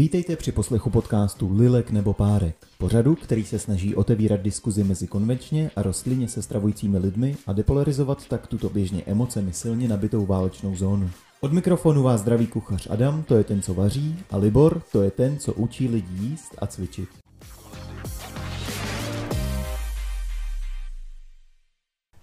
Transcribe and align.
Vítejte 0.00 0.36
při 0.36 0.52
poslechu 0.52 0.90
podcastu 0.90 1.56
Lilek 1.56 1.90
nebo 1.90 2.12
Párek, 2.12 2.56
pořadu, 2.78 3.14
který 3.14 3.44
se 3.44 3.58
snaží 3.58 3.94
otevírat 3.94 4.40
diskuzi 4.40 4.84
mezi 4.84 5.06
konvenčně 5.06 5.70
a 5.76 5.82
rostlině 5.82 6.28
se 6.28 6.42
stravujícími 6.42 6.98
lidmi 6.98 7.36
a 7.46 7.52
depolarizovat 7.52 8.28
tak 8.28 8.46
tuto 8.46 8.68
běžně 8.68 9.02
emocemi 9.06 9.52
silně 9.52 9.88
nabitou 9.88 10.26
válečnou 10.26 10.76
zónu. 10.76 11.10
Od 11.40 11.52
mikrofonu 11.52 12.02
vás 12.02 12.20
zdraví 12.20 12.46
kuchař 12.46 12.86
Adam, 12.90 13.22
to 13.22 13.36
je 13.36 13.44
ten, 13.44 13.62
co 13.62 13.74
vaří, 13.74 14.18
a 14.30 14.36
Libor, 14.36 14.82
to 14.92 15.02
je 15.02 15.10
ten, 15.10 15.38
co 15.38 15.52
učí 15.52 15.88
lidi 15.88 16.14
jíst 16.14 16.54
a 16.58 16.66
cvičit. 16.66 17.08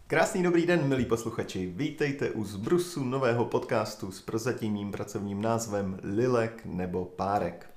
Krásný 0.09 0.43
dobrý 0.43 0.65
den, 0.65 0.87
milí 0.87 1.05
posluchači. 1.05 1.73
Vítejte 1.75 2.31
u 2.31 2.43
zbrusu 2.43 3.03
nového 3.03 3.45
podcastu 3.45 4.11
s 4.11 4.21
prozatímním 4.21 4.91
pracovním 4.91 5.41
názvem 5.41 5.99
Lilek 6.03 6.61
nebo 6.65 7.05
Párek. 7.05 7.76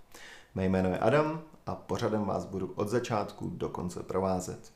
Mé 0.54 0.64
jméno 0.64 0.88
je 0.88 0.98
Adam 0.98 1.42
a 1.66 1.74
pořadem 1.74 2.24
vás 2.24 2.45
budu 2.45 2.72
od 2.74 2.88
začátku 2.88 3.50
do 3.54 3.68
konce 3.68 4.02
provázet. 4.02 4.73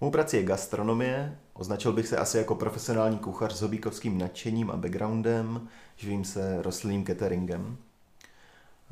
Mou 0.00 0.10
prací 0.10 0.36
je 0.36 0.42
gastronomie, 0.42 1.38
označil 1.52 1.92
bych 1.92 2.08
se 2.08 2.16
asi 2.16 2.38
jako 2.38 2.54
profesionální 2.54 3.18
kuchař 3.18 3.54
s 3.54 3.62
hobíkovským 3.62 4.18
nadšením 4.18 4.70
a 4.70 4.76
backgroundem, 4.76 5.68
živím 5.96 6.24
se 6.24 6.62
rostlinným 6.62 7.06
cateringem. 7.06 7.76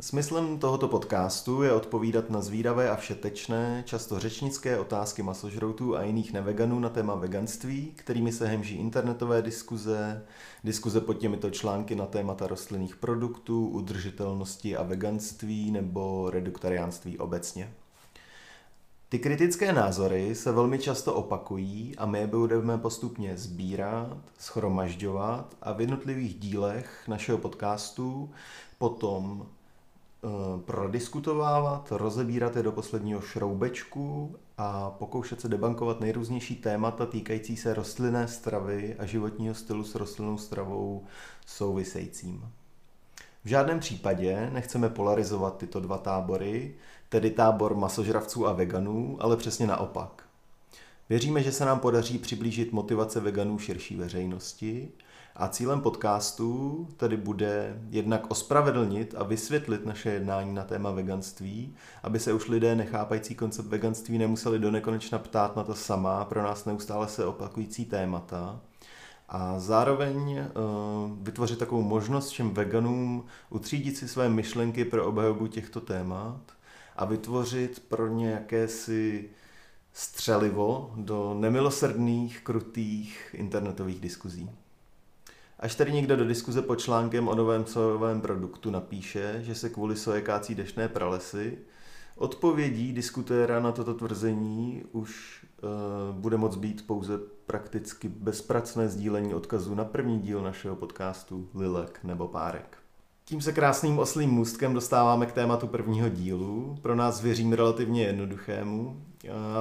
Smyslem 0.01 0.59
tohoto 0.59 0.89
podcastu 0.89 1.63
je 1.63 1.73
odpovídat 1.73 2.31
na 2.31 2.41
zvídavé 2.41 2.91
a 2.91 2.97
všetečné, 2.97 3.83
často 3.87 4.19
řečnické 4.19 4.79
otázky 4.79 5.23
masožroutů 5.23 5.97
a 5.97 6.03
jiných 6.03 6.33
neveganů 6.33 6.81
na 6.81 6.89
téma 6.89 7.15
veganství, 7.15 7.93
kterými 7.97 8.33
se 8.33 8.49
hemží 8.49 8.77
internetové 8.77 9.43
diskuze, 9.43 10.25
diskuze 10.65 11.01
pod 11.01 11.15
těmito 11.15 11.51
články 11.51 11.95
na 11.95 12.07
témata 12.07 12.47
rostlinných 12.47 12.97
produktů, 12.97 13.69
udržitelnosti 13.69 14.77
a 14.77 14.83
veganství 14.83 15.71
nebo 15.71 16.31
reduktariánství 16.31 17.19
obecně. 17.19 17.73
Ty 19.09 19.19
kritické 19.19 19.73
názory 19.73 20.35
se 20.35 20.53
velmi 20.53 20.79
často 20.79 21.15
opakují 21.15 21.97
a 21.97 22.07
my 22.07 22.19
je 22.19 22.27
budeme 22.27 22.79
postupně 22.79 23.37
sbírat, 23.37 24.19
schromažďovat 24.39 25.57
a 25.63 25.73
v 25.73 25.81
jednotlivých 25.81 26.39
dílech 26.39 27.09
našeho 27.09 27.39
podcastu 27.39 28.31
potom 28.79 29.47
prodiskutovávat, 30.65 31.93
rozebírat 31.93 32.57
je 32.57 32.63
do 32.63 32.73
posledního 32.73 33.21
šroubečku 33.21 34.37
a 34.59 34.91
pokoušet 34.91 35.41
se 35.41 35.49
debankovat 35.49 36.01
nejrůznější 36.01 36.57
témata 36.57 37.07
týkající 37.07 37.57
se 37.57 37.75
rostlinné 37.75 38.29
stravy 38.29 38.97
a 38.99 39.07
životního 39.07 39.55
stylu 39.55 39.85
s 39.85 39.95
rostlinnou 39.95 40.39
stravou 40.39 41.05
souvisejícím. 41.47 42.45
V 43.45 43.49
žádném 43.49 43.81
případě 43.81 44.51
nechceme 44.53 44.89
polarizovat 44.89 45.57
tyto 45.57 45.81
dva 45.81 45.99
tábory, 45.99 46.75
tedy 47.09 47.31
tábor 47.31 47.75
masožravců 47.75 48.47
a 48.47 48.53
veganů, 48.53 49.17
ale 49.21 49.37
přesně 49.37 49.67
naopak. 49.67 50.23
Věříme, 51.09 51.43
že 51.43 51.53
se 51.53 51.65
nám 51.65 51.81
podaří 51.81 52.19
přiblížit 52.19 52.73
motivace 52.73 53.21
veganů 53.21 53.59
širší 53.59 53.97
veřejnosti 53.97 54.89
a 55.37 55.49
cílem 55.49 55.81
podcastu 55.81 56.89
tedy 56.97 57.17
bude 57.17 57.81
jednak 57.91 58.31
ospravedlnit 58.31 59.15
a 59.19 59.25
vysvětlit 59.25 59.87
naše 59.87 60.11
jednání 60.11 60.55
na 60.55 60.65
téma 60.65 60.91
veganství, 60.91 61.75
aby 62.03 62.19
se 62.19 62.33
už 62.33 62.49
lidé 62.49 62.75
nechápající 62.75 63.35
koncept 63.35 63.67
veganství 63.67 64.19
nemuseli 64.19 64.59
do 64.59 64.71
nekonečna 64.71 65.19
ptát 65.19 65.57
na 65.57 65.65
to 65.65 65.75
sama, 65.75 66.25
pro 66.25 66.43
nás 66.43 66.65
neustále 66.65 67.09
se 67.09 67.25
opakující 67.25 67.85
témata. 67.85 68.61
A 69.29 69.59
zároveň 69.59 70.39
uh, 70.39 70.47
vytvořit 71.23 71.59
takovou 71.59 71.83
možnost 71.83 72.29
všem 72.29 72.51
veganům 72.51 73.25
utřídit 73.51 73.97
si 73.97 74.09
své 74.09 74.29
myšlenky 74.29 74.85
pro 74.85 75.07
obhajobu 75.07 75.47
těchto 75.47 75.81
témat 75.81 76.41
a 76.97 77.05
vytvořit 77.05 77.83
pro 77.89 78.09
ně 78.09 78.31
jakési 78.31 79.31
střelivo 79.93 80.93
do 80.97 81.35
nemilosrdných, 81.35 82.41
krutých 82.41 83.35
internetových 83.39 84.01
diskuzí. 84.01 84.51
Až 85.63 85.75
tady 85.75 85.93
někdo 85.93 86.17
do 86.17 86.25
diskuze 86.25 86.63
pod 86.63 86.77
článkem 86.77 87.29
o 87.29 87.35
novém 87.35 87.67
sojovém 87.67 88.21
produktu 88.21 88.71
napíše, 88.71 89.41
že 89.43 89.55
se 89.55 89.69
kvůli 89.69 89.97
soje 89.97 90.21
kácí 90.21 90.55
dešné 90.55 90.89
pralesy, 90.89 91.59
odpovědí 92.17 92.93
diskutéra 92.93 93.61
na 93.61 93.73
toto 93.73 93.95
tvrzení 93.95 94.83
už 94.93 95.45
uh, 95.63 96.17
bude 96.17 96.37
moct 96.37 96.57
být 96.57 96.87
pouze 96.87 97.19
prakticky 97.47 98.09
bezpracné 98.09 98.89
sdílení 98.89 99.35
odkazu 99.35 99.75
na 99.75 99.85
první 99.85 100.21
díl 100.21 100.43
našeho 100.43 100.77
podcastu 100.77 101.49
Lilek 101.55 102.01
nebo 102.05 102.29
Párek. 102.29 102.79
Tím 103.25 103.41
se 103.41 103.53
krásným 103.53 103.99
oslým 103.99 104.31
můstkem 104.31 104.75
dostáváme 104.75 105.27
k 105.27 105.33
tématu 105.33 105.67
prvního 105.67 106.09
dílu, 106.09 106.79
pro 106.83 106.95
nás 106.95 107.23
věřím 107.23 107.53
relativně 107.53 108.05
jednoduchému, 108.05 109.03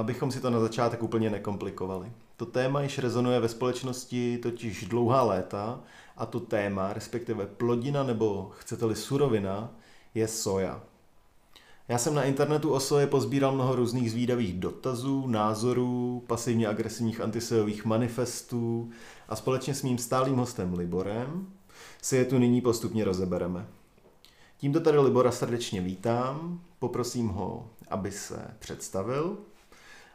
abychom 0.00 0.30
si 0.30 0.40
to 0.40 0.50
na 0.50 0.60
začátek 0.60 1.02
úplně 1.02 1.30
nekomplikovali. 1.30 2.12
To 2.42 2.46
téma 2.46 2.82
již 2.82 2.98
rezonuje 2.98 3.40
ve 3.40 3.48
společnosti 3.48 4.38
totiž 4.42 4.84
dlouhá 4.84 5.22
léta 5.22 5.80
a 6.16 6.26
to 6.26 6.40
téma, 6.40 6.92
respektive 6.92 7.46
plodina 7.46 8.02
nebo 8.02 8.50
chcete-li 8.54 8.96
surovina, 8.96 9.74
je 10.14 10.28
soja. 10.28 10.82
Já 11.88 11.98
jsem 11.98 12.14
na 12.14 12.24
internetu 12.24 12.72
o 12.72 12.80
soje 12.80 13.06
pozbíral 13.06 13.52
mnoho 13.52 13.76
různých 13.76 14.10
zvídavých 14.10 14.60
dotazů, 14.60 15.26
názorů, 15.26 16.24
pasivně 16.26 16.68
agresivních 16.68 17.20
antisojových 17.20 17.84
manifestů 17.84 18.90
a 19.28 19.36
společně 19.36 19.74
s 19.74 19.82
mým 19.82 19.98
stálým 19.98 20.36
hostem 20.36 20.74
Liborem 20.74 21.46
si 22.02 22.16
je 22.16 22.24
tu 22.24 22.38
nyní 22.38 22.60
postupně 22.60 23.04
rozebereme. 23.04 23.66
Tímto 24.56 24.80
tady 24.80 24.98
Libora 24.98 25.30
srdečně 25.30 25.80
vítám, 25.80 26.60
poprosím 26.78 27.28
ho, 27.28 27.70
aby 27.88 28.10
se 28.10 28.54
představil 28.58 29.38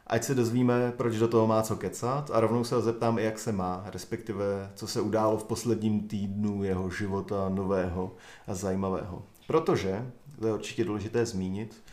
ať 0.07 0.23
se 0.23 0.35
dozvíme, 0.35 0.93
proč 0.97 1.15
do 1.15 1.27
toho 1.27 1.47
má 1.47 1.61
co 1.61 1.75
kecat 1.75 2.31
a 2.33 2.39
rovnou 2.39 2.63
se 2.63 2.75
ho 2.75 2.81
zeptám 2.81 3.19
jak 3.19 3.39
se 3.39 3.51
má, 3.51 3.83
respektive 3.85 4.71
co 4.75 4.87
se 4.87 5.01
událo 5.01 5.37
v 5.37 5.43
posledním 5.43 6.07
týdnu 6.07 6.63
jeho 6.63 6.89
života 6.89 7.49
nového 7.49 8.15
a 8.47 8.53
zajímavého. 8.53 9.21
Protože, 9.47 10.11
to 10.39 10.47
je 10.47 10.53
určitě 10.53 10.83
důležité 10.83 11.25
zmínit, 11.25 11.83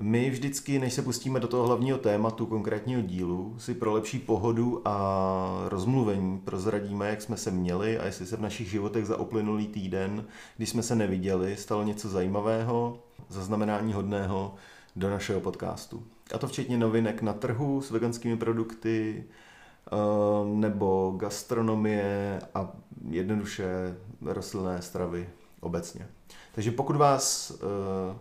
my 0.00 0.30
vždycky, 0.30 0.78
než 0.78 0.92
se 0.92 1.02
pustíme 1.02 1.40
do 1.40 1.48
toho 1.48 1.66
hlavního 1.66 1.98
tématu 1.98 2.46
konkrétního 2.46 3.02
dílu, 3.02 3.54
si 3.58 3.74
pro 3.74 3.92
lepší 3.92 4.18
pohodu 4.18 4.82
a 4.84 5.64
rozmluvení 5.68 6.38
prozradíme, 6.38 7.08
jak 7.08 7.22
jsme 7.22 7.36
se 7.36 7.50
měli 7.50 7.98
a 7.98 8.06
jestli 8.06 8.26
se 8.26 8.36
v 8.36 8.40
našich 8.40 8.70
životech 8.70 9.06
za 9.06 9.16
uplynulý 9.16 9.66
týden, 9.66 10.24
když 10.56 10.68
jsme 10.68 10.82
se 10.82 10.94
neviděli, 10.94 11.56
stalo 11.56 11.82
něco 11.82 12.08
zajímavého, 12.08 12.98
zaznamenání 13.28 13.92
hodného 13.92 14.54
do 14.96 15.10
našeho 15.10 15.40
podcastu. 15.40 16.02
A 16.34 16.38
to 16.38 16.48
včetně 16.48 16.78
novinek 16.78 17.22
na 17.22 17.32
trhu 17.32 17.82
s 17.82 17.90
veganskými 17.90 18.36
produkty, 18.36 19.24
eh, 19.24 19.96
nebo 20.44 21.14
gastronomie 21.16 22.40
a 22.54 22.72
jednoduše 23.10 23.96
rostlinné 24.20 24.82
stravy 24.82 25.28
obecně. 25.60 26.08
Takže 26.54 26.70
pokud 26.70 26.96
vás, 26.96 27.50
eh, 27.50 28.16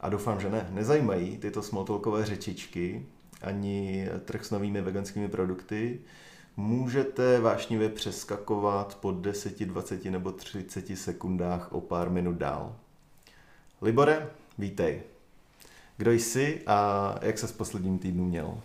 a 0.00 0.08
doufám, 0.08 0.40
že 0.40 0.50
ne, 0.50 0.68
nezajímají 0.70 1.38
tyto 1.38 1.62
smalltalkové 1.62 2.26
řečičky, 2.26 3.06
ani 3.42 4.08
trh 4.24 4.44
s 4.44 4.50
novými 4.50 4.80
veganskými 4.80 5.28
produkty, 5.28 6.00
můžete 6.56 7.40
vášnivě 7.40 7.88
přeskakovat 7.88 8.98
po 9.00 9.12
10, 9.12 9.66
20 9.66 10.10
nebo 10.10 10.32
30 10.32 10.96
sekundách 10.96 11.72
o 11.72 11.80
pár 11.80 12.10
minut 12.10 12.36
dál. 12.36 12.76
Libore, 13.82 14.30
vítej. 14.58 15.02
Kdo 16.00 16.12
jsi 16.12 16.60
a 16.66 17.14
jak 17.22 17.38
se 17.38 17.48
s 17.48 17.52
posledním 17.52 17.98
týdnu 17.98 18.24
měl? 18.24 18.58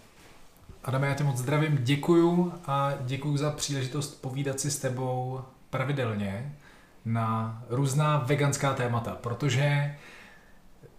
Adame, 0.84 1.08
já 1.08 1.14
tě 1.14 1.24
moc 1.24 1.38
zdravím, 1.38 1.78
děkuju 1.82 2.54
a 2.66 2.94
děkuju 3.02 3.38
za 3.38 3.52
příležitost 3.52 4.22
povídat 4.22 4.60
si 4.60 4.72
s 4.72 4.80
tebou 4.80 5.42
pravidelně 5.70 6.56
na 7.06 7.64
různá 7.70 8.18
veganská 8.18 8.74
témata, 8.74 9.18
protože 9.22 9.96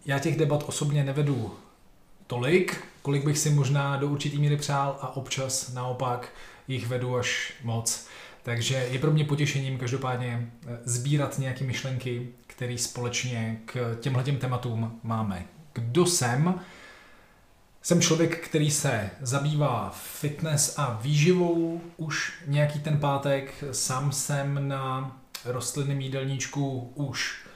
já 0.07 0.19
těch 0.19 0.37
debat 0.37 0.65
osobně 0.67 1.05
nevedu 1.05 1.55
tolik, 2.27 2.85
kolik 3.03 3.25
bych 3.25 3.39
si 3.39 3.51
možná 3.51 3.97
do 3.97 4.09
určitý 4.09 4.39
míry 4.39 4.57
přál 4.57 4.99
a 5.01 5.17
občas 5.17 5.73
naopak 5.73 6.29
jich 6.69 6.87
vedu 6.87 7.17
až 7.17 7.55
moc. 7.65 8.09
Takže 8.43 8.75
je 8.75 8.99
pro 8.99 9.11
mě 9.11 9.25
potěšením 9.25 9.79
každopádně 9.79 10.51
sbírat 10.85 11.39
nějaké 11.39 11.65
myšlenky, 11.65 12.29
které 12.47 12.79
společně 12.79 13.61
k 13.65 13.97
těmhle 14.01 14.25
tématům 14.25 15.01
máme 15.03 15.56
kdo 15.77 16.07
jsem. 16.07 16.61
Jsem 17.83 18.01
člověk, 18.01 18.49
který 18.49 18.71
se 18.71 19.11
zabývá 19.21 19.93
fitness 19.95 20.79
a 20.79 20.99
výživou 21.03 21.81
už 21.97 22.35
nějaký 22.47 22.81
ten 22.81 22.99
pátek. 22.99 23.65
Sám 23.73 24.13
jsem 24.13 24.69
na 24.69 25.17
rostlinném 25.45 26.01
jídelníčku 26.01 26.93
už 26.95 27.47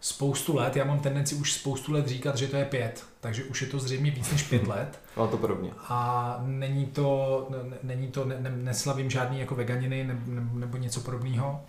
spoustu 0.00 0.56
let. 0.56 0.76
Já 0.76 0.84
mám 0.84 1.00
tendenci 1.00 1.34
už 1.34 1.52
spoustu 1.52 1.92
let 1.92 2.08
říkat, 2.08 2.36
že 2.36 2.48
to 2.48 2.56
je 2.56 2.64
pět, 2.64 3.04
takže 3.20 3.44
už 3.44 3.62
je 3.62 3.68
to 3.68 3.78
zřejmě 3.78 4.10
víc 4.10 4.32
než 4.32 4.42
pět 4.42 4.66
let. 4.68 5.00
A 5.16 5.26
to 5.26 5.36
podobně. 5.36 5.70
A 5.88 6.40
není 6.46 6.86
to, 6.86 7.48
není 7.82 8.08
to 8.08 8.24
ne, 8.24 8.52
neslavím 8.56 9.10
žádný 9.10 9.40
jako 9.40 9.54
veganiny 9.54 10.04
nebo, 10.04 10.58
nebo 10.58 10.76
něco 10.76 11.00
podobného. 11.00 11.64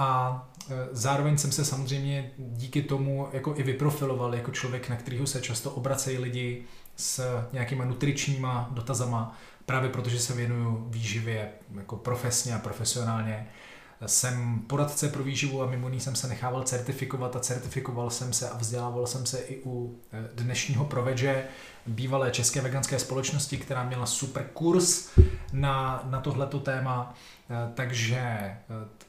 A 0.00 0.48
e, 0.70 0.88
zároveň 0.92 1.38
jsem 1.38 1.52
se 1.52 1.64
samozřejmě 1.64 2.30
díky 2.38 2.82
tomu 2.82 3.28
jako 3.32 3.54
i 3.56 3.62
vyprofiloval 3.62 4.34
jako 4.34 4.50
člověk, 4.50 4.88
na 4.88 4.96
kterého 4.96 5.26
se 5.26 5.40
často 5.40 5.70
obracejí 5.70 6.18
lidi 6.18 6.64
s 6.96 7.44
nějakýma 7.52 7.84
nutričníma 7.84 8.68
dotazama, 8.70 9.38
právě 9.66 9.90
protože 9.90 10.20
se 10.20 10.34
věnuju 10.34 10.86
výživě 10.88 11.50
jako 11.76 11.96
profesně 11.96 12.54
a 12.54 12.58
profesionálně. 12.58 13.48
Jsem 14.06 14.58
poradce 14.66 15.08
pro 15.08 15.22
výživu 15.24 15.62
a 15.62 15.66
mimo 15.66 15.88
jiný 15.88 16.00
jsem 16.00 16.14
se 16.14 16.28
nechával 16.28 16.62
certifikovat 16.62 17.36
a 17.36 17.40
certifikoval 17.40 18.10
jsem 18.10 18.32
se 18.32 18.50
a 18.50 18.56
vzdělával 18.56 19.06
jsem 19.06 19.26
se 19.26 19.38
i 19.38 19.62
u 19.64 19.98
e, 20.12 20.42
dnešního 20.42 20.84
provedže 20.84 21.44
bývalé 21.86 22.30
české 22.30 22.60
veganské 22.60 22.98
společnosti, 22.98 23.56
která 23.56 23.84
měla 23.84 24.06
super 24.06 24.46
kurz 24.52 25.08
na, 25.52 26.02
na 26.10 26.20
tohleto 26.20 26.60
téma. 26.60 27.14
E, 27.50 27.72
takže 27.74 28.56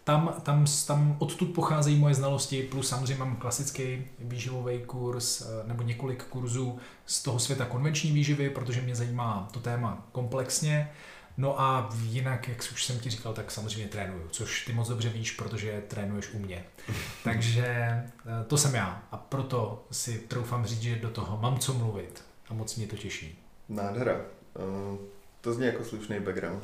tam, 0.04 0.34
tam, 0.44 0.66
tam 0.88 1.16
odtud 1.20 1.46
pocházejí 1.46 2.00
moje 2.00 2.16
znalosti, 2.16 2.64
plus 2.64 2.90
samozřejmě 2.90 3.16
mám 3.16 3.36
klasický 3.36 4.06
výživový 4.20 4.80
kurz 4.80 5.42
eh, 5.42 5.68
nebo 5.68 5.84
několik 5.84 6.24
kurzů 6.24 6.78
z 7.06 7.24
toho 7.24 7.40
světa 7.40 7.66
konvenční 7.66 8.12
výživy, 8.12 8.50
protože 8.50 8.82
mě 8.82 8.96
zajímá 8.96 9.48
to 9.52 9.60
téma 9.60 10.08
komplexně. 10.12 10.92
No 11.38 11.62
a 11.62 11.90
jinak, 12.04 12.48
jak 12.48 12.58
už 12.58 12.86
jsem 12.86 13.00
ti 13.00 13.10
říkal, 13.10 13.34
tak 13.34 13.52
samozřejmě 13.52 13.88
trénuju, 13.88 14.28
což 14.32 14.66
ty 14.66 14.74
moc 14.74 14.90
dobře 14.90 15.10
víš, 15.10 15.32
protože 15.32 15.84
trénuješ 15.88 16.34
u 16.34 16.40
mě. 16.40 16.66
Takže 17.24 17.66
eh, 17.66 18.10
to 18.48 18.58
jsem 18.58 18.76
já 18.76 19.04
a 19.12 19.18
proto 19.18 19.86
si 19.92 20.20
troufám 20.20 20.66
říct, 20.66 20.82
že 20.82 20.96
do 20.96 21.10
toho 21.10 21.38
mám 21.38 21.60
co 21.60 21.74
mluvit 21.74 22.24
a 22.50 22.54
moc 22.54 22.76
mě 22.76 22.88
to 22.88 22.96
těší. 22.96 23.40
Nádhera. 23.70 24.22
Eh, 24.56 24.98
to 25.42 25.54
zní 25.54 25.66
jako 25.66 25.84
slušný 25.84 26.20
background. 26.20 26.64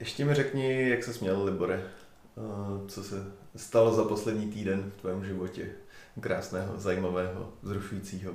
Ještě 0.00 0.24
mi 0.24 0.34
řekni, 0.34 0.88
jak 0.88 1.04
se 1.04 1.14
směl 1.14 1.44
Libore 1.44 1.82
co 2.88 3.04
se 3.04 3.32
stalo 3.56 3.94
za 3.94 4.04
poslední 4.04 4.52
týden 4.52 4.92
v 4.96 5.00
tvém 5.00 5.24
životě 5.24 5.66
krásného, 6.20 6.80
zajímavého, 6.80 7.52
zrušujícího. 7.62 8.32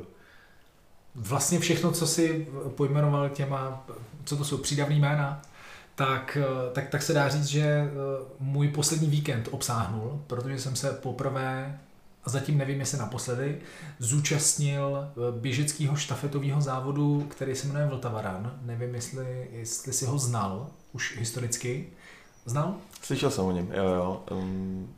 Vlastně 1.16 1.60
všechno, 1.60 1.92
co 1.92 2.08
si 2.08 2.48
pojmenoval 2.76 3.30
těma, 3.30 3.88
co 4.26 4.38
to 4.38 4.46
jsou 4.46 4.58
přídavný 4.58 5.00
jména, 5.00 5.42
tak, 5.96 6.38
tak, 6.74 6.90
tak 6.90 7.02
se 7.02 7.14
dá 7.14 7.30
říct, 7.30 7.46
že 7.46 7.62
eh, 7.62 7.90
můj 8.40 8.68
poslední 8.68 9.08
víkend 9.08 9.48
obsáhnul, 9.52 10.22
protože 10.28 10.60
jsem 10.60 10.76
se 10.76 10.92
poprvé, 10.92 11.80
a 12.24 12.30
zatím 12.30 12.58
nevím, 12.58 12.80
jestli 12.80 12.98
naposledy, 12.98 13.58
zúčastnil 14.00 15.08
eh, 15.08 15.40
běžeckého 15.40 15.96
štafetového 15.96 16.62
závodu, 16.62 17.28
který 17.32 17.56
se 17.56 17.68
jmenuje 17.68 17.86
Vltavaran. 17.86 18.60
Nevím, 18.62 18.96
jestli, 18.96 19.50
jestli 19.52 19.94
si 19.94 20.06
ho 20.06 20.18
znal 20.18 20.68
už 20.94 21.18
historicky. 21.18 21.88
Znal? 22.46 22.76
Slyšel 23.02 23.32
jsem 23.32 23.46
o 23.46 23.52
něm, 23.52 23.72
jo, 23.74 23.84
jo. 23.84 24.24
Um, 24.32 24.96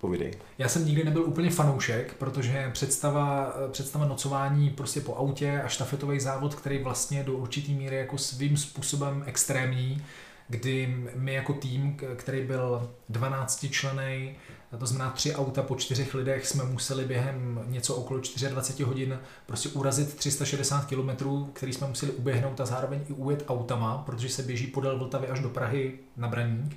povídej. 0.00 0.32
Já 0.58 0.68
jsem 0.68 0.86
nikdy 0.86 1.04
nebyl 1.04 1.22
úplně 1.22 1.50
fanoušek, 1.50 2.14
protože 2.14 2.70
představa, 2.72 3.54
představa 3.70 4.06
nocování 4.06 4.70
prostě 4.70 5.00
po 5.00 5.14
autě 5.14 5.62
a 5.64 5.68
štafetový 5.68 6.20
závod, 6.20 6.54
který 6.54 6.82
vlastně 6.82 7.22
do 7.22 7.32
určitý 7.32 7.74
míry 7.74 7.96
jako 7.96 8.18
svým 8.18 8.56
způsobem 8.56 9.22
extrémní, 9.26 10.04
kdy 10.48 11.04
my 11.14 11.34
jako 11.34 11.52
tým, 11.52 11.96
který 12.16 12.46
byl 12.46 12.90
12 13.08 13.66
člený, 13.70 14.36
to 14.78 14.86
znamená 14.86 15.10
tři 15.10 15.34
auta 15.34 15.62
po 15.62 15.76
čtyřech 15.76 16.14
lidech, 16.14 16.46
jsme 16.46 16.64
museli 16.64 17.04
během 17.04 17.64
něco 17.66 17.94
okolo 17.94 18.20
24 18.48 18.84
hodin 18.84 19.18
prostě 19.46 19.68
urazit 19.68 20.14
360 20.14 20.86
km, 20.86 21.10
který 21.52 21.72
jsme 21.72 21.86
museli 21.86 22.12
uběhnout 22.12 22.60
a 22.60 22.66
zároveň 22.66 23.00
i 23.08 23.12
ujet 23.12 23.44
autama, 23.48 23.98
protože 24.06 24.28
se 24.28 24.42
běží 24.42 24.66
podél 24.66 24.98
Vltavy 24.98 25.28
až 25.28 25.40
do 25.40 25.48
Prahy 25.48 25.92
na 26.16 26.28
Braník. 26.28 26.76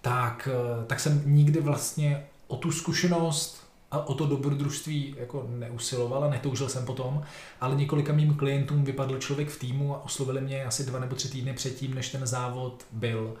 Tak, 0.00 0.48
tak 0.86 1.00
jsem 1.00 1.22
nikdy 1.26 1.60
vlastně 1.60 2.26
o 2.46 2.56
tu 2.56 2.72
zkušenost 2.72 3.64
a 3.90 4.06
o 4.06 4.14
to 4.14 4.26
dobrodružství 4.26 5.14
jako 5.18 5.46
neusiloval 5.48 6.24
a 6.24 6.30
netoužil 6.30 6.68
jsem 6.68 6.86
potom, 6.86 7.22
ale 7.60 7.76
několika 7.76 8.12
mým 8.12 8.34
klientům 8.34 8.84
vypadl 8.84 9.18
člověk 9.18 9.48
v 9.48 9.58
týmu 9.58 9.94
a 9.94 10.04
oslovili 10.04 10.40
mě 10.40 10.64
asi 10.64 10.86
dva 10.86 10.98
nebo 10.98 11.16
tři 11.16 11.28
týdny 11.28 11.52
předtím, 11.52 11.94
než 11.94 12.08
ten 12.08 12.26
závod 12.26 12.84
byl. 12.92 13.34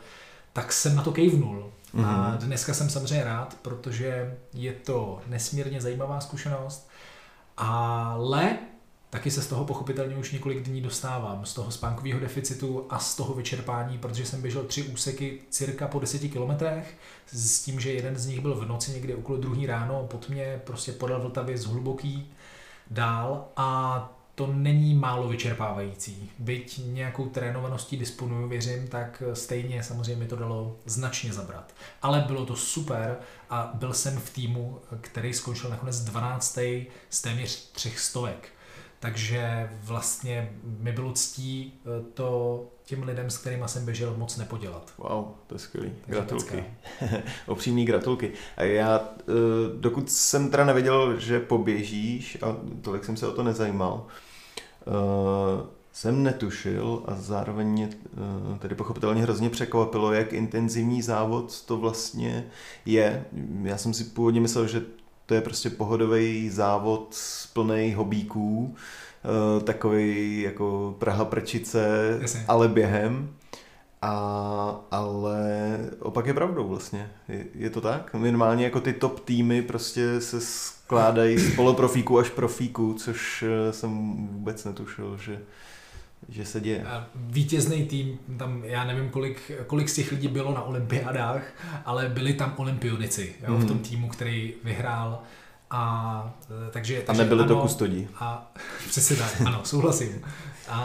Tak 0.52 0.72
jsem 0.72 0.96
na 0.96 1.02
to 1.02 1.12
kejvnul. 1.12 1.72
Mm-hmm. 1.94 2.06
A 2.06 2.28
mhm. 2.28 2.38
dneska 2.38 2.74
jsem 2.74 2.90
samozřejmě 2.90 3.24
rád, 3.24 3.56
protože 3.62 4.36
je 4.52 4.72
to 4.72 5.20
nesmírně 5.26 5.80
zajímavá 5.80 6.20
zkušenost, 6.20 6.90
ale 7.56 8.58
taky 9.14 9.30
se 9.30 9.42
z 9.42 9.46
toho 9.46 9.64
pochopitelně 9.64 10.16
už 10.16 10.32
několik 10.32 10.62
dní 10.62 10.80
dostávám, 10.80 11.46
z 11.46 11.54
toho 11.54 11.70
spánkového 11.70 12.20
deficitu 12.20 12.86
a 12.90 12.98
z 12.98 13.16
toho 13.16 13.34
vyčerpání, 13.34 13.98
protože 13.98 14.26
jsem 14.26 14.42
běžel 14.42 14.64
tři 14.64 14.82
úseky 14.82 15.40
cirka 15.50 15.88
po 15.88 16.00
deseti 16.00 16.28
kilometrech, 16.28 16.96
s 17.32 17.62
tím, 17.62 17.80
že 17.80 17.92
jeden 17.92 18.16
z 18.16 18.26
nich 18.26 18.40
byl 18.40 18.54
v 18.54 18.68
noci 18.68 18.92
někdy 18.92 19.14
okolo 19.14 19.38
druhý 19.38 19.66
ráno, 19.66 20.06
pod 20.10 20.28
mě 20.28 20.60
prostě 20.64 20.92
podal 20.92 21.20
Vltavy 21.20 21.58
z 21.58 21.64
hluboký 21.64 22.32
dál 22.90 23.48
a 23.56 24.10
to 24.34 24.46
není 24.46 24.94
málo 24.94 25.28
vyčerpávající. 25.28 26.30
Byť 26.38 26.80
nějakou 26.86 27.26
trénovaností 27.26 27.96
disponuju, 27.96 28.48
věřím, 28.48 28.88
tak 28.88 29.22
stejně 29.32 29.82
samozřejmě 29.82 30.16
mi 30.16 30.28
to 30.28 30.36
dalo 30.36 30.76
značně 30.86 31.32
zabrat. 31.32 31.74
Ale 32.02 32.20
bylo 32.20 32.46
to 32.46 32.56
super 32.56 33.16
a 33.50 33.70
byl 33.74 33.92
jsem 33.92 34.18
v 34.18 34.30
týmu, 34.30 34.80
který 35.00 35.32
skončil 35.32 35.70
nakonec 35.70 36.00
12. 36.00 36.58
z 37.10 37.22
téměř 37.22 37.70
třech 37.72 37.98
stovek. 37.98 38.53
Takže 39.04 39.70
vlastně 39.82 40.52
mi 40.64 40.92
bylo 40.92 41.12
ctí 41.12 41.72
eh, 41.80 42.04
to 42.14 42.64
těm 42.84 43.02
lidem, 43.02 43.30
s 43.30 43.38
kterými 43.38 43.64
jsem 43.66 43.84
běžel, 43.84 44.14
moc 44.16 44.36
nepodělat. 44.36 44.92
Wow, 44.98 45.24
to 45.46 45.54
je 45.54 45.58
skvělý. 45.58 45.92
Gratulky. 46.06 46.64
Opřímný 47.46 47.84
gratulky. 47.86 48.32
A 48.56 48.62
já, 48.62 49.08
eh, 49.20 49.32
dokud 49.80 50.10
jsem 50.10 50.50
teda 50.50 50.64
nevěděl, 50.64 51.20
že 51.20 51.40
poběžíš, 51.40 52.38
a 52.42 52.56
tolik 52.82 53.04
jsem 53.04 53.16
se 53.16 53.28
o 53.28 53.32
to 53.32 53.42
nezajímal, 53.42 54.06
eh, 54.86 55.66
jsem 55.92 56.22
netušil 56.22 57.02
a 57.06 57.14
zároveň 57.14 57.66
mě 57.66 57.88
tedy 58.58 58.74
pochopitelně 58.74 59.22
hrozně 59.22 59.50
překvapilo, 59.50 60.12
jak 60.12 60.32
intenzivní 60.32 61.02
závod 61.02 61.62
to 61.62 61.76
vlastně 61.76 62.46
je. 62.86 63.24
Já 63.62 63.78
jsem 63.78 63.94
si 63.94 64.04
původně 64.04 64.40
myslel, 64.40 64.68
že 64.68 64.82
to 65.26 65.34
je 65.34 65.40
prostě 65.40 65.70
pohodový 65.70 66.50
závod 66.50 67.16
plný 67.52 67.94
hobíků, 67.94 68.74
eh, 69.24 69.64
takový 69.64 70.40
jako 70.42 70.96
Praha 70.98 71.24
prčice, 71.24 72.18
Jasně. 72.22 72.44
ale 72.48 72.68
během. 72.68 73.30
A, 74.02 74.80
ale 74.90 75.40
opak 75.98 76.26
je 76.26 76.34
pravdou 76.34 76.68
vlastně. 76.68 77.10
Je, 77.28 77.44
je 77.54 77.70
to 77.70 77.80
tak? 77.80 78.14
Minimálně 78.14 78.64
jako 78.64 78.80
ty 78.80 78.92
top 78.92 79.20
týmy 79.20 79.62
prostě 79.62 80.20
se 80.20 80.40
skládají 80.40 81.38
z 81.38 81.56
poloprofíků 81.56 82.18
až 82.18 82.30
profíků, 82.30 82.94
což 82.94 83.44
eh, 83.46 83.72
jsem 83.72 84.16
vůbec 84.26 84.64
netušil, 84.64 85.16
že, 85.16 85.40
že 86.28 86.44
se 86.44 86.60
děje. 86.60 86.86
Vítězný 87.14 87.84
tým, 87.84 88.18
tam 88.38 88.64
já 88.64 88.84
nevím, 88.84 89.08
kolik, 89.08 89.50
kolik 89.66 89.88
z 89.88 89.94
těch 89.94 90.12
lidí 90.12 90.28
bylo 90.28 90.54
na 90.54 90.62
olympiádách, 90.62 91.42
ale 91.84 92.08
byli 92.08 92.32
tam 92.32 92.54
olympionici 92.56 93.34
jo, 93.48 93.54
mm. 93.54 93.60
v 93.60 93.66
tom 93.66 93.76
mhm. 93.76 93.84
týmu, 93.84 94.08
který 94.08 94.54
vyhrál. 94.64 95.22
A, 95.70 96.34
e, 96.68 96.70
takže, 96.70 97.04
a 97.08 97.12
nebyli 97.12 97.42
ano, 97.42 97.54
to 97.54 97.60
kustodí. 97.60 98.08
A, 98.18 98.52
přesně 98.88 99.16
tak, 99.16 99.40
ano, 99.40 99.60
souhlasím. 99.64 100.22
A, 100.68 100.82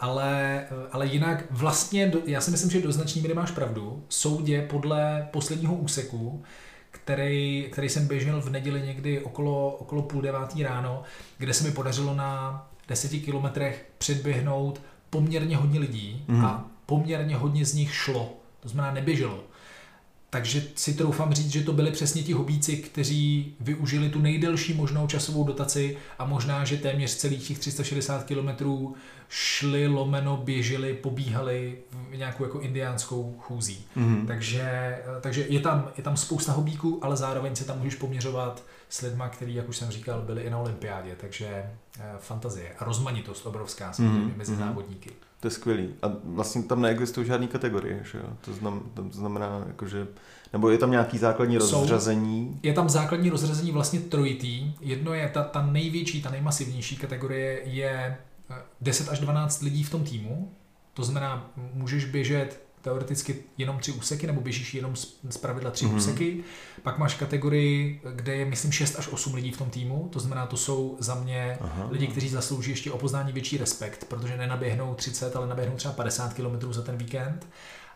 ale, 0.00 0.64
ale 0.92 1.06
jinak 1.06 1.44
vlastně, 1.50 2.06
do, 2.06 2.18
já 2.26 2.40
si 2.40 2.50
myslím, 2.50 2.70
že 2.70 2.82
do 2.82 2.92
značný 2.92 3.22
míry 3.22 3.34
máš 3.34 3.50
pravdu. 3.50 4.02
Soudě 4.08 4.66
podle 4.70 5.28
posledního 5.32 5.74
úseku, 5.74 6.42
který, 6.90 7.68
který 7.72 7.88
jsem 7.88 8.06
běžel 8.06 8.40
v 8.40 8.50
neděli 8.50 8.82
někdy 8.82 9.20
okolo, 9.20 9.70
okolo 9.70 10.02
půl 10.02 10.22
devátý 10.22 10.62
ráno, 10.62 11.02
kde 11.38 11.54
se 11.54 11.64
mi 11.64 11.70
podařilo 11.70 12.14
na 12.14 12.62
deseti 12.88 13.20
kilometrech 13.20 13.86
předběhnout 13.98 14.80
poměrně 15.10 15.56
hodně 15.56 15.80
lidí 15.80 16.24
mm. 16.28 16.44
a 16.44 16.70
poměrně 16.86 17.36
hodně 17.36 17.64
z 17.64 17.74
nich 17.74 17.94
šlo. 17.94 18.36
To 18.60 18.68
znamená 18.68 18.94
neběželo. 18.94 19.44
Takže 20.30 20.62
si 20.74 20.94
troufám 20.94 21.32
říct, 21.32 21.52
že 21.52 21.62
to 21.62 21.72
byli 21.72 21.90
přesně 21.90 22.22
ti 22.22 22.32
hobíci, 22.32 22.76
kteří 22.76 23.54
využili 23.60 24.08
tu 24.08 24.18
nejdelší 24.18 24.74
možnou 24.74 25.06
časovou 25.06 25.44
dotaci 25.44 25.96
a 26.18 26.24
možná, 26.24 26.64
že 26.64 26.76
téměř 26.76 27.14
celých 27.14 27.48
těch 27.48 27.58
360 27.58 28.24
kilometrů 28.24 28.94
šli 29.28 29.86
lomeno, 29.86 30.36
běželi, 30.36 30.94
pobíhali 30.94 31.78
v 32.10 32.16
nějakou 32.16 32.44
jako 32.44 32.60
indiánskou 32.60 33.36
chůzí. 33.40 33.84
Mm-hmm. 33.96 34.26
Takže, 34.26 34.98
takže 35.20 35.46
je, 35.48 35.60
tam, 35.60 35.90
je 35.96 36.02
tam 36.02 36.16
spousta 36.16 36.52
hobíků, 36.52 36.98
ale 37.02 37.16
zároveň 37.16 37.56
se 37.56 37.64
tam 37.64 37.78
můžeš 37.78 37.94
poměřovat 37.94 38.64
s 38.88 39.00
lidma, 39.00 39.28
kteří, 39.28 39.54
jak 39.54 39.68
už 39.68 39.76
jsem 39.76 39.90
říkal, 39.90 40.22
byli 40.22 40.42
i 40.42 40.50
na 40.50 40.58
olympiádě, 40.58 41.16
takže 41.20 41.46
eh, 41.46 41.70
fantazie 42.18 42.74
a 42.78 42.84
rozmanitost 42.84 43.46
obrovská 43.46 43.90
mm-hmm. 43.90 44.36
mezi 44.36 44.56
závodníky. 44.56 45.10
To 45.40 45.46
je 45.46 45.50
skvělý. 45.50 45.94
A 46.02 46.12
vlastně 46.24 46.62
tam 46.62 46.82
neexistují 46.82 47.26
žádné 47.26 47.46
kategorie, 47.46 48.04
že 48.12 48.18
jo? 48.18 48.24
To, 48.40 48.52
znam, 48.52 48.82
to 48.94 49.02
znamená, 49.10 49.64
jakože, 49.66 50.06
nebo 50.52 50.70
je 50.70 50.78
tam 50.78 50.90
nějaký 50.90 51.18
základní 51.18 51.58
rozřazení? 51.58 52.50
Jsou, 52.52 52.60
je 52.62 52.72
tam 52.72 52.88
základní 52.88 53.30
rozřazení 53.30 53.72
vlastně 53.72 54.00
trojitý. 54.00 54.74
Jedno 54.80 55.14
je 55.14 55.28
ta, 55.28 55.42
ta 55.42 55.66
největší, 55.66 56.22
ta 56.22 56.30
nejmasivnější 56.30 56.96
kategorie 56.96 57.60
je 57.64 58.18
10 58.80 59.06
eh, 59.06 59.10
až 59.10 59.18
12 59.18 59.62
lidí 59.62 59.84
v 59.84 59.90
tom 59.90 60.04
týmu. 60.04 60.52
To 60.94 61.04
znamená, 61.04 61.50
můžeš 61.72 62.04
běžet 62.04 62.67
teoreticky 62.82 63.36
jenom 63.58 63.78
tři 63.78 63.92
úseky, 63.92 64.26
nebo 64.26 64.40
běžíš 64.40 64.74
jenom 64.74 64.96
z, 64.96 65.36
pravidla 65.40 65.70
tři 65.70 65.84
mm-hmm. 65.84 65.88
Mhm. 65.88 65.96
úseky. 65.98 66.44
Pak 66.82 66.98
máš 66.98 67.14
kategorii, 67.14 68.00
kde 68.14 68.36
je, 68.36 68.44
myslím, 68.44 68.72
6 68.72 68.98
až 68.98 69.08
8 69.08 69.34
lidí 69.34 69.50
v 69.52 69.56
tom 69.58 69.70
týmu. 69.70 70.08
To 70.12 70.20
znamená, 70.20 70.46
to 70.46 70.56
jsou 70.56 70.96
za 71.00 71.14
mě 71.14 71.58
Aha. 71.60 71.88
lidi, 71.90 72.06
kteří 72.06 72.28
zaslouží 72.28 72.70
ještě 72.70 72.92
o 72.92 72.98
poznání 72.98 73.32
větší 73.32 73.56
respekt, 73.58 74.04
protože 74.04 74.36
nenaběhnou 74.36 74.94
30, 74.94 75.36
ale 75.36 75.46
naběhnou 75.46 75.76
třeba 75.76 75.94
50 75.94 76.34
km 76.34 76.72
za 76.72 76.82
ten 76.82 76.96
víkend. 76.96 77.46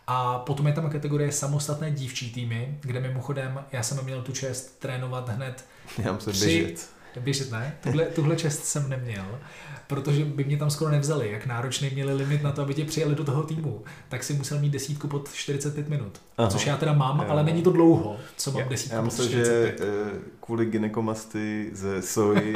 A 0.07 0.39
potom 0.39 0.67
je 0.67 0.73
tam 0.73 0.89
kategorie 0.89 1.31
samostatné 1.31 1.91
dívčí 1.91 2.31
týmy, 2.31 2.77
kde 2.81 2.99
mimochodem 2.99 3.63
já 3.71 3.83
jsem 3.83 4.03
měl 4.03 4.21
tu 4.21 4.31
čest 4.31 4.79
trénovat 4.79 5.29
hned 5.29 5.65
Já 5.97 6.19
se 6.19 6.31
Při- 6.31 6.45
běžet. 6.45 6.89
Běžet 7.19 7.51
ne, 7.51 7.75
tuhle, 7.83 8.05
tuhle 8.05 8.35
čest 8.35 8.65
jsem 8.65 8.89
neměl, 8.89 9.39
protože 9.87 10.25
by 10.25 10.43
mě 10.43 10.57
tam 10.57 10.69
skoro 10.69 10.91
nevzali, 10.91 11.31
jak 11.31 11.45
náročný 11.45 11.89
měli 11.89 12.13
limit 12.13 12.43
na 12.43 12.51
to, 12.51 12.61
aby 12.61 12.73
tě 12.73 12.85
přijali 12.85 13.15
do 13.15 13.23
toho 13.23 13.43
týmu, 13.43 13.83
tak 14.09 14.23
si 14.23 14.33
musel 14.33 14.59
mít 14.59 14.69
desítku 14.69 15.07
pod 15.07 15.33
45 15.33 15.89
minut, 15.89 16.21
Aha. 16.37 16.49
což 16.49 16.65
já 16.65 16.77
teda 16.77 16.93
mám, 16.93 17.19
Jo. 17.19 17.25
ale 17.29 17.43
není 17.43 17.61
to 17.61 17.71
dlouho, 17.71 18.17
co 18.37 18.51
mám 18.51 18.69
desítku 18.69 18.95
Já 18.95 19.01
pod 19.01 19.05
myslím, 19.05 19.27
45. 19.27 19.77
že 19.79 19.85
eh, 19.85 20.19
kvůli 20.39 20.65
ginekomasty 20.65 21.69
ze 21.73 22.01
soji 22.01 22.53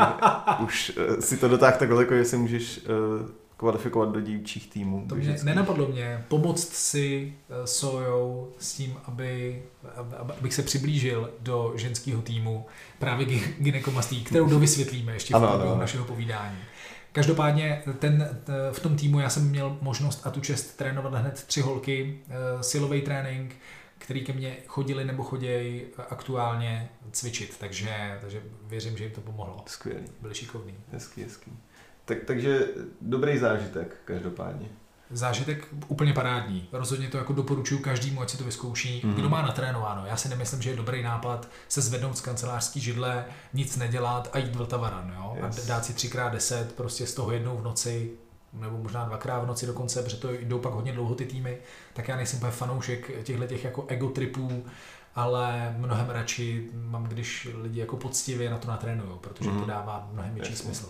už 0.63 0.91
eh, 1.17 1.21
si 1.21 1.37
to 1.37 1.47
dotáh 1.47 1.77
tak 1.77 1.89
daleko, 1.89 2.15
že 2.15 2.25
se 2.25 2.37
můžeš 2.37 2.79
eh, 2.85 3.46
kvalifikovat 3.57 4.09
do 4.11 4.21
dívčích 4.21 4.69
týmů. 4.69 5.05
To 5.09 5.15
mě 5.15 5.37
nenapadlo 5.43 5.87
mě 5.87 6.25
pomoct 6.27 6.73
si 6.73 7.33
eh, 7.63 7.67
sojou 7.67 8.51
s 8.59 8.73
tím, 8.73 8.95
aby, 9.05 9.63
aby- 9.95 10.15
abych 10.39 10.53
se 10.53 10.63
přiblížil 10.63 11.29
do 11.39 11.73
ženského 11.75 12.21
týmu 12.21 12.65
právě 12.99 13.27
gy- 13.27 13.53
gynekomastí, 13.59 14.23
kterou 14.23 14.49
dovysvětlíme 14.49 15.13
ještě 15.13 15.33
v 15.33 15.37
Ano, 15.37 15.47
průběhu 15.47 15.77
našeho 15.77 16.05
povídání. 16.05 16.57
Každopádně 17.11 17.83
ten, 17.99 18.39
t- 18.43 18.53
v 18.71 18.79
tom 18.79 18.95
týmu 18.95 19.19
já 19.19 19.29
jsem 19.29 19.49
měl 19.49 19.77
možnost 19.81 20.21
a 20.27 20.31
tu 20.31 20.39
čest 20.41 20.77
trénovat 20.77 21.13
hned 21.13 21.43
tři 21.47 21.61
holky, 21.61 22.19
eh, 22.29 22.63
silový 22.63 23.01
trénink, 23.01 23.55
který 23.97 24.21
ke 24.25 24.33
mně 24.33 24.57
chodili 24.67 25.05
nebo 25.05 25.23
chodějí 25.23 25.81
aktuálně 26.09 26.89
cvičit, 27.11 27.57
takže, 27.59 28.17
takže 28.21 28.41
věřím, 28.67 28.97
že 28.97 29.03
jim 29.03 29.13
to 29.13 29.21
pomohlo. 29.21 29.63
Skvělý, 29.67 30.03
Byli 30.21 30.35
šikovní. 30.35 30.73
hezký, 30.91 31.23
hezký. 31.23 31.51
Tak, 32.07 32.17
takže 32.27 32.67
dobrý 33.01 33.37
zážitek, 33.37 33.95
každopádně. 34.05 34.67
Zážitek 35.11 35.67
úplně 35.87 36.13
parádní. 36.13 36.67
Rozhodně 36.71 37.07
to 37.07 37.17
jako 37.17 37.33
doporučuji 37.33 37.77
každému, 37.79 38.21
ať 38.21 38.29
si 38.29 38.37
to 38.37 38.43
vyzkouší. 38.43 39.01
Mhm. 39.03 39.13
Mm. 39.13 39.19
Kdo 39.19 39.29
má 39.29 39.41
natrénováno. 39.41 40.05
Já 40.05 40.17
si 40.17 40.29
nemyslím, 40.29 40.61
že 40.61 40.69
je 40.69 40.75
dobrý 40.75 41.03
nápad 41.03 41.47
se 41.67 41.81
zvednout 41.81 42.17
z 42.17 42.21
kancelářský 42.21 42.79
židle, 42.79 43.25
nic 43.53 43.77
nedělat 43.77 44.29
a 44.33 44.37
jít 44.37 44.55
Vltavaran, 44.55 45.13
jo? 45.17 45.37
Yes. 45.45 45.63
A 45.63 45.67
dát 45.67 45.85
si 45.85 45.93
třikrát 45.93 46.29
deset, 46.29 46.73
prostě 46.75 47.07
z 47.07 47.13
toho 47.13 47.31
jednou 47.31 47.57
v 47.57 47.63
noci, 47.63 48.11
nebo 48.53 48.77
možná 48.77 49.05
dvakrát 49.05 49.39
v 49.39 49.47
noci 49.47 49.65
dokonce, 49.67 50.03
protože 50.03 50.17
to 50.17 50.33
jdou 50.33 50.59
pak 50.59 50.73
hodně 50.73 50.91
dlouho 50.93 51.15
ty 51.15 51.25
týmy, 51.25 51.57
tak 51.93 52.07
já 52.07 52.15
nejsem 52.15 52.37
úplně 52.39 52.51
fanoušek 52.51 53.23
těchto 53.23 53.45
těch 53.47 53.63
jako 53.63 53.85
ego 53.87 54.09
tripů, 54.09 54.65
ale 55.15 55.75
mnohem 55.77 56.09
radši 56.09 56.69
mám, 56.73 57.03
když 57.03 57.47
lidi 57.61 57.79
jako 57.79 57.97
poctivě 57.97 58.49
na 58.49 58.57
to 58.57 58.67
natrénují, 58.67 59.09
protože 59.21 59.49
Mhm. 59.49 59.59
to 59.59 59.65
dává 59.65 60.09
mnohem 60.13 60.33
větší 60.33 60.51
Jasně. 60.51 60.65
smysl. 60.65 60.89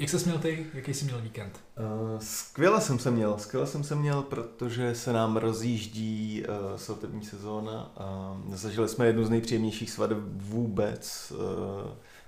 Jak 0.00 0.10
jsi 0.10 0.24
měl 0.24 0.38
ty? 0.38 0.66
Jaký 0.74 0.94
jsi 0.94 1.04
měl 1.04 1.20
víkend? 1.20 1.60
Uh, 1.78 2.18
skvěle 2.18 2.80
jsem 2.80 2.98
se 2.98 3.10
měl, 3.10 3.38
skvěle 3.38 3.66
jsem 3.66 3.84
se 3.84 3.94
měl, 3.94 4.22
protože 4.22 4.94
se 4.94 5.12
nám 5.12 5.36
rozjíždí 5.36 6.44
uh, 6.48 6.76
svatební 6.76 7.24
sezóna 7.24 7.92
a 7.96 8.36
zažili 8.52 8.88
jsme 8.88 9.06
jednu 9.06 9.24
z 9.24 9.30
nejpříjemnějších 9.30 9.90
svadeb 9.90 10.18
vůbec, 10.22 11.32
uh, 11.32 11.38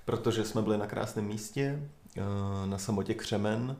protože 0.05 0.45
jsme 0.45 0.61
byli 0.61 0.77
na 0.77 0.87
krásném 0.87 1.25
místě, 1.25 1.89
uh, 2.17 2.69
na 2.69 2.77
samotě 2.77 3.13
Křemen 3.13 3.77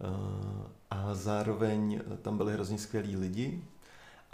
uh, 0.00 0.66
a 0.90 1.14
zároveň 1.14 2.00
tam 2.22 2.36
byli 2.36 2.52
hrozně 2.52 2.78
skvělí 2.78 3.16
lidi 3.16 3.62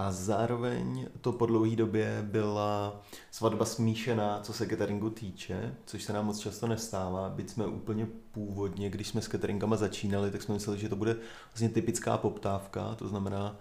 a 0.02 0.12
zároveň 0.12 1.06
to 1.21 1.32
po 1.32 1.47
dlouhé 1.47 1.76
době 1.76 2.18
byla 2.23 3.02
svatba 3.30 3.64
smíšená, 3.64 4.40
co 4.42 4.52
se 4.52 4.66
cateringu 4.66 5.11
týče, 5.11 5.75
což 5.87 6.02
se 6.02 6.12
nám 6.12 6.26
moc 6.26 6.38
často 6.38 6.66
nestává, 6.66 7.28
byť 7.28 7.50
jsme 7.50 7.66
úplně 7.66 8.06
původně, 8.32 8.90
když 8.90 9.09
jsme 9.09 9.23
s 9.23 9.28
cateringama 9.28 9.76
začínali, 9.76 10.30
tak 10.30 10.42
jsme 10.42 10.54
mysleli, 10.54 10.78
že 10.78 10.88
to 10.88 10.97
bude 10.97 11.16
vlastně 11.50 11.68
typická 11.68 12.18
poptávka, 12.18 12.94
to 12.94 13.09
znamená, 13.09 13.56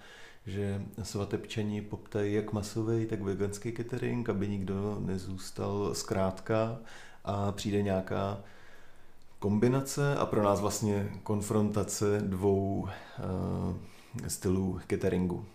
že 0.45 0.81
svatebčani 1.03 1.81
poptají 1.81 2.33
jak 2.33 2.53
masový, 2.53 3.05
tak 3.05 3.21
veganský 3.21 3.71
catering, 3.71 4.29
aby 4.29 4.47
nikdo 4.47 4.97
nezůstal 4.99 5.93
zkrátka 5.93 6.77
a 7.25 7.51
přijde 7.51 7.81
nějaká 7.81 8.39
kombinace 9.39 10.15
a 10.15 10.25
pro 10.25 10.43
nás 10.43 10.59
vlastně 10.59 11.11
konfrontace 11.23 12.21
dvou 12.21 12.81
uh, 12.81 12.87
stylů 14.27 14.79
cateringu. 14.87 15.45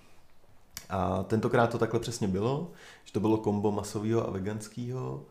A 0.90 1.22
tentokrát 1.22 1.66
to 1.70 1.78
takhle 1.78 2.00
přesně 2.00 2.28
bylo, 2.28 2.72
že 3.04 3.12
to 3.12 3.20
bylo 3.20 3.38
kombo 3.38 3.72
masového 3.72 4.28
a 4.28 4.30
veganského. 4.30 5.24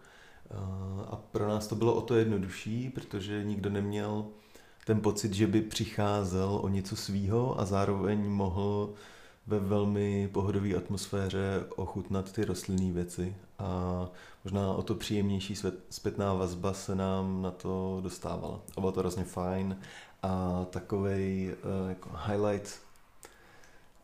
A 1.12 1.16
pro 1.16 1.48
nás 1.48 1.68
to 1.68 1.76
bylo 1.76 1.94
o 1.94 2.02
to 2.02 2.16
jednodušší, 2.16 2.90
protože 2.90 3.44
nikdo 3.44 3.70
neměl 3.70 4.26
ten 4.86 5.02
pocit, 5.02 5.34
že 5.34 5.48
by 5.48 5.62
přicházel 5.62 6.60
o 6.62 6.68
něco 6.68 6.96
svýho 6.96 7.60
a 7.60 7.66
zároveň 7.66 8.30
mohl 8.30 8.94
ve 9.48 9.60
velmi 9.60 10.30
pohodové 10.34 10.76
atmosféře 10.76 11.66
ochutnat 11.76 12.32
ty 12.32 12.46
rostlinné 12.46 12.94
věci. 12.94 13.36
A 13.60 14.10
možná 14.44 14.74
o 14.74 14.82
to 14.82 14.96
příjemnější 14.96 15.56
zpětná 15.90 16.34
vazba 16.34 16.74
se 16.74 16.96
nám 16.96 17.42
na 17.42 17.52
to 17.52 18.00
dostávala. 18.04 18.60
A 18.78 18.80
bylo 18.80 18.92
to 18.92 19.00
hrozně 19.00 19.24
fajn. 19.24 19.78
A 20.24 20.66
takovej 20.70 21.56
uh, 21.84 21.90
jako 21.90 22.10
highlight 22.26 22.82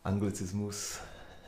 anglicismus 0.04 0.98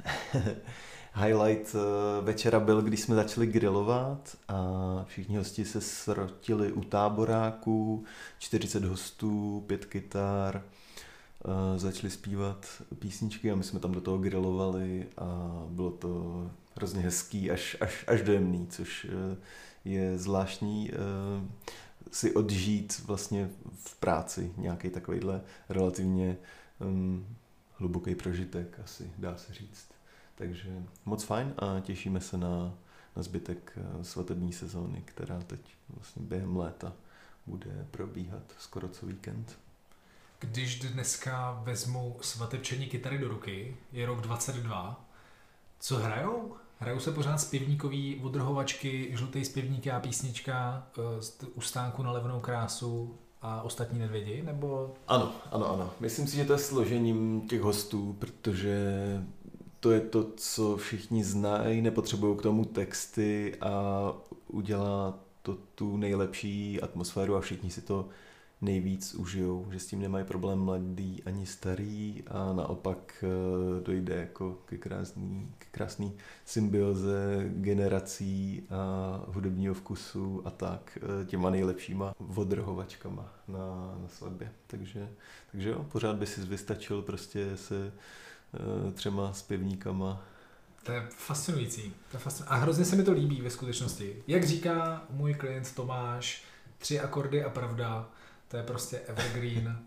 Highlight 1.14 1.74
eh, 1.74 2.24
večera 2.24 2.60
byl, 2.60 2.82
když 2.82 3.00
jsme 3.00 3.14
začali 3.14 3.46
grilovat 3.46 4.36
a 4.48 4.60
všichni 5.08 5.36
hosti 5.36 5.64
se 5.64 5.80
srotili 5.80 6.72
u 6.72 6.84
táboráků, 6.84 8.04
40 8.38 8.84
hostů, 8.84 9.64
pět 9.66 9.84
kytar, 9.84 10.62
eh, 11.44 11.78
začali 11.78 12.10
zpívat 12.10 12.82
písničky 12.98 13.50
a 13.50 13.54
my 13.54 13.64
jsme 13.64 13.80
tam 13.80 13.92
do 13.92 14.00
toho 14.00 14.18
grilovali 14.18 15.06
a 15.18 15.62
bylo 15.68 15.90
to 15.90 16.50
hrozně 16.76 17.02
hezký, 17.02 17.50
až, 17.50 17.76
až, 17.80 18.04
až 18.06 18.22
dojemný, 18.22 18.66
což 18.66 19.06
eh, 19.10 19.36
je 19.84 20.18
zvláštní 20.18 20.90
si 22.10 22.34
odžít 22.34 23.02
vlastně 23.06 23.50
v 23.84 23.96
práci 23.96 24.52
nějaký 24.56 24.90
takovýhle 24.90 25.40
relativně 25.68 26.36
um, 26.80 27.26
hluboký 27.74 28.14
prožitek, 28.14 28.80
asi 28.84 29.10
dá 29.18 29.36
se 29.36 29.54
říct. 29.54 29.93
Takže 30.34 30.82
moc 31.04 31.24
fajn 31.24 31.54
a 31.58 31.80
těšíme 31.80 32.20
se 32.20 32.36
na, 32.38 32.74
na 33.16 33.22
zbytek 33.22 33.78
eh, 34.00 34.04
svatební 34.04 34.52
sezóny, 34.52 35.02
která 35.04 35.40
teď 35.46 35.60
vlastně 35.96 36.22
během 36.22 36.56
léta 36.56 36.92
bude 37.46 37.86
probíhat 37.90 38.42
skoro 38.58 38.88
co 38.88 39.06
víkend. 39.06 39.58
Když 40.38 40.80
dneska 40.80 41.60
vezmu 41.64 42.16
svatebčení 42.20 42.86
kytary 42.86 43.18
do 43.18 43.28
ruky, 43.28 43.76
je 43.92 44.06
rok 44.06 44.20
22, 44.20 45.04
co 45.80 45.96
hrajou? 45.96 46.54
Hrajou 46.78 47.00
se 47.00 47.12
pořád 47.12 47.38
zpěvníkový 47.38 48.20
odrhovačky, 48.22 49.08
žlutý 49.16 49.44
zpěvník 49.44 49.86
a 49.86 50.00
písnička 50.00 50.86
eh, 50.98 51.22
z- 51.22 51.42
u 51.54 51.60
stánku 51.60 52.02
na 52.02 52.12
levnou 52.12 52.40
krásu 52.40 53.14
a 53.42 53.62
ostatní 53.62 53.98
nedvědi, 53.98 54.42
nebo 54.42 54.94
Ano, 55.08 55.32
ano, 55.52 55.72
ano. 55.72 55.90
Myslím 56.00 56.26
si, 56.26 56.36
že 56.36 56.44
to 56.44 56.52
je 56.52 56.58
složením 56.58 57.48
těch 57.48 57.60
hostů, 57.60 58.16
protože 58.18 58.86
to 59.84 59.90
je 59.90 60.00
to, 60.00 60.32
co 60.36 60.76
všichni 60.76 61.24
znají, 61.24 61.82
nepotřebují 61.82 62.36
k 62.36 62.42
tomu 62.42 62.64
texty 62.64 63.56
a 63.60 64.12
udělá 64.48 65.18
to 65.42 65.58
tu 65.74 65.96
nejlepší 65.96 66.80
atmosféru 66.80 67.36
a 67.36 67.40
všichni 67.40 67.70
si 67.70 67.82
to 67.82 68.08
nejvíc 68.60 69.14
užijou, 69.14 69.66
že 69.70 69.78
s 69.80 69.86
tím 69.86 70.00
nemají 70.00 70.24
problém 70.24 70.58
mladý 70.58 71.22
ani 71.26 71.46
starý 71.46 72.22
a 72.26 72.52
naopak 72.52 73.24
eh, 73.24 73.84
dojde 73.84 74.14
jako 74.14 74.58
ke 74.64 74.78
krásný, 74.78 75.52
ke 75.58 75.66
krásný 75.70 76.12
symbioze 76.44 77.44
generací 77.48 78.62
a 78.70 79.24
hudebního 79.28 79.74
vkusu 79.74 80.42
a 80.44 80.50
tak 80.50 80.98
eh, 81.02 81.26
těma 81.26 81.50
nejlepšíma 81.50 82.14
odrhovačkama 82.36 83.32
na, 83.48 83.98
na 84.02 84.08
svatbě. 84.08 84.52
Takže, 84.66 85.08
takže 85.52 85.68
jo, 85.70 85.86
pořád 85.92 86.16
by 86.16 86.26
si 86.26 86.40
vystačil 86.40 87.02
prostě 87.02 87.56
se 87.56 87.92
třema 88.94 89.32
zpěvníkama 89.32 90.22
To 90.82 90.92
je 90.92 91.06
fascinující. 91.16 91.82
To 92.10 92.16
je 92.16 92.20
fascin... 92.20 92.46
A 92.48 92.56
hrozně 92.56 92.84
se 92.84 92.96
mi 92.96 93.02
to 93.04 93.12
líbí 93.12 93.40
ve 93.42 93.50
skutečnosti. 93.50 94.16
Jak 94.26 94.44
říká 94.44 95.02
můj 95.10 95.34
klient 95.34 95.74
Tomáš, 95.74 96.42
tři 96.78 97.00
akordy 97.00 97.44
a 97.44 97.50
pravda, 97.50 98.08
to 98.48 98.56
je 98.56 98.62
prostě 98.62 98.98
evergreen 98.98 99.78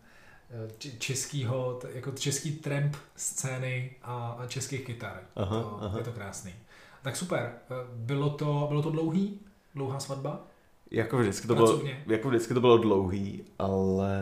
eh, 0.50 0.90
českýho, 1.00 1.80
jako 1.94 2.12
český 2.12 2.52
tramp 2.52 2.96
scény 3.16 3.96
a, 4.04 4.36
a 4.40 4.48
českých 4.48 4.86
kytar. 4.86 5.22
Aha, 5.36 5.62
to, 5.62 5.78
aha. 5.84 5.98
Je 5.98 6.04
to 6.04 6.12
krásný. 6.12 6.54
Tak 7.02 7.16
super. 7.16 7.52
Eh, 7.72 7.74
Bylo 7.96 8.30
to, 8.30 8.66
bylo 8.70 8.82
to 8.82 8.90
dlouhý? 8.92 9.40
Dlouhá 9.76 10.00
svatba? 10.00 10.48
Jako 10.92 11.18
vždycky, 11.18 11.48
to 11.48 11.56
bylo, 11.56 11.68
Pracovně. 11.68 12.04
jako 12.08 12.30
vždycky 12.30 12.54
to 12.54 12.62
bylo 12.62 12.78
dlouhý, 12.78 13.44
ale 13.60 14.20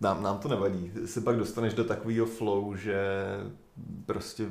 nám, 0.00 0.22
nám 0.22 0.38
to 0.38 0.48
nevadí. 0.48 0.92
Se 1.06 1.20
pak 1.20 1.36
dostaneš 1.36 1.74
do 1.74 1.84
takového 1.84 2.26
flow, 2.26 2.76
že 2.76 2.96
prostě 4.06 4.46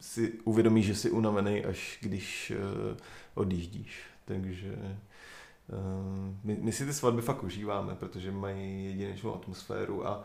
si 0.00 0.32
uvědomíš, 0.44 0.86
že 0.86 0.94
jsi 0.94 1.10
unavený, 1.10 1.64
až 1.64 1.98
když 2.02 2.52
uh, 2.56 2.96
odjíždíš. 3.34 4.02
Takže 4.24 4.72
uh, 4.72 6.34
my, 6.44 6.58
my 6.60 6.72
si 6.72 6.86
ty 6.86 6.92
svatby 6.92 7.22
fakt 7.22 7.42
užíváme, 7.42 7.94
protože 7.94 8.32
mají 8.32 8.84
jedinečnou 8.84 9.34
atmosféru 9.34 10.06
a 10.06 10.18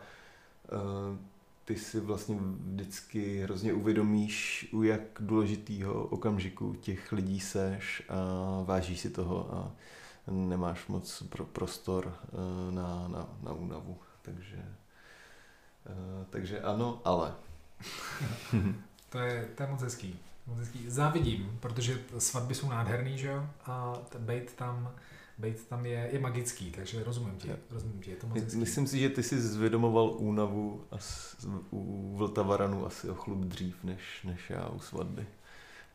uh, 0.72 1.16
ty 1.64 1.76
si 1.76 2.00
vlastně 2.00 2.36
vždycky 2.40 3.42
hrozně 3.42 3.72
uvědomíš, 3.72 4.68
u 4.72 4.82
jak 4.82 5.00
důležitýho 5.20 6.04
okamžiku 6.04 6.74
těch 6.74 7.12
lidí 7.12 7.40
seš 7.40 8.02
a 8.08 8.14
vážíš 8.64 9.00
si 9.00 9.10
toho 9.10 9.54
a 9.54 9.72
nemáš 10.30 10.86
moc 10.86 11.22
pro 11.22 11.44
prostor 11.44 12.14
na, 12.70 13.08
na, 13.08 13.28
na 13.42 13.52
únavu. 13.52 13.98
Takže, 14.34 14.64
takže 16.30 16.60
ano, 16.60 17.00
ale. 17.04 17.34
to, 19.10 19.18
je, 19.18 19.48
to 19.54 19.62
je 19.62 19.68
moc 19.68 19.82
hezký. 19.82 20.18
Moc 20.46 20.58
hezký. 20.58 20.90
Závidím, 20.90 21.58
protože 21.60 21.98
svatby 22.18 22.54
jsou 22.54 22.68
nádherný, 22.68 23.18
že 23.18 23.28
jo? 23.28 23.46
A 23.66 23.94
bejt 24.18 24.52
tam, 24.52 24.94
bejt 25.38 25.68
tam 25.68 25.86
je, 25.86 26.08
je 26.12 26.18
magický, 26.18 26.70
takže 26.70 27.04
rozumím 27.04 27.36
ti, 27.36 27.50
rozumím 27.70 28.00
ti, 28.00 28.10
je 28.10 28.16
to 28.16 28.26
moc 28.26 28.38
hezký. 28.38 28.58
Myslím 28.58 28.86
si, 28.86 28.98
že 28.98 29.08
ty 29.08 29.22
jsi 29.22 29.40
zvědomoval 29.40 30.10
únavu 30.10 30.84
a 30.90 30.96
u 31.70 32.14
Vltavaranu 32.16 32.86
asi 32.86 33.10
o 33.10 33.14
chlup 33.14 33.38
dřív, 33.38 33.84
než, 33.84 34.22
než 34.24 34.50
já 34.50 34.68
u 34.68 34.78
svatby. 34.78 35.26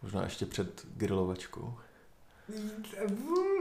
Možná 0.02 0.24
ještě 0.24 0.46
před 0.46 0.86
grilovačkou. 0.96 1.78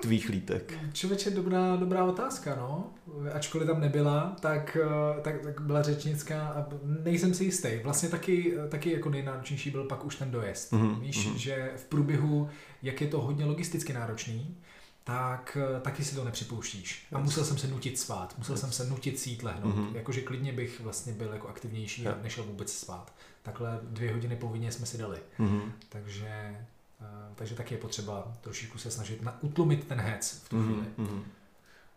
Tvých 0.04 0.28
lítek. 0.28 0.78
Člověče, 0.92 1.30
dobrá, 1.30 1.76
dobrá 1.76 2.04
otázka, 2.04 2.56
no. 2.56 2.90
Ačkoliv 3.32 3.66
tam 3.66 3.80
nebyla, 3.80 4.36
tak, 4.40 4.76
eh, 4.80 5.20
tak, 5.22 5.42
tak 5.42 5.60
byla 5.60 5.82
řečnická 5.82 6.48
a 6.48 6.66
nejsem 6.82 7.34
si 7.34 7.44
jistý. 7.44 7.68
Vlastně 7.84 8.08
taky, 8.08 8.54
taky 8.68 8.92
jako 8.92 9.10
nejnáročnější 9.10 9.70
byl 9.70 9.84
pak 9.84 10.04
už 10.04 10.16
ten 10.16 10.30
dojezd. 10.30 10.72
Mm-hmm. 10.72 11.00
Víš, 11.00 11.28
mm-hmm. 11.28 11.34
že 11.34 11.72
v 11.76 11.84
průběhu, 11.84 12.48
jak 12.82 13.00
je 13.00 13.08
to 13.08 13.20
hodně 13.20 13.44
logisticky 13.44 13.92
náročný, 13.92 14.56
tak 15.04 15.58
eh, 15.60 15.80
taky 15.80 16.04
si 16.04 16.14
to 16.14 16.24
nepřipouštíš. 16.24 17.06
A 17.12 17.18
musel 17.18 17.44
jsem 17.44 17.58
se 17.58 17.66
nutit 17.66 17.98
spát, 17.98 18.34
musel 18.38 18.56
jsem 18.56 18.72
se 18.72 18.86
nutit 18.86 19.18
sít 19.18 19.42
lehnout. 19.42 19.76
Mm-hmm. 19.76 19.96
Jakože 19.96 20.20
klidně 20.20 20.52
bych 20.52 20.80
vlastně 20.80 21.12
byl 21.12 21.32
jako 21.32 21.48
aktivnější 21.48 22.06
a 22.06 22.18
nešel 22.22 22.44
vůbec 22.44 22.72
spát. 22.72 23.14
Takhle 23.42 23.80
dvě 23.82 24.12
hodiny 24.12 24.36
povinně 24.36 24.72
jsme 24.72 24.86
si 24.86 24.98
dali. 24.98 25.18
Mm-hmm. 25.38 25.72
Takže 25.88 26.56
Eh, 26.56 26.73
takže 27.34 27.54
taky 27.54 27.74
je 27.74 27.80
potřeba 27.80 28.32
trošičku 28.40 28.78
se 28.78 28.90
snažit 28.90 29.22
na, 29.22 29.42
utlumit 29.42 29.84
ten 29.84 30.00
hec 30.00 30.42
v 30.44 30.48
tu 30.48 30.56
mm-hmm. 30.56 30.64
chvíli. 30.64 30.86
Mm-hmm. 30.98 31.22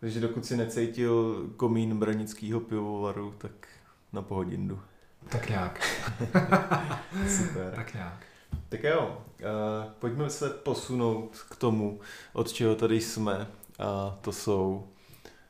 Takže 0.00 0.20
dokud 0.20 0.46
si 0.46 0.56
necítil 0.56 1.46
komín 1.56 1.98
branického 1.98 2.60
pivovaru, 2.60 3.34
tak 3.38 3.68
na 4.12 4.22
pohodindu. 4.22 4.80
Tak 5.28 5.48
nějak. 5.48 5.80
Super. 7.28 7.72
Tak 7.74 7.94
nějak. 7.94 8.26
Tak 8.68 8.82
jo, 8.82 9.24
uh, 9.40 9.92
pojďme 9.98 10.30
se 10.30 10.50
posunout 10.50 11.36
k 11.50 11.56
tomu, 11.56 12.00
od 12.32 12.52
čeho 12.52 12.74
tady 12.74 13.00
jsme. 13.00 13.46
A 13.78 14.18
to 14.20 14.32
jsou 14.32 14.88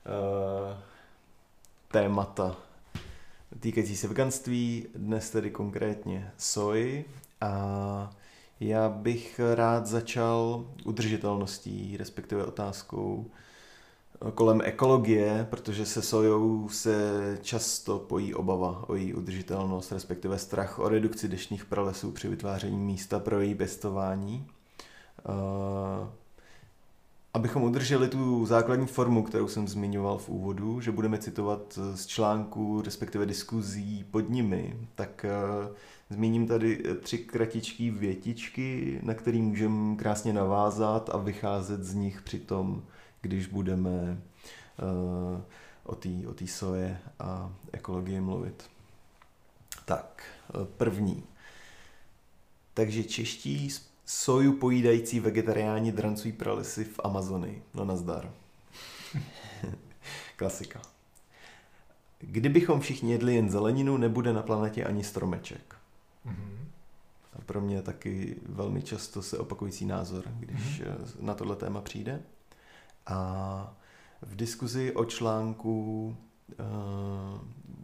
uh, 0.07 0.79
témata 1.89 2.57
týkající 3.61 3.97
se 3.97 4.09
veganství, 4.09 4.87
dnes 4.95 5.31
tedy 5.31 5.51
konkrétně 5.51 6.33
soji. 6.37 7.05
A 7.41 8.11
já 8.61 8.89
bych 8.89 9.41
rád 9.55 9.87
začal 9.87 10.67
udržitelností, 10.85 11.97
respektive 11.97 12.45
otázkou 12.45 13.27
eh, 14.29 14.31
kolem 14.33 14.61
ekologie, 14.65 15.47
protože 15.51 15.87
se 15.87 16.03
sojou 16.03 16.69
se 16.69 17.39
často 17.43 17.99
pojí 17.99 18.35
obava 18.35 18.85
o 18.89 18.95
její 18.95 19.15
udržitelnost, 19.15 19.93
respektive 19.93 20.39
strach 20.39 20.79
o 20.79 20.89
redukci 20.89 21.29
deštných 21.29 21.65
pralesů 21.65 22.13
při 22.13 22.29
vytváření 22.29 22.79
místa 22.79 23.21
pro 23.21 23.41
její 23.41 23.55
pěstování. 23.55 24.47
Eh, 27.39 27.41
abychom 27.41 27.63
udrželi 27.63 28.09
tu 28.09 28.47
základní 28.47 28.87
formu, 28.87 29.23
kterou 29.23 29.49
jsem 29.49 29.69
zmiňoval 29.69 30.19
v 30.19 30.29
úvodu, 30.29 30.81
že 30.81 30.93
budeme 30.93 31.19
citovat 31.19 31.79
z 31.95 32.07
článků, 32.07 32.83
respektive 32.83 33.27
diskuzí 33.27 34.05
pod 34.11 34.31
nimi, 34.31 34.77
tak 34.95 35.25
eh, 35.25 35.75
Zmíním 36.11 36.47
tady 36.47 36.83
eh, 36.85 36.95
tři 36.95 37.19
kratičké 37.19 37.91
větičky, 37.91 39.01
na 39.03 39.15
které 39.15 39.39
můžeme 39.39 39.97
krásně 39.97 40.33
navázat 40.33 41.11
a 41.13 41.17
vycházet 41.17 41.85
z 41.85 41.95
nich 41.95 42.23
při 42.23 42.39
tom, 42.39 42.83
když 43.21 43.47
budeme 43.47 44.19
o 45.85 45.95
té 45.95 46.09
o 46.29 46.35
tý 46.35 46.47
soje 46.47 46.99
a 47.19 47.53
ekologii 47.73 48.21
mluvit. 48.21 48.71
Tak, 49.85 50.23
eh, 50.51 50.67
první. 50.77 51.25
Takže 52.75 53.05
čeští 53.05 53.71
soju 54.09 54.53
pojídající 54.53 55.21
vegetariáni 55.21 55.93
drancují 55.93 56.33
pralesy 56.33 56.85
v 56.85 57.01
Amazonii. 57.05 57.63
No 57.75 57.85
nazdar. 57.85 58.33
Klasika. 60.37 60.81
Kdybychom 62.19 62.81
všichni 62.81 63.13
jedli 63.13 63.35
jen 63.35 63.51
zeleninu, 63.51 63.97
nebude 63.97 64.33
na 64.33 64.43
planetě 64.43 64.85
ani 64.85 65.05
stromeček. 65.05 65.77
Mm-hmm. 66.27 66.59
A 67.33 67.43
pro 67.47 67.61
mě 67.61 67.83
taky 67.83 68.37
velmi 68.47 68.83
často 68.83 69.23
se 69.23 69.39
opakující 69.39 69.87
názor, 69.87 70.25
když 70.39 70.81
mm-hmm. 70.81 71.21
na 71.21 71.35
tohle 71.35 71.57
téma 71.57 71.81
přijde. 71.81 72.23
A 73.07 73.77
v 74.23 74.37
diskuzi 74.37 74.95
o 74.95 75.05
článku 75.05 76.17
uh, 76.61 77.41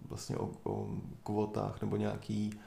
vlastně 0.09 0.37
o, 0.37 0.51
o 0.65 0.89
kvotách 1.23 1.81
nebo 1.81 1.97
nějaký 1.97 2.61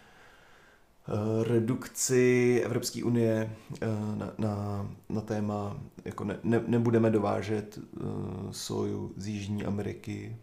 redukci 1.43 2.61
Evropské 2.65 3.03
unie 3.03 3.55
uh, 3.71 4.17
na, 4.17 4.33
na, 4.37 4.87
na 5.09 5.21
téma, 5.21 5.77
jako 6.05 6.23
ne, 6.23 6.39
ne, 6.43 6.63
nebudeme 6.67 7.09
dovážet 7.09 7.77
uh, 7.77 8.51
soju 8.51 9.13
z 9.17 9.27
Jižní 9.27 9.65
Ameriky, 9.65 10.37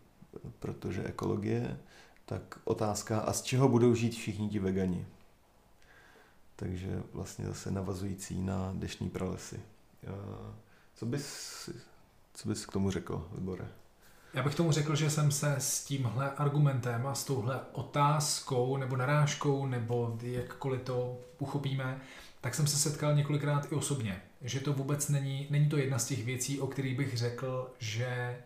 protože 0.59 1.05
ekologie, 1.05 1.79
tak 2.25 2.59
otázka, 2.65 3.21
a 3.21 3.33
z 3.33 3.43
čeho 3.43 3.69
budou 3.69 3.95
žít 3.95 4.15
všichni 4.15 4.49
ti 4.49 4.59
vegani? 4.59 5.07
takže 6.57 7.03
vlastně 7.13 7.47
zase 7.47 7.71
navazující 7.71 8.43
na 8.43 8.73
dešní 8.75 9.11
pralesy. 9.11 9.61
Co 10.95 11.07
bys, 11.07 11.71
co 12.35 12.49
bys 12.49 12.67
k 12.67 12.73
tomu 12.73 12.91
řekl, 12.91 13.29
Libore? 13.35 13.69
Já 14.35 14.43
bych 14.43 14.55
tomu 14.55 14.73
řekl, 14.73 14.97
že 14.97 15.11
jsem 15.11 15.31
se 15.31 15.55
s 15.59 15.85
tímhle 15.85 16.31
argumentem 16.31 17.07
a 17.07 17.15
s 17.15 17.25
touhle 17.25 17.61
otázkou 17.73 18.77
nebo 18.77 18.97
narážkou, 18.97 19.67
nebo 19.67 20.19
jakkoliv 20.23 20.83
to 20.83 21.19
uchopíme, 21.39 22.01
tak 22.41 22.55
jsem 22.55 22.67
se 22.67 22.77
setkal 22.77 23.15
několikrát 23.15 23.73
i 23.73 23.75
osobně. 23.75 24.23
Že 24.43 24.61
to 24.61 24.73
vůbec 24.73 25.09
není, 25.09 25.47
není 25.51 25.69
to 25.69 25.77
jedna 25.77 25.99
z 25.99 26.07
těch 26.07 26.25
věcí, 26.25 26.61
o 26.61 26.67
kterých 26.67 26.97
bych 26.97 27.17
řekl, 27.17 27.71
že 27.79 28.37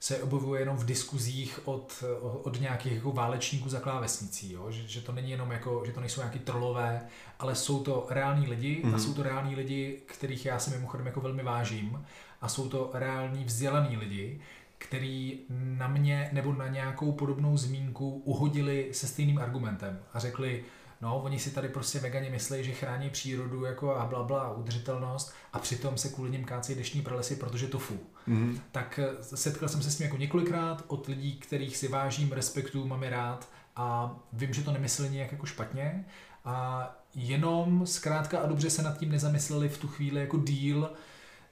se 0.00 0.22
objevuje 0.22 0.60
jenom 0.60 0.76
v 0.76 0.84
diskuzích 0.84 1.60
od, 1.64 2.04
od 2.20 2.60
nějakých 2.60 2.92
jako 2.92 3.12
válečníků 3.12 3.68
za 3.68 3.80
klávesnicí, 3.80 4.52
jo? 4.52 4.70
Že, 4.70 4.88
že, 4.88 5.00
to 5.00 5.12
není 5.12 5.30
jenom 5.30 5.50
jako, 5.50 5.82
že 5.86 5.92
to 5.92 6.00
nejsou 6.00 6.20
nějaký 6.20 6.38
trolové, 6.38 7.06
ale 7.38 7.54
jsou 7.54 7.82
to 7.82 8.06
reální 8.10 8.46
lidi 8.46 8.76
mm-hmm. 8.76 8.88
a 8.88 8.90
mhm. 8.90 9.00
jsou 9.00 9.14
to 9.14 9.22
reální 9.22 9.56
lidi, 9.56 10.00
kterých 10.06 10.46
já 10.46 10.58
si 10.58 10.70
mimochodem 10.70 11.06
jako 11.06 11.20
velmi 11.20 11.42
vážím 11.42 12.06
a 12.40 12.48
jsou 12.48 12.68
to 12.68 12.90
reální 12.94 13.44
vzdělaný 13.44 13.96
lidi, 13.96 14.40
který 14.78 15.40
na 15.50 15.88
mě 15.88 16.30
nebo 16.32 16.52
na 16.52 16.68
nějakou 16.68 17.12
podobnou 17.12 17.56
zmínku 17.56 18.10
uhodili 18.10 18.88
se 18.92 19.06
stejným 19.06 19.38
argumentem 19.38 20.00
a 20.12 20.18
řekli, 20.18 20.64
No, 21.00 21.22
oni 21.22 21.38
si 21.38 21.50
tady 21.50 21.68
prostě 21.68 21.98
vegani 21.98 22.30
myslí, 22.30 22.64
že 22.64 22.72
chrání 22.72 23.10
přírodu 23.10 23.64
jako 23.64 23.96
a 23.96 24.06
bla, 24.06 24.22
bla 24.22 24.52
udržitelnost 24.52 25.34
a 25.52 25.58
přitom 25.58 25.98
se 25.98 26.08
kvůli 26.08 26.30
ním 26.30 26.44
kácejí 26.44 26.78
deštní 26.78 27.02
pralesy, 27.02 27.36
protože 27.36 27.66
to 27.66 27.78
fu. 27.78 27.98
Mm-hmm. 28.28 28.58
Tak 28.72 29.00
eh, 29.02 29.36
setkal 29.36 29.68
jsem 29.68 29.82
se 29.82 29.90
s 29.90 29.96
tím 29.96 30.04
jako 30.04 30.16
několikrát 30.16 30.84
od 30.86 31.06
lidí, 31.06 31.36
kterých 31.36 31.76
si 31.76 31.88
vážím, 31.88 32.32
respektu, 32.32 32.86
mám 32.86 33.02
je 33.02 33.10
rád 33.10 33.48
a 33.76 34.16
vím, 34.32 34.54
že 34.54 34.62
to 34.62 34.72
nemysleli 34.72 35.10
nějak 35.10 35.32
jako 35.32 35.46
špatně 35.46 36.04
a 36.44 36.88
jenom 37.14 37.86
zkrátka 37.86 38.38
a 38.38 38.46
dobře 38.46 38.70
se 38.70 38.82
nad 38.82 38.98
tím 38.98 39.10
nezamysleli 39.12 39.68
v 39.68 39.78
tu 39.78 39.88
chvíli 39.88 40.20
jako 40.20 40.38
díl, 40.38 40.90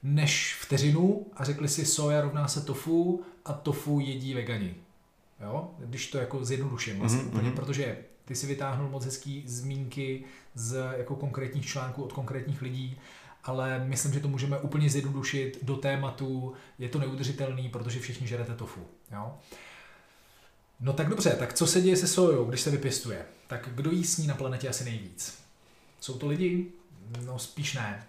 než 0.03 0.57
vteřinu 0.61 1.25
a 1.35 1.43
řekli 1.43 1.67
si 1.67 1.85
soja 1.85 2.21
rovná 2.21 2.47
se 2.47 2.61
tofu 2.61 3.21
a 3.45 3.53
tofu 3.53 3.99
jedí 3.99 4.33
vegani. 4.33 4.75
Jo? 5.41 5.71
Když 5.79 6.07
to 6.11 6.17
jako 6.17 6.45
zjednoduším 6.45 6.99
vlastně 6.99 7.21
mm-hmm. 7.21 7.27
úplně, 7.27 7.51
protože 7.51 7.97
ty 8.25 8.35
si 8.35 8.47
vytáhnul 8.47 8.89
moc 8.89 9.05
hezký 9.05 9.43
zmínky 9.47 10.23
z 10.55 10.93
jako 10.97 11.15
konkrétních 11.15 11.65
článků 11.65 12.03
od 12.03 12.13
konkrétních 12.13 12.61
lidí, 12.61 12.97
ale 13.43 13.85
myslím, 13.85 14.13
že 14.13 14.19
to 14.19 14.27
můžeme 14.27 14.59
úplně 14.59 14.89
zjednodušit 14.89 15.59
do 15.61 15.75
tématu, 15.75 16.53
je 16.79 16.89
to 16.89 16.99
neudržitelný, 16.99 17.69
protože 17.69 17.99
všichni 17.99 18.27
žerete 18.27 18.55
tofu. 18.55 18.81
Jo? 19.11 19.33
No 20.79 20.93
tak 20.93 21.09
dobře, 21.09 21.29
tak 21.29 21.53
co 21.53 21.67
se 21.67 21.81
děje 21.81 21.97
se 21.97 22.07
sojou, 22.07 22.45
když 22.45 22.61
se 22.61 22.71
vypěstuje? 22.71 23.25
Tak 23.47 23.69
kdo 23.75 23.91
jí 23.91 24.03
sní 24.03 24.27
na 24.27 24.35
planetě 24.35 24.69
asi 24.69 24.83
nejvíc? 24.83 25.43
Jsou 25.99 26.17
to 26.17 26.27
lidi? 26.27 26.67
No 27.25 27.39
spíš 27.39 27.73
ne. 27.73 28.07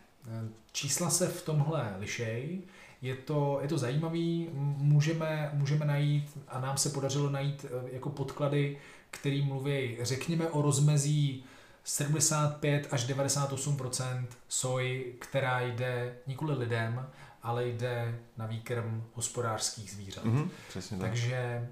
Čísla 0.73 1.11
se 1.11 1.29
v 1.29 1.43
tomhle 1.43 1.95
lišej. 1.99 2.63
Je 3.03 3.15
to, 3.15 3.59
je 3.63 3.69
to 3.69 3.79
zajímavý, 3.79 4.49
můžeme, 4.79 5.51
můžeme 5.53 5.85
najít, 5.85 6.39
a 6.49 6.61
nám 6.61 6.77
se 6.77 6.91
podařilo 6.91 7.31
najít 7.31 7.67
eh, 7.69 7.91
jako 7.93 8.11
podklady, 8.11 8.79
který 9.11 9.45
mluví, 9.45 9.97
řekněme, 10.01 10.49
o 10.49 10.63
rozmezí 10.63 11.45
75 11.85 12.89
až 12.91 13.09
98% 13.09 14.27
soji, 14.49 15.17
která 15.21 15.61
jde 15.61 16.17
nikoli 16.27 16.59
lidem, 16.59 17.07
ale 17.43 17.69
jde 17.69 18.19
na 18.37 18.47
výkrm 18.47 19.05
hospodářských 19.15 19.91
zvířat. 19.91 20.25
Mm-hmm, 20.25 20.49
přesně 20.69 20.99
tak. 20.99 21.09
Takže 21.09 21.69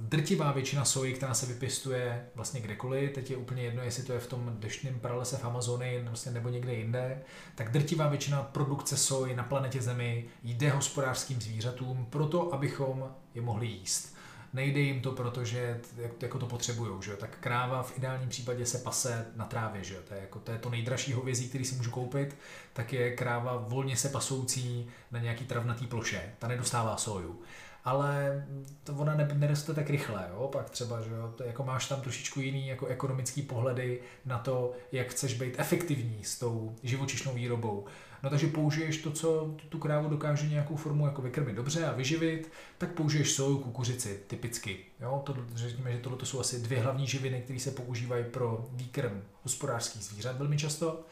drtivá 0.00 0.52
většina 0.52 0.84
soji, 0.84 1.12
která 1.12 1.34
se 1.34 1.46
vypěstuje 1.46 2.26
vlastně 2.34 2.60
kdekoliv, 2.60 3.12
teď 3.12 3.30
je 3.30 3.36
úplně 3.36 3.62
jedno, 3.62 3.82
jestli 3.82 4.02
to 4.02 4.12
je 4.12 4.20
v 4.20 4.26
tom 4.26 4.56
deštném 4.58 5.00
pralese 5.00 5.36
v 5.36 5.44
Amazonii 5.44 6.02
vlastně 6.02 6.32
nebo 6.32 6.48
někde 6.48 6.74
jinde, 6.74 7.22
tak 7.54 7.72
drtivá 7.72 8.08
většina 8.08 8.42
produkce 8.42 8.96
soji 8.96 9.36
na 9.36 9.42
planetě 9.42 9.82
Zemi 9.82 10.24
jde 10.42 10.70
hospodářským 10.70 11.40
zvířatům 11.40 12.06
proto, 12.10 12.54
abychom 12.54 13.10
je 13.34 13.42
mohli 13.42 13.66
jíst. 13.66 14.14
Nejde 14.52 14.80
jim 14.80 15.00
to, 15.00 15.12
protože 15.12 15.80
jako 16.20 16.38
to 16.38 16.46
potřebují, 16.46 17.02
že 17.02 17.16
Tak 17.16 17.38
kráva 17.40 17.82
v 17.82 17.98
ideálním 17.98 18.28
případě 18.28 18.66
se 18.66 18.78
pase 18.78 19.26
na 19.36 19.44
trávě, 19.44 19.84
že 19.84 19.94
To 19.94 20.14
je, 20.14 20.20
jako, 20.20 20.38
to, 20.38 20.52
je 20.52 20.58
to 20.58 20.70
nejdražší 20.70 21.12
hovězí, 21.12 21.48
který 21.48 21.64
si 21.64 21.74
můžu 21.74 21.90
koupit, 21.90 22.36
tak 22.72 22.92
je 22.92 23.16
kráva 23.16 23.56
volně 23.56 23.96
se 23.96 24.08
pasoucí 24.08 24.86
na 25.10 25.20
nějaký 25.20 25.44
travnatý 25.44 25.86
ploše. 25.86 26.34
Ta 26.38 26.48
nedostává 26.48 26.96
soju 26.96 27.40
ale 27.84 28.44
to 28.84 28.92
ona 28.92 29.14
ne, 29.14 29.28
neroste 29.34 29.74
tak 29.74 29.90
rychle, 29.90 30.28
jo? 30.30 30.48
pak 30.52 30.70
třeba, 30.70 31.02
že 31.02 31.10
jo? 31.10 31.32
To, 31.36 31.44
jako 31.44 31.64
máš 31.64 31.88
tam 31.88 32.00
trošičku 32.00 32.40
jiný 32.40 32.66
jako 32.66 32.86
ekonomický 32.86 33.42
pohledy 33.42 34.00
na 34.24 34.38
to, 34.38 34.72
jak 34.92 35.08
chceš 35.08 35.34
být 35.34 35.54
efektivní 35.58 36.24
s 36.24 36.38
tou 36.38 36.76
živočišnou 36.82 37.34
výrobou. 37.34 37.84
No 38.22 38.30
takže 38.30 38.46
použiješ 38.46 38.98
to, 38.98 39.10
co 39.10 39.54
tu 39.68 39.78
krávu 39.78 40.08
dokáže 40.08 40.48
nějakou 40.48 40.76
formu 40.76 41.06
jako 41.06 41.22
vykrmit 41.22 41.56
dobře 41.56 41.86
a 41.86 41.92
vyživit, 41.92 42.52
tak 42.78 42.92
použiješ 42.92 43.32
soju, 43.32 43.58
kukuřici, 43.58 44.20
typicky. 44.26 44.78
Jo? 45.00 45.22
To, 45.26 45.36
řekněme, 45.54 45.92
že 45.92 45.98
tohle 45.98 46.18
jsou 46.26 46.40
asi 46.40 46.60
dvě 46.60 46.80
hlavní 46.80 47.06
živiny, 47.06 47.40
které 47.40 47.60
se 47.60 47.70
používají 47.70 48.24
pro 48.24 48.66
výkrm 48.72 49.22
hospodářských 49.42 50.02
zvířat 50.02 50.38
velmi 50.38 50.56
často. 50.56 51.04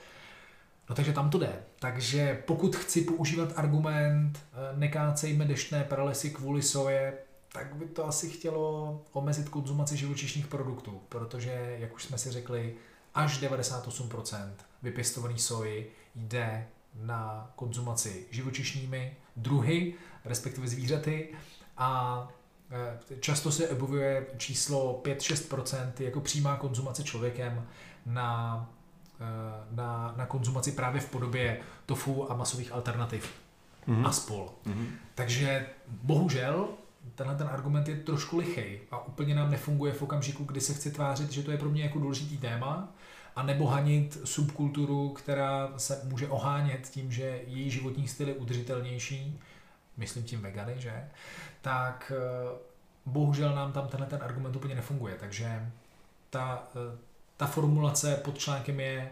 No 0.93 0.97
takže 0.97 1.13
tam 1.13 1.31
to 1.31 1.39
jde. 1.39 1.63
Takže 1.79 2.43
pokud 2.47 2.77
chci 2.77 3.01
používat 3.01 3.53
argument 3.57 4.39
eh, 4.53 4.57
nekácejme 4.77 5.45
deštné 5.45 5.85
pralesy 5.85 6.31
kvůli 6.31 6.63
soje, 6.63 7.15
tak 7.53 7.77
by 7.77 7.87
to 7.87 8.07
asi 8.07 8.31
chtělo 8.31 9.03
omezit 9.13 9.49
konzumaci 9.49 9.97
živočišných 9.97 10.47
produktů, 10.47 11.01
protože, 11.09 11.77
jak 11.79 11.95
už 11.95 12.05
jsme 12.05 12.19
si 12.19 12.31
řekli, 12.31 12.75
až 13.15 13.43
98% 13.43 14.51
vypěstované 14.83 15.39
soji 15.39 15.93
jde 16.15 16.69
na 16.95 17.53
konzumaci 17.57 18.27
živočišnými 18.31 19.17
druhy, 19.37 19.95
respektive 20.25 20.69
zvířaty 20.69 21.29
a 21.77 22.29
e, 22.71 23.17
často 23.21 23.53
se 23.53 23.69
objevuje 23.69 24.27
číslo 24.37 25.01
5-6% 25.05 25.93
jako 25.99 26.21
přímá 26.21 26.57
konzumace 26.57 27.05
člověkem 27.05 27.67
na, 28.07 28.71
na, 29.71 30.15
na 30.17 30.27
konzumaci 30.27 30.73
právě 30.73 31.01
v 31.01 31.11
podobě 31.11 31.61
tofu 31.87 32.33
a 32.33 32.37
masových 32.37 32.73
alternativ 32.73 33.33
mm-hmm. 33.89 34.07
a 34.07 34.13
spol. 34.13 34.51
Mm-hmm. 34.67 34.87
Takže 35.15 35.67
bohužel 35.89 36.69
tenhle 37.15 37.37
ten 37.37 37.47
argument 37.47 37.89
je 37.89 37.97
trošku 37.97 38.39
lichý 38.39 38.79
a 38.91 39.07
úplně 39.07 39.35
nám 39.35 39.51
nefunguje 39.51 39.93
v 39.93 40.03
okamžiku, 40.03 40.45
kdy 40.45 40.61
se 40.61 40.75
chci 40.75 40.91
tvářit, 40.91 41.33
že 41.33 41.43
to 41.43 41.51
je 41.51 41.59
pro 41.59 41.71
mě 41.71 41.83
jako 41.83 41.99
důležitý 41.99 42.39
téma 42.39 42.89
a 43.37 43.43
nebo 43.43 43.67
hanit 43.67 44.19
subkulturu, 44.25 45.09
která 45.09 45.73
se 45.77 46.01
může 46.05 46.29
ohánět 46.29 46.89
tím, 46.89 47.13
že 47.13 47.41
její 47.47 47.71
životní 47.71 48.09
styl 48.09 48.29
je 48.29 48.35
udržitelnější, 48.35 49.41
myslím 49.97 50.25
tím 50.25 50.41
vegany, 50.41 50.75
že, 50.79 51.09
tak 51.61 52.13
eh, 52.15 52.59
bohužel 53.07 53.55
nám 53.55 53.73
tam 53.73 53.89
tenhle 53.89 54.07
ten 54.07 54.23
argument 54.23 54.57
úplně 54.57 54.75
nefunguje, 54.75 55.17
takže 55.21 55.71
ta, 56.31 56.69
eh, 56.75 56.99
ta 57.43 57.49
formulace 57.49 58.21
pod 58.25 58.39
článkem 58.39 58.81
je, 58.81 59.11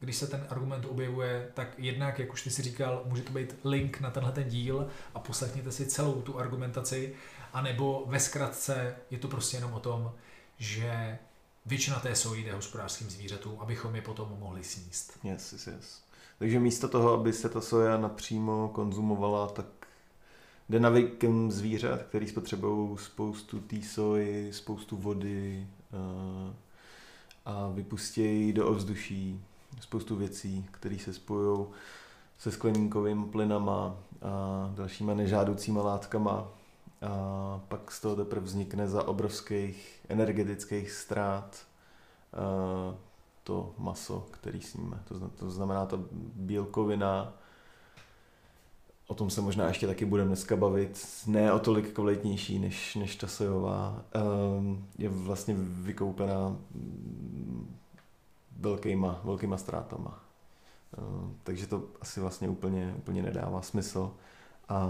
když 0.00 0.16
se 0.16 0.26
ten 0.26 0.46
argument 0.50 0.84
objevuje, 0.84 1.50
tak 1.54 1.78
jednak, 1.78 2.18
jak 2.18 2.32
už 2.32 2.42
ty 2.42 2.50
si 2.50 2.62
říkal, 2.62 3.02
může 3.06 3.22
to 3.22 3.32
být 3.32 3.54
link 3.64 4.00
na 4.00 4.10
tenhle 4.10 4.32
ten 4.32 4.48
díl 4.48 4.88
a 5.14 5.20
poslechněte 5.20 5.72
si 5.72 5.86
celou 5.86 6.22
tu 6.22 6.38
argumentaci, 6.38 7.14
anebo 7.52 8.04
ve 8.06 8.20
zkratce 8.20 8.96
je 9.10 9.18
to 9.18 9.28
prostě 9.28 9.56
jenom 9.56 9.72
o 9.72 9.80
tom, 9.80 10.12
že 10.58 11.18
většina 11.66 12.00
té 12.00 12.14
soji 12.14 12.44
jde 12.44 12.52
hospodářským 12.52 13.10
zvířatům, 13.10 13.60
abychom 13.60 13.96
je 13.96 14.02
potom 14.02 14.36
mohli 14.38 14.64
sníst. 14.64 15.18
Yes, 15.24 15.52
yes, 15.52 15.66
yes. 15.66 16.02
Takže 16.38 16.60
místo 16.60 16.88
toho, 16.88 17.12
aby 17.12 17.32
se 17.32 17.48
ta 17.48 17.60
soja 17.60 17.96
napřímo 17.96 18.68
konzumovala, 18.68 19.48
tak 19.48 19.66
jde 20.68 20.80
na 20.80 20.92
zvířat, 21.48 22.02
který 22.02 22.28
spotřebují 22.28 22.98
spoustu 22.98 23.60
té 23.60 23.82
soji, 23.82 24.52
spoustu 24.52 24.96
vody 24.96 25.66
uh, 25.92 26.54
a 27.48 27.68
vypustějí 27.68 28.52
do 28.52 28.68
ovzduší 28.68 29.44
spoustu 29.80 30.16
věcí, 30.16 30.66
které 30.70 30.98
se 30.98 31.12
spojují 31.12 31.66
se 32.38 32.50
skleníkovými 32.50 33.24
plynama 33.26 33.96
a 34.22 34.70
dalšíma 34.74 35.14
nežádoucíma 35.14 35.82
látkama 35.82 36.48
a 37.02 37.60
pak 37.68 37.92
z 37.92 38.00
toho 38.00 38.16
teprve 38.16 38.46
vznikne 38.46 38.88
za 38.88 39.08
obrovských 39.08 40.00
energetických 40.08 40.90
ztrát 40.90 41.66
to 43.44 43.74
maso, 43.78 44.26
který 44.30 44.60
sníme. 44.60 45.02
To 45.36 45.50
znamená 45.50 45.86
ta 45.86 45.98
bílkovina, 46.34 47.32
o 49.08 49.14
tom 49.14 49.30
se 49.30 49.40
možná 49.40 49.68
ještě 49.68 49.86
taky 49.86 50.04
budeme 50.04 50.28
dneska 50.28 50.56
bavit, 50.56 51.06
ne 51.26 51.52
o 51.52 51.58
tolik 51.58 51.92
kvalitnější 51.92 52.58
než, 52.58 52.94
než 52.94 53.16
ta 53.16 53.26
sojová, 53.26 54.04
je 54.98 55.08
vlastně 55.08 55.54
vykoupená 55.58 56.56
velkýma, 58.56 59.20
velkýma 59.24 59.56
ztrátama. 59.56 60.24
Takže 61.42 61.66
to 61.66 61.88
asi 62.00 62.20
vlastně 62.20 62.48
úplně, 62.48 62.94
úplně 62.98 63.22
nedává 63.22 63.62
smysl. 63.62 64.14
A 64.68 64.86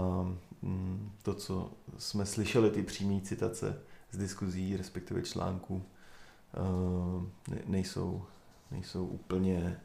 mm, 0.61 1.11
to, 1.21 1.33
co 1.33 1.71
jsme 1.97 2.25
slyšeli, 2.25 2.71
ty 2.71 2.83
přímé 2.83 3.21
citace 3.21 3.81
z 4.11 4.17
diskuzí, 4.17 4.77
respektive 4.77 5.21
článků, 5.21 5.83
nejsou, 7.65 8.25
nejsou 8.71 9.05
úplně 9.05 9.79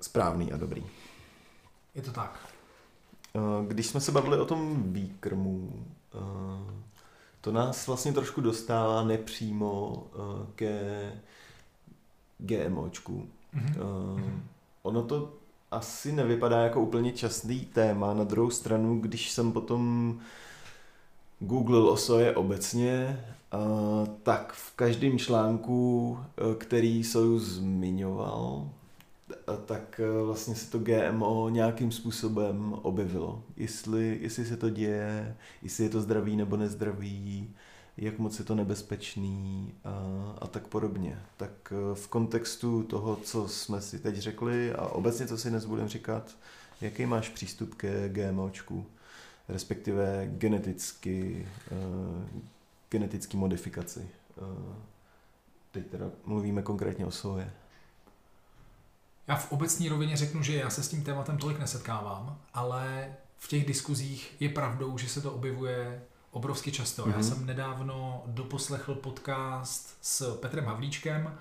správný 0.00 0.52
a 0.52 0.56
dobrý. 0.56 0.84
Je 1.98 2.04
to 2.04 2.12
tak. 2.12 2.38
Když 3.68 3.86
jsme 3.86 4.00
se 4.00 4.12
bavili 4.12 4.40
o 4.40 4.44
tom 4.44 4.92
výkrmu, 4.92 5.86
to 7.40 7.52
nás 7.52 7.86
vlastně 7.86 8.12
trošku 8.12 8.40
dostává 8.40 9.04
nepřímo 9.04 10.04
ke 10.54 11.12
GMOčku. 12.38 13.26
Mm-hmm. 13.54 14.40
Ono 14.82 15.02
to 15.02 15.32
asi 15.70 16.12
nevypadá 16.12 16.60
jako 16.60 16.80
úplně 16.80 17.12
častý 17.12 17.64
téma. 17.64 18.14
Na 18.14 18.24
druhou 18.24 18.50
stranu, 18.50 19.00
když 19.00 19.30
jsem 19.30 19.52
potom 19.52 20.14
googlil 21.40 21.88
o 21.88 21.96
soje 21.96 22.36
obecně, 22.36 23.24
tak 24.22 24.52
v 24.52 24.72
každém 24.76 25.18
článku, 25.18 26.18
který 26.58 27.04
Soju 27.04 27.38
zmiňoval, 27.38 28.68
tak 29.66 30.00
e, 30.00 30.22
vlastně 30.22 30.54
se 30.54 30.70
to 30.70 30.78
GMO 30.78 31.48
nějakým 31.48 31.92
způsobem 31.92 32.72
objevilo. 32.82 33.42
Jestli, 33.56 34.18
jestli 34.20 34.44
se 34.44 34.56
to 34.56 34.70
děje, 34.70 35.36
jestli 35.62 35.84
je 35.84 35.90
to 35.90 36.00
zdravý 36.00 36.36
nebo 36.36 36.56
nezdravý, 36.56 37.54
jak 37.96 38.18
moc 38.18 38.38
je 38.38 38.44
to 38.44 38.54
nebezpečný 38.54 39.74
a, 39.84 39.90
a 40.40 40.46
tak 40.46 40.66
podobně. 40.66 41.18
Tak 41.36 41.72
e, 41.72 41.94
v 41.94 42.08
kontextu 42.08 42.82
toho, 42.82 43.16
co 43.16 43.48
jsme 43.48 43.80
si 43.80 43.98
teď 43.98 44.16
řekli 44.16 44.72
a 44.72 44.82
obecně, 44.86 45.26
co 45.26 45.38
si 45.38 45.50
dnes 45.50 45.64
budeme 45.64 45.88
říkat, 45.88 46.36
jaký 46.80 47.06
máš 47.06 47.28
přístup 47.28 47.74
ke 47.74 48.08
GMOčku, 48.08 48.86
respektive 49.48 50.26
geneticky, 50.32 51.48
uh, 51.70 52.40
genetický 52.90 53.36
modifikaci. 53.36 54.08
Uh, 54.42 54.74
teď 55.70 55.86
teda 55.86 56.10
mluvíme 56.26 56.62
konkrétně 56.62 57.06
o 57.06 57.10
soje. 57.10 57.52
Já 59.28 59.36
v 59.36 59.52
obecní 59.52 59.88
rovině 59.88 60.16
řeknu, 60.16 60.42
že 60.42 60.56
já 60.56 60.70
se 60.70 60.82
s 60.82 60.88
tím 60.88 61.04
tématem 61.04 61.38
tolik 61.38 61.58
nesetkávám, 61.58 62.38
ale 62.54 63.12
v 63.36 63.48
těch 63.48 63.66
diskuzích 63.66 64.36
je 64.40 64.48
pravdou, 64.48 64.98
že 64.98 65.08
se 65.08 65.20
to 65.20 65.32
objevuje 65.32 66.02
obrovsky 66.30 66.72
často. 66.72 67.02
Mm-hmm. 67.02 67.10
Já 67.10 67.16
mhm. 67.16 67.24
jsem 67.24 67.46
nedávno 67.46 68.22
doposlechl 68.26 68.94
podcast 68.94 69.98
s 70.00 70.36
Petrem 70.40 70.64
Havlíčkem, 70.64 71.38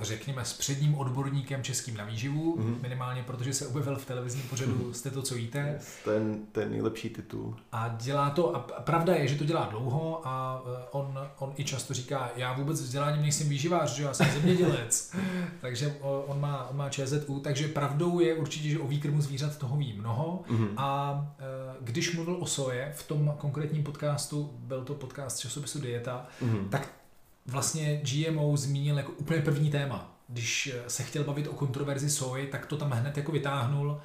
řekněme, 0.00 0.44
s 0.44 0.52
předním 0.52 0.94
odborníkem 0.94 1.62
českým 1.62 1.96
na 1.96 2.04
výživu, 2.04 2.56
mm-hmm. 2.56 2.82
minimálně 2.82 3.22
protože 3.22 3.52
se 3.54 3.66
objevil 3.66 3.96
v 3.96 4.06
televizním 4.06 4.48
pořadu 4.48 4.72
mm-hmm. 4.72 4.92
Jste 4.92 5.10
to, 5.10 5.22
co 5.22 5.36
jíte. 5.36 5.78
Ten, 6.04 6.46
ten 6.52 6.70
nejlepší 6.70 7.10
titul. 7.10 7.56
A 7.72 7.88
dělá 7.88 8.30
to, 8.30 8.56
a 8.56 8.58
pravda 8.60 9.14
je, 9.14 9.28
že 9.28 9.34
to 9.34 9.44
dělá 9.44 9.66
dlouho 9.66 10.20
a 10.24 10.62
e, 10.66 10.88
on, 10.90 11.18
on 11.38 11.52
i 11.56 11.64
často 11.64 11.94
říká, 11.94 12.30
já 12.36 12.52
vůbec 12.52 12.80
vzděláním 12.80 13.22
nejsem 13.22 13.48
výživář, 13.48 13.94
že 13.94 14.02
já 14.02 14.14
jsem 14.14 14.26
zemědělec, 14.32 15.14
takže 15.60 15.96
on 16.00 16.40
má, 16.40 16.68
on 16.68 16.76
má 16.76 16.90
ČZU, 16.90 17.40
takže 17.40 17.68
pravdou 17.68 18.20
je 18.20 18.34
určitě, 18.34 18.68
že 18.68 18.78
o 18.78 18.86
výkrmu 18.86 19.20
zvířat 19.20 19.58
toho 19.58 19.76
ví 19.76 19.92
mnoho 19.98 20.42
mm-hmm. 20.48 20.68
a 20.76 21.20
e, 21.38 21.44
když 21.80 22.14
mluvil 22.14 22.36
o 22.40 22.46
soje 22.46 22.92
v 22.96 23.08
tom 23.08 23.34
konkrétním 23.38 23.84
podcastu, 23.84 24.50
byl 24.58 24.84
to 24.84 24.94
podcast 24.94 25.38
časopisu 25.38 25.80
Dieta, 25.80 26.26
mm-hmm. 26.42 26.68
tak 26.68 27.03
vlastně 27.46 28.02
GMO 28.02 28.56
zmínil 28.56 28.96
jako 28.96 29.12
úplně 29.12 29.40
první 29.40 29.70
téma. 29.70 30.16
Když 30.28 30.66
eh, 30.74 30.90
se 30.90 31.02
chtěl 31.02 31.24
bavit 31.24 31.48
o 31.48 31.52
kontroverzi 31.52 32.10
soji, 32.10 32.46
tak 32.46 32.66
to 32.66 32.76
tam 32.76 32.90
hned 32.90 33.16
jako 33.16 33.32
vytáhnul 33.32 34.00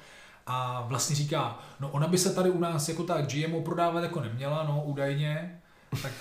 a 0.46 0.84
vlastně 0.88 1.16
říká, 1.16 1.58
no 1.80 1.90
ona 1.90 2.08
by 2.08 2.18
se 2.18 2.34
tady 2.34 2.50
u 2.50 2.58
nás 2.58 2.88
jako 2.88 3.02
tak 3.02 3.32
GMO 3.32 3.60
prodávat 3.60 4.02
jako 4.02 4.20
neměla, 4.20 4.64
no 4.64 4.82
údajně, 4.84 5.60
tak, 6.02 6.12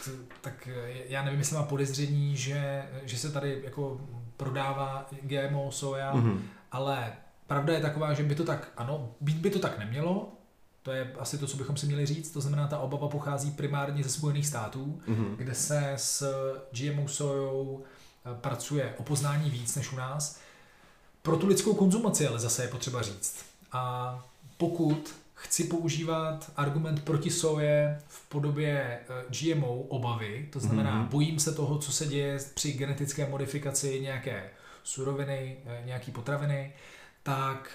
tak 0.42 0.68
eh, 0.68 0.94
já 1.08 1.24
nevím, 1.24 1.40
jestli 1.40 1.56
má 1.56 1.64
podezření, 1.64 2.38
že, 2.38 2.84
že 3.04 3.18
se 3.18 3.32
tady 3.32 3.62
jako 3.64 4.02
prodává 4.38 5.08
GMO 5.22 5.72
soja, 5.72 6.14
mm-hmm. 6.14 6.40
ale 6.72 7.14
pravda 7.48 7.74
je 7.74 7.80
taková, 7.80 8.14
že 8.14 8.24
by 8.24 8.36
to 8.36 8.44
tak, 8.44 8.72
ano, 8.78 9.12
být 9.22 9.38
by 9.38 9.50
to 9.50 9.60
tak 9.60 9.80
nemělo, 9.80 10.39
to 10.90 10.94
je 10.94 11.12
asi 11.20 11.38
to, 11.38 11.48
co 11.48 11.58
bychom 11.58 11.78
si 11.78 11.86
měli 11.86 12.06
říct. 12.06 12.32
To 12.32 12.42
znamená, 12.42 12.68
ta 12.68 12.80
obava 12.80 13.08
pochází 13.08 13.52
primárně 13.52 14.04
ze 14.04 14.10
Spojených 14.10 14.48
států, 14.48 15.02
mm-hmm. 15.08 15.36
kde 15.36 15.56
se 15.56 15.94
s 15.96 16.34
GMO 16.72 17.08
sojou 17.08 17.84
eh, 18.26 18.38
pracuje 18.42 18.94
o 18.98 19.04
poznání 19.04 19.50
víc 19.50 19.76
než 19.76 19.92
u 19.92 19.96
nás. 19.96 20.40
Pro 21.22 21.38
tu 21.38 21.48
lidskou 21.48 21.74
konzumaci 21.74 22.28
ale 22.28 22.40
zase 22.40 22.64
je 22.64 22.68
potřeba 22.68 23.02
říct. 23.02 23.46
A 23.72 24.26
pokud 24.58 25.16
chci 25.34 25.64
používat 25.64 26.52
argument 26.58 27.04
proti 27.04 27.30
soje 27.30 28.02
v 28.08 28.30
podobě 28.30 29.00
eh, 29.10 29.24
GMO 29.30 29.76
obavy, 29.76 30.50
to 30.54 30.60
znamená, 30.60 31.04
mm-hmm. 31.04 31.10
bojím 31.10 31.40
se 31.40 31.54
toho, 31.54 31.78
co 31.78 31.92
se 31.92 32.06
děje 32.06 32.40
při 32.54 32.74
genetické 32.74 33.30
modifikaci 33.30 34.00
nějaké 34.02 34.50
suroviny, 34.84 35.58
eh, 35.66 35.82
nějaký 35.86 36.12
potraviny, 36.12 36.74
tak 37.24 37.72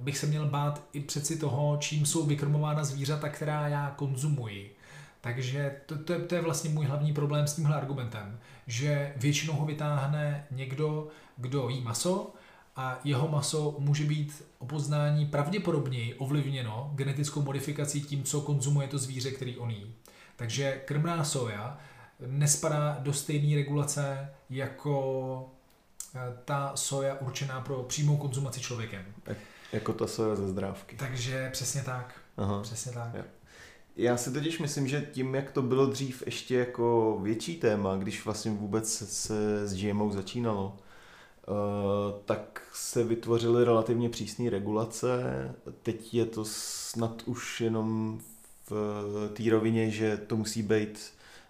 bych 0.00 0.18
se 0.18 0.26
měl 0.26 0.46
bát 0.46 0.82
i 0.92 1.00
přeci 1.00 1.38
toho, 1.38 1.76
čím 1.80 2.06
jsou 2.06 2.26
vykrmována 2.26 2.84
zvířata, 2.84 3.28
která 3.28 3.68
já 3.68 3.94
konzumuji. 3.96 4.76
Takže 5.20 5.76
to, 5.86 5.98
to, 5.98 6.12
je, 6.12 6.18
to 6.18 6.34
je 6.34 6.40
vlastně 6.40 6.70
můj 6.70 6.86
hlavní 6.86 7.12
problém 7.12 7.46
s 7.46 7.54
tímhle 7.54 7.76
argumentem, 7.76 8.38
že 8.66 9.12
většinou 9.16 9.52
ho 9.52 9.66
vytáhne 9.66 10.46
někdo, 10.50 11.08
kdo 11.36 11.68
jí 11.68 11.80
maso 11.80 12.34
a 12.76 13.00
jeho 13.04 13.28
maso 13.28 13.76
může 13.78 14.04
být 14.04 14.44
o 14.58 14.66
poznání 14.66 15.26
pravděpodobněji 15.26 16.14
ovlivněno 16.14 16.92
genetickou 16.94 17.42
modifikací 17.42 18.00
tím, 18.00 18.24
co 18.24 18.40
konzumuje 18.40 18.88
to 18.88 18.98
zvíře, 18.98 19.30
který 19.30 19.56
on 19.56 19.70
jí. 19.70 19.94
Takže 20.36 20.82
krmná 20.84 21.24
soja 21.24 21.78
nespadá 22.26 22.96
do 23.00 23.12
stejné 23.12 23.56
regulace 23.56 24.30
jako 24.50 25.50
eh, 26.14 26.18
ta 26.44 26.72
soja 26.74 27.14
určená 27.14 27.60
pro 27.60 27.82
přímou 27.82 28.16
konzumaci 28.16 28.60
člověkem. 28.60 29.04
Tak 29.22 29.36
jako 29.72 29.92
ta 29.92 30.06
soja 30.06 30.36
ze 30.36 30.48
zdrávky. 30.48 30.96
Takže 30.96 31.50
přesně 31.52 31.82
tak. 31.82 32.14
Aha. 32.36 32.62
Přesně 32.62 32.92
tak. 32.92 33.14
Ja. 33.14 33.24
Já 33.96 34.16
si 34.16 34.32
totiž 34.32 34.58
myslím, 34.58 34.88
že 34.88 35.08
tím, 35.12 35.34
jak 35.34 35.52
to 35.52 35.62
bylo 35.62 35.86
dřív 35.86 36.22
ještě 36.26 36.54
jako 36.58 37.18
větší 37.22 37.56
téma, 37.56 37.96
když 37.96 38.24
vlastně 38.24 38.50
vůbec 38.50 38.92
se 38.92 39.68
s 39.68 39.74
GMO 39.74 40.10
začínalo, 40.10 40.76
uh, 41.48 41.54
tak 42.24 42.62
se 42.72 43.04
vytvořily 43.04 43.64
relativně 43.64 44.08
přísné 44.08 44.50
regulace. 44.50 45.22
Teď 45.82 46.14
je 46.14 46.26
to 46.26 46.44
snad 46.44 47.22
už 47.26 47.60
jenom 47.60 48.20
v 48.70 49.30
té 49.32 49.50
rovině, 49.50 49.90
že 49.90 50.16
to 50.16 50.36
musí 50.36 50.62
být 50.62 51.00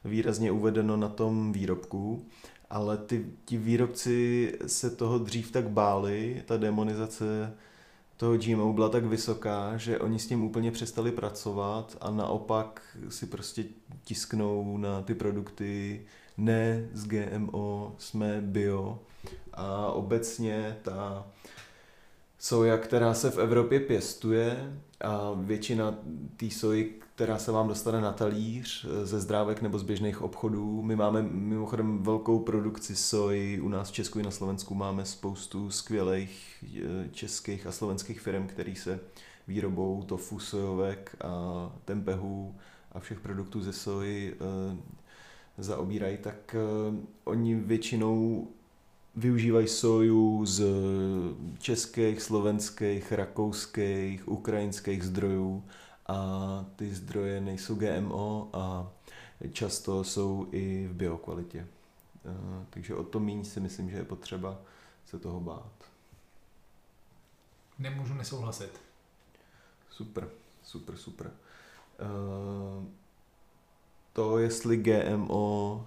výrazně 0.04 0.52
uvedeno 0.52 0.96
na 0.96 1.08
tom 1.08 1.52
výrobku, 1.52 2.26
ale 2.70 2.96
ty, 2.96 3.26
ti 3.44 3.58
výrobci 3.58 4.52
se 4.66 4.90
toho 4.90 5.18
dřív 5.18 5.52
tak 5.52 5.68
báli, 5.68 6.42
ta 6.46 6.56
demonizace 6.56 7.54
toho 8.18 8.36
GMO 8.36 8.72
byla 8.72 8.88
tak 8.88 9.04
vysoká, 9.04 9.76
že 9.76 9.98
oni 9.98 10.18
s 10.18 10.26
tím 10.26 10.44
úplně 10.44 10.70
přestali 10.70 11.12
pracovat 11.12 11.96
a 12.00 12.10
naopak 12.10 12.96
si 13.08 13.26
prostě 13.26 13.64
tisknou 14.04 14.78
na 14.78 15.02
ty 15.02 15.14
produkty 15.14 16.02
ne 16.36 16.88
z 16.92 17.06
GMO, 17.06 17.94
jsme 17.98 18.40
bio. 18.40 18.98
A 19.54 19.86
obecně 19.86 20.76
ta 20.82 21.26
soja, 22.38 22.78
která 22.78 23.14
se 23.14 23.30
v 23.30 23.38
Evropě 23.38 23.80
pěstuje 23.80 24.78
a 25.00 25.32
většina 25.36 25.94
té 26.36 26.50
soji, 26.50 27.00
která 27.18 27.38
se 27.38 27.52
vám 27.52 27.68
dostane 27.68 28.00
na 28.00 28.12
talíř 28.12 28.84
eh, 28.84 29.06
ze 29.06 29.20
zdrávek 29.20 29.62
nebo 29.62 29.78
z 29.78 29.82
běžných 29.82 30.22
obchodů. 30.22 30.82
My 30.82 30.96
máme 30.96 31.22
mimochodem 31.22 32.02
velkou 32.02 32.38
produkci 32.38 32.96
soji, 32.96 33.60
u 33.60 33.68
nás 33.68 33.88
v 33.88 33.92
Česku 33.92 34.18
i 34.18 34.22
na 34.22 34.30
Slovensku. 34.30 34.74
Máme 34.74 35.04
spoustu 35.04 35.70
skvělých 35.70 36.64
eh, 36.76 37.08
českých 37.12 37.66
a 37.66 37.72
slovenských 37.72 38.20
firm, 38.20 38.46
které 38.46 38.74
se 38.74 39.00
výrobou 39.48 40.02
tofu, 40.02 40.38
sojovek 40.38 41.16
a 41.24 41.72
tempehů 41.84 42.54
a 42.92 43.00
všech 43.00 43.20
produktů 43.20 43.60
ze 43.60 43.72
soji 43.72 44.36
eh, 44.40 44.76
zaobírají, 45.58 46.18
tak 46.18 46.56
oni 47.24 47.54
většinou 47.54 48.48
využívají 49.16 49.68
soju 49.68 50.46
z 50.46 50.64
českých, 51.58 52.22
slovenských, 52.22 53.12
rakouských, 53.12 54.28
ukrajinských 54.28 55.02
zdrojů 55.02 55.62
a 56.08 56.64
ty 56.76 56.94
zdroje 56.94 57.40
nejsou 57.40 57.74
GMO 57.74 58.50
a 58.52 58.92
často 59.52 60.04
jsou 60.04 60.46
i 60.52 60.86
v 60.86 60.94
biokvalitě. 60.94 61.66
Takže 62.70 62.94
o 62.94 63.04
to 63.04 63.20
méně 63.20 63.44
si 63.44 63.60
myslím, 63.60 63.90
že 63.90 63.96
je 63.96 64.04
potřeba 64.04 64.58
se 65.06 65.18
toho 65.18 65.40
bát. 65.40 65.72
Nemůžu 67.78 68.14
nesouhlasit. 68.14 68.80
Super, 69.90 70.28
super, 70.62 70.96
super. 70.96 71.30
To, 74.12 74.38
jestli 74.38 74.76
GMO 74.76 75.86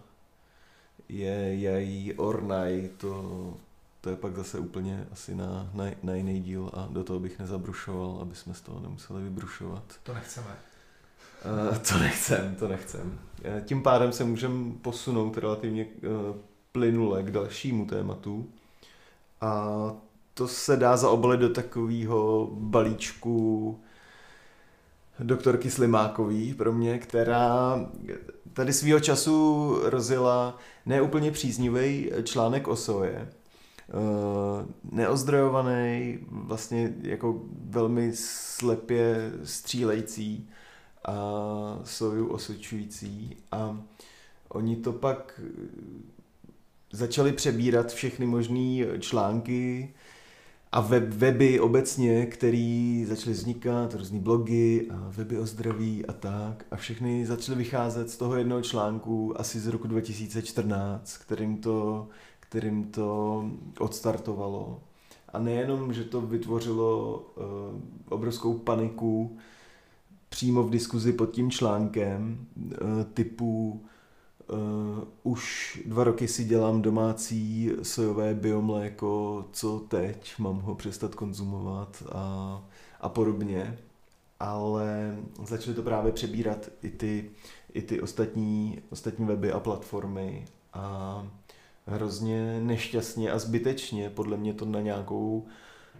je 1.09 1.61
jají 1.61 2.13
ornaj, 2.13 2.89
to, 2.97 3.57
to 4.01 4.09
je 4.09 4.15
pak 4.15 4.35
zase 4.35 4.59
úplně 4.59 5.07
asi 5.11 5.35
na, 5.35 5.69
na, 5.73 5.85
na 6.03 6.15
jiný 6.15 6.41
díl 6.41 6.71
a 6.73 6.87
do 6.91 7.03
toho 7.03 7.19
bych 7.19 7.39
nezabrušoval, 7.39 8.19
aby 8.21 8.35
jsme 8.35 8.53
z 8.53 8.61
toho 8.61 8.79
nemuseli 8.79 9.23
vybrušovat. 9.23 9.83
To 10.03 10.13
nechceme. 10.13 10.55
Uh, 11.69 11.77
to 11.77 11.97
nechcem, 11.97 12.55
to 12.55 12.67
nechcem. 12.67 13.19
Uh, 13.45 13.61
tím 13.65 13.83
pádem 13.83 14.11
se 14.11 14.23
můžeme 14.23 14.73
posunout 14.81 15.37
relativně 15.37 15.85
uh, 15.85 16.35
plynule 16.71 17.23
k 17.23 17.31
dalšímu 17.31 17.85
tématu. 17.85 18.49
A 19.41 19.67
to 20.33 20.47
se 20.47 20.77
dá 20.77 20.97
zaobalit 20.97 21.39
do 21.39 21.49
takového 21.49 22.49
balíčku 22.53 23.79
doktorky 25.19 25.71
Slimákový 25.71 26.53
pro 26.53 26.73
mě, 26.73 26.99
která 26.99 27.79
tady 28.53 28.73
svýho 28.73 28.99
času 28.99 29.77
rozjela 29.83 30.57
neúplně 30.85 31.31
příznivý 31.31 32.11
článek 32.23 32.67
o 32.67 32.75
soje, 32.75 33.29
neozdrojovaný, 34.91 36.19
vlastně 36.31 36.93
jako 37.01 37.41
velmi 37.65 38.11
slepě 38.15 39.31
střílející 39.43 40.49
a 41.05 41.15
soju 41.83 42.27
osočující. 42.27 43.37
A 43.51 43.81
oni 44.49 44.75
to 44.75 44.93
pak 44.93 45.41
začali 46.91 47.31
přebírat 47.31 47.91
všechny 47.91 48.25
možné 48.25 48.99
články 48.99 49.93
a 50.71 50.81
web, 50.81 51.03
weby 51.03 51.59
obecně, 51.59 52.25
který 52.25 53.05
začaly 53.05 53.33
vznikat, 53.33 53.93
různý 53.93 54.19
blogy 54.19 54.87
a 54.91 55.07
weby 55.09 55.39
o 55.39 55.45
zdraví 55.45 56.05
a 56.05 56.13
tak. 56.13 56.65
A 56.71 56.75
všechny 56.75 57.25
začaly 57.25 57.57
vycházet 57.57 58.09
z 58.09 58.17
toho 58.17 58.35
jednoho 58.35 58.61
článku 58.61 59.39
asi 59.39 59.59
z 59.59 59.67
roku 59.67 59.87
2014, 59.87 61.17
kterým 61.17 61.57
to, 61.57 62.07
kterým 62.51 62.83
to 62.83 63.45
odstartovalo. 63.79 64.79
A 65.33 65.39
nejenom, 65.39 65.93
že 65.93 66.03
to 66.03 66.21
vytvořilo 66.21 67.17
uh, 67.17 67.43
obrovskou 68.09 68.57
paniku 68.57 69.37
přímo 70.29 70.63
v 70.63 70.69
diskuzi 70.69 71.13
pod 71.13 71.25
tím 71.25 71.51
článkem 71.51 72.47
uh, 72.57 73.03
typu 73.13 73.81
Uh, 74.51 75.03
už 75.23 75.79
dva 75.85 76.03
roky 76.03 76.27
si 76.27 76.43
dělám 76.43 76.81
domácí 76.81 77.71
sojové 77.81 78.33
biomléko, 78.33 79.45
co 79.51 79.79
teď, 79.79 80.33
mám 80.39 80.59
ho 80.59 80.75
přestat 80.75 81.15
konzumovat 81.15 82.03
a, 82.11 82.63
a 83.01 83.09
podobně. 83.09 83.79
Ale 84.39 85.17
začaly 85.43 85.75
to 85.75 85.81
právě 85.81 86.11
přebírat 86.11 86.69
i 86.81 86.89
ty, 86.89 87.31
i 87.73 87.81
ty 87.81 88.01
ostatní, 88.01 88.81
ostatní 88.89 89.25
weby 89.25 89.51
a 89.51 89.59
platformy 89.59 90.45
a 90.73 91.27
hrozně 91.91 92.59
nešťastně 92.59 93.31
a 93.31 93.39
zbytečně, 93.39 94.09
podle 94.09 94.37
mě 94.37 94.53
to 94.53 94.65
na 94.65 94.81
nějakou 94.81 95.45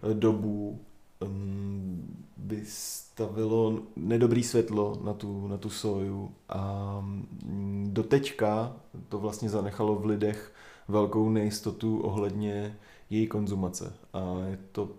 eh, 0.04 0.13
dobu 0.13 0.80
um, 1.19 2.21
by 2.38 2.63
stavilo 2.65 3.80
nedobrý 3.95 4.43
světlo 4.43 4.99
na 5.04 5.13
tu, 5.13 5.47
na 5.47 5.58
tu 5.58 5.69
soju 5.69 6.32
a 6.49 6.97
mm, 7.01 7.89
doteďka 7.93 8.75
to 9.10 9.19
vlastně 9.19 9.49
zanechalo 9.49 9.95
v 9.95 10.06
lidech 10.06 10.54
velkou 10.88 11.30
nejistotu 11.30 11.99
ohledně 11.99 12.77
její 13.10 13.27
konzumace. 13.27 13.93
A 14.13 14.19
je 14.49 14.60
to 14.71 14.89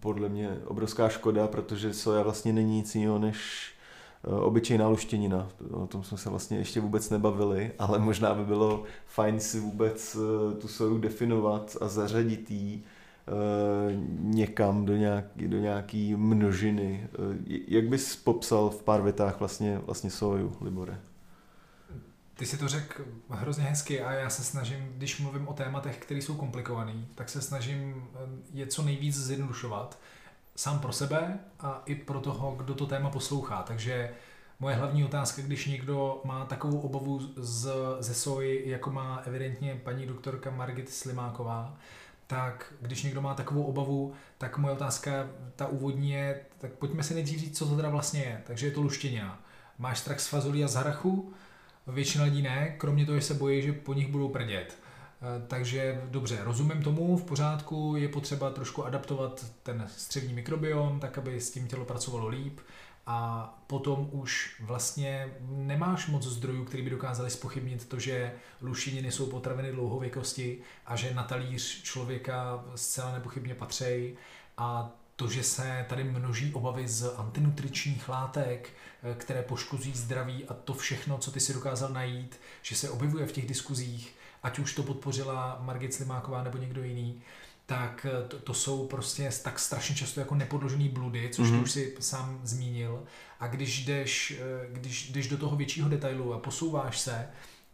podle 0.00 0.28
mě 0.28 0.58
obrovská 0.64 1.08
škoda, 1.08 1.48
protože 1.48 1.94
soja 1.94 2.22
vlastně 2.22 2.52
není 2.52 2.76
nic 2.76 2.94
jiného 2.94 3.18
než 3.18 3.70
obyčejná 4.26 4.88
luštěnina. 4.88 5.48
O 5.70 5.86
tom 5.86 6.04
jsme 6.04 6.18
se 6.18 6.30
vlastně 6.30 6.58
ještě 6.58 6.80
vůbec 6.80 7.10
nebavili, 7.10 7.72
ale 7.78 7.98
možná 7.98 8.34
by 8.34 8.44
bylo 8.44 8.84
fajn 9.06 9.40
si 9.40 9.60
vůbec 9.60 10.16
eh, 10.16 10.54
tu 10.54 10.68
soju 10.68 10.98
definovat 10.98 11.76
a 11.80 11.88
zařadit 11.88 12.50
ji 12.50 12.82
eh, 12.82 13.32
někam 14.18 14.84
do 14.84 14.96
nějaký, 14.96 15.48
do 15.48 15.58
nějaký 15.58 16.14
množiny. 16.16 17.08
Jak 17.46 17.88
bys 17.88 18.16
popsal 18.16 18.70
v 18.70 18.82
pár 18.82 19.02
větách 19.02 19.38
vlastně, 19.38 19.78
vlastně 19.78 20.10
soju, 20.10 20.56
Libore? 20.60 21.00
Ty 22.34 22.46
si 22.46 22.56
to 22.56 22.68
řekl 22.68 23.04
hrozně 23.30 23.64
hezky 23.64 24.00
a 24.00 24.12
já 24.12 24.30
se 24.30 24.44
snažím, 24.44 24.92
když 24.96 25.20
mluvím 25.20 25.48
o 25.48 25.52
tématech, 25.52 25.98
které 25.98 26.22
jsou 26.22 26.34
komplikované, 26.34 26.94
tak 27.14 27.28
se 27.28 27.42
snažím 27.42 28.08
eh, 28.14 28.18
je 28.54 28.66
co 28.66 28.82
nejvíc 28.82 29.16
zjednodušovat 29.16 29.98
sám 30.56 30.78
pro 30.78 30.92
sebe 30.92 31.38
a 31.60 31.82
i 31.86 31.94
pro 31.94 32.20
toho, 32.20 32.54
kdo 32.56 32.74
to 32.74 32.86
téma 32.86 33.10
poslouchá. 33.10 33.62
Takže 33.62 34.10
moje 34.60 34.76
hlavní 34.76 35.04
otázka, 35.04 35.42
když 35.42 35.66
někdo 35.66 36.20
má 36.24 36.44
takovou 36.44 36.80
obavu 36.80 37.20
z, 37.36 37.68
ze 38.00 38.14
soji, 38.14 38.70
jako 38.70 38.90
má 38.90 39.22
evidentně 39.26 39.80
paní 39.84 40.06
doktorka 40.06 40.50
Margit 40.50 40.90
Slimáková, 40.90 41.76
tak 42.26 42.74
když 42.80 43.02
někdo 43.02 43.20
má 43.20 43.34
takovou 43.34 43.62
obavu, 43.62 44.12
tak 44.38 44.58
moje 44.58 44.74
otázka, 44.74 45.10
ta 45.56 45.66
úvodní 45.66 46.10
je, 46.10 46.40
tak 46.58 46.72
pojďme 46.72 47.02
si 47.02 47.14
nejdřív 47.14 47.40
říct, 47.40 47.58
co 47.58 47.68
to 47.68 47.76
teda 47.76 47.88
vlastně 47.88 48.20
je. 48.20 48.42
Takže 48.46 48.66
je 48.66 48.72
to 48.72 48.82
luštěnina. 48.82 49.40
Máš 49.78 49.98
strach 49.98 50.20
z 50.20 50.26
fazolí 50.26 50.64
a 50.64 50.68
z 50.68 50.74
harachu? 50.74 51.32
Většina 51.86 52.24
lidí 52.24 52.42
ne, 52.42 52.74
kromě 52.78 53.06
toho, 53.06 53.18
že 53.18 53.24
se 53.24 53.34
bojí, 53.34 53.62
že 53.62 53.72
po 53.72 53.94
nich 53.94 54.08
budou 54.08 54.28
prdět. 54.28 54.78
Eh, 55.22 55.46
takže 55.46 56.02
dobře, 56.10 56.38
rozumím 56.42 56.82
tomu, 56.82 57.16
v 57.16 57.24
pořádku, 57.24 57.94
je 57.96 58.08
potřeba 58.08 58.50
trošku 58.50 58.84
adaptovat 58.84 59.46
ten 59.62 59.86
střevní 59.96 60.34
mikrobiom, 60.34 61.00
tak 61.00 61.18
aby 61.18 61.40
s 61.40 61.50
tím 61.50 61.68
tělo 61.68 61.84
pracovalo 61.84 62.28
líp. 62.28 62.60
A 63.08 63.48
potom 63.66 64.08
už 64.12 64.56
vlastně 64.60 65.34
nemáš 65.40 66.06
moc 66.06 66.26
zdrojů, 66.26 66.64
který 66.64 66.82
by 66.82 66.90
dokázali 66.90 67.30
spochybnit 67.30 67.88
to, 67.88 67.98
že 67.98 68.32
lušininy 68.62 69.12
jsou 69.12 69.26
potraviny 69.26 69.72
dlouhověkosti 69.72 70.58
a 70.86 70.96
že 70.96 71.14
na 71.14 71.22
talíř 71.22 71.82
člověka 71.82 72.64
zcela 72.74 73.12
nepochybně 73.12 73.54
patří 73.54 74.16
a 74.58 74.90
to, 75.16 75.28
že 75.28 75.42
se 75.42 75.86
tady 75.88 76.04
množí 76.04 76.52
obavy 76.52 76.88
z 76.88 77.14
antinutričních 77.16 78.08
látek, 78.08 78.70
eh, 79.02 79.14
které 79.14 79.42
poškozují 79.42 79.94
zdraví 79.94 80.44
a 80.44 80.54
to 80.54 80.74
všechno, 80.74 81.18
co 81.18 81.30
ty 81.30 81.40
si 81.40 81.54
dokázal 81.54 81.88
najít, 81.88 82.40
že 82.62 82.76
se 82.76 82.90
objevuje 82.90 83.26
v 83.26 83.32
těch 83.32 83.46
diskuzích, 83.46 84.14
ať 84.46 84.58
už 84.58 84.74
to 84.74 84.82
podpořila 84.82 85.58
Margit 85.60 85.94
Slimáková 85.94 86.42
nebo 86.42 86.58
někdo 86.58 86.82
jiný, 86.82 87.22
tak 87.66 88.06
eh, 88.10 88.28
to, 88.28 88.38
to 88.38 88.54
jsou 88.54 88.86
prostě 88.86 89.30
tak 89.42 89.58
strašně 89.58 89.94
často 89.94 90.20
jako 90.20 90.34
nepodložený 90.34 90.88
bludy, 90.88 91.30
což 91.32 91.48
mm-hmm. 91.48 91.56
ty 91.56 91.62
už 91.62 91.70
si 91.70 91.96
sám 92.00 92.40
zmínil. 92.44 93.02
A 93.40 93.46
když 93.46 93.84
jdeš, 93.84 94.40
eh, 94.40 94.66
když 94.72 95.10
jdeš 95.10 95.28
do 95.28 95.38
toho 95.38 95.56
většího 95.56 95.88
detailu 95.88 96.34
a 96.34 96.38
posouváš 96.38 97.00
se 97.00 97.28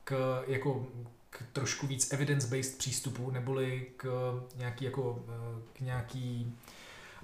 k, 0.05 0.43
jako, 0.47 0.87
k 1.31 1.43
trošku 1.53 1.87
víc 1.87 2.13
evidence-based 2.13 2.79
přístupu, 2.79 3.31
neboli 3.31 3.87
k 3.97 4.35
nějaký, 4.57 4.85
jako, 4.85 5.25
k 5.73 5.81
nějaký 5.81 6.57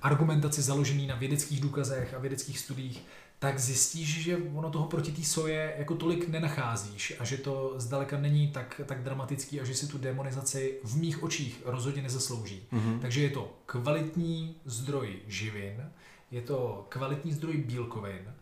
argumentaci 0.02 0.62
založený 0.62 1.06
na 1.06 1.14
vědeckých 1.14 1.60
důkazech 1.60 2.14
a 2.14 2.18
vědeckých 2.18 2.58
studiích, 2.58 3.06
tak 3.38 3.58
zjistíš, 3.58 4.22
že 4.22 4.36
ono 4.54 4.70
toho 4.70 4.86
proti 4.86 5.12
té 5.12 5.22
soje 5.22 5.74
jako 5.78 5.94
tolik 5.94 6.28
nenacházíš 6.28 7.16
a 7.18 7.24
že 7.24 7.36
to 7.36 7.74
zdaleka 7.76 8.18
není 8.18 8.48
tak, 8.48 8.80
tak 8.86 9.02
dramatický 9.02 9.60
a 9.60 9.64
že 9.64 9.74
si 9.74 9.88
tu 9.88 9.98
demonizaci 9.98 10.78
v 10.84 10.96
mých 10.96 11.22
očích 11.22 11.62
rozhodně 11.64 12.02
nezaslouží. 12.02 12.62
Mm-hmm. 12.72 13.00
Takže 13.00 13.22
je 13.22 13.30
to 13.30 13.54
kvalitní 13.66 14.56
zdroj 14.64 15.16
živin, 15.26 15.90
je 16.30 16.42
to 16.42 16.86
kvalitní 16.88 17.32
zdroj 17.32 17.56
bílkovin, 17.56 18.34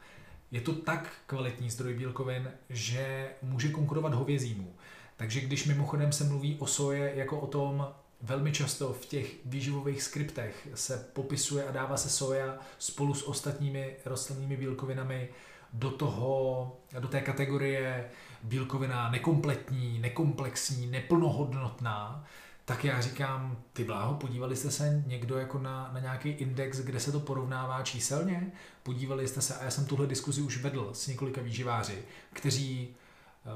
je 0.51 0.61
to 0.61 0.73
tak 0.73 1.13
kvalitní 1.27 1.71
zdroj 1.71 1.95
bílkovin, 1.95 2.51
že 2.71 3.29
může 3.43 3.69
konkurovat 3.69 4.15
hovězímu. 4.15 4.75
Takže 5.17 5.41
když 5.41 5.67
mimochodem 5.67 6.13
se 6.13 6.25
mluví 6.25 6.57
o 6.59 6.67
soje 6.67 7.13
jako 7.17 7.41
o 7.41 7.47
tom 7.47 7.87
Velmi 8.27 8.53
často 8.53 8.93
v 8.93 9.07
těch 9.07 9.35
výživových 9.45 10.03
skriptech 10.03 10.69
se 10.75 11.09
popisuje 11.13 11.65
a 11.65 11.73
dává 11.73 11.97
se 11.97 12.11
soja 12.11 12.59
spolu 12.79 13.15
s 13.15 13.29
ostatními 13.29 13.97
rostlinnými 14.05 14.57
bílkovinami 14.57 15.29
do, 15.73 15.91
toho, 15.91 16.77
do 17.01 17.09
té 17.09 17.21
kategorie 17.21 18.11
bílkovina 18.43 19.11
nekompletní, 19.11 19.99
nekomplexní, 19.99 20.87
neplnohodnotná, 20.87 22.25
tak 22.65 22.85
já 22.85 23.01
říkám, 23.01 23.57
ty 23.73 23.85
bláho, 23.85 24.15
podívali 24.15 24.57
jste 24.57 24.71
se 24.71 25.03
někdo 25.07 25.39
jako 25.39 25.59
na, 25.59 25.91
na 25.93 26.01
nějaký 26.01 26.29
index, 26.29 26.79
kde 26.79 27.01
se 27.01 27.13
to 27.13 27.21
porovnává 27.21 27.83
číselně? 27.83 28.53
Podívali 28.83 29.29
jste 29.29 29.41
se, 29.41 29.55
a 29.55 29.65
já 29.65 29.71
jsem 29.71 29.87
tuhle 29.87 30.07
diskuzi 30.07 30.43
už 30.43 30.63
vedl 30.63 30.91
s 30.93 31.07
několika 31.07 31.41
výživáři, 31.41 31.99
kteří 32.33 32.97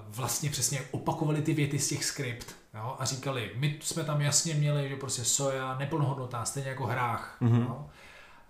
vlastně 0.09 0.51
přesně 0.51 0.81
opakovali 0.91 1.43
ty 1.43 1.55
věty 1.55 1.79
z 1.79 1.89
těch 1.89 2.05
skript 2.05 2.55
jo, 2.75 2.97
a 2.99 3.05
říkali, 3.05 3.51
my 3.55 3.79
jsme 3.83 4.05
tam 4.05 4.21
jasně 4.21 4.55
měli, 4.55 4.89
že 4.89 4.97
prostě 4.97 5.25
soja 5.25 5.79
neplnohodnotná, 5.79 6.45
stejně 6.45 6.69
jako 6.69 6.87
hrách. 6.87 7.37
Mm-hmm. 7.43 7.61
Jo. 7.61 7.87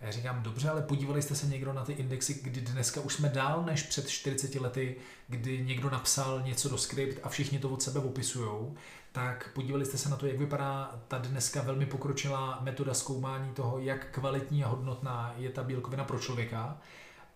A 0.01 0.05
já 0.05 0.11
říkám, 0.11 0.43
dobře, 0.43 0.71
ale 0.71 0.83
podívali 0.83 1.23
jste 1.23 1.35
se 1.35 1.47
někdo 1.47 1.73
na 1.73 1.85
ty 1.85 1.93
indexy, 1.93 2.41
kdy 2.43 2.61
dneska 2.61 3.01
už 3.01 3.15
jsme 3.15 3.29
dál 3.29 3.63
než 3.65 3.83
před 3.83 4.09
40 4.09 4.55
lety, 4.55 4.97
kdy 5.29 5.65
někdo 5.65 5.91
napsal 5.91 6.43
něco 6.43 6.69
do 6.69 6.79
skript 6.79 7.21
a 7.23 7.29
všichni 7.29 7.59
to 7.59 7.69
od 7.69 7.83
sebe 7.83 8.01
opisujou, 8.01 8.75
tak 9.13 9.51
podívali 9.55 9.85
jste 9.85 9.99
se 9.99 10.09
na 10.09 10.17
to, 10.17 10.27
jak 10.27 10.39
vypadá 10.39 11.01
ta 11.09 11.19
dneska 11.19 11.63
velmi 11.63 11.87
pokročilá 11.87 12.59
metoda 12.63 12.95
zkoumání 12.95 13.53
toho, 13.53 13.79
jak 13.79 14.11
kvalitní 14.11 14.65
a 14.65 14.69
hodnotná 14.69 15.35
je 15.37 15.51
ta 15.51 15.63
bílkovina 15.63 16.05
pro 16.05 16.19
člověka 16.19 16.79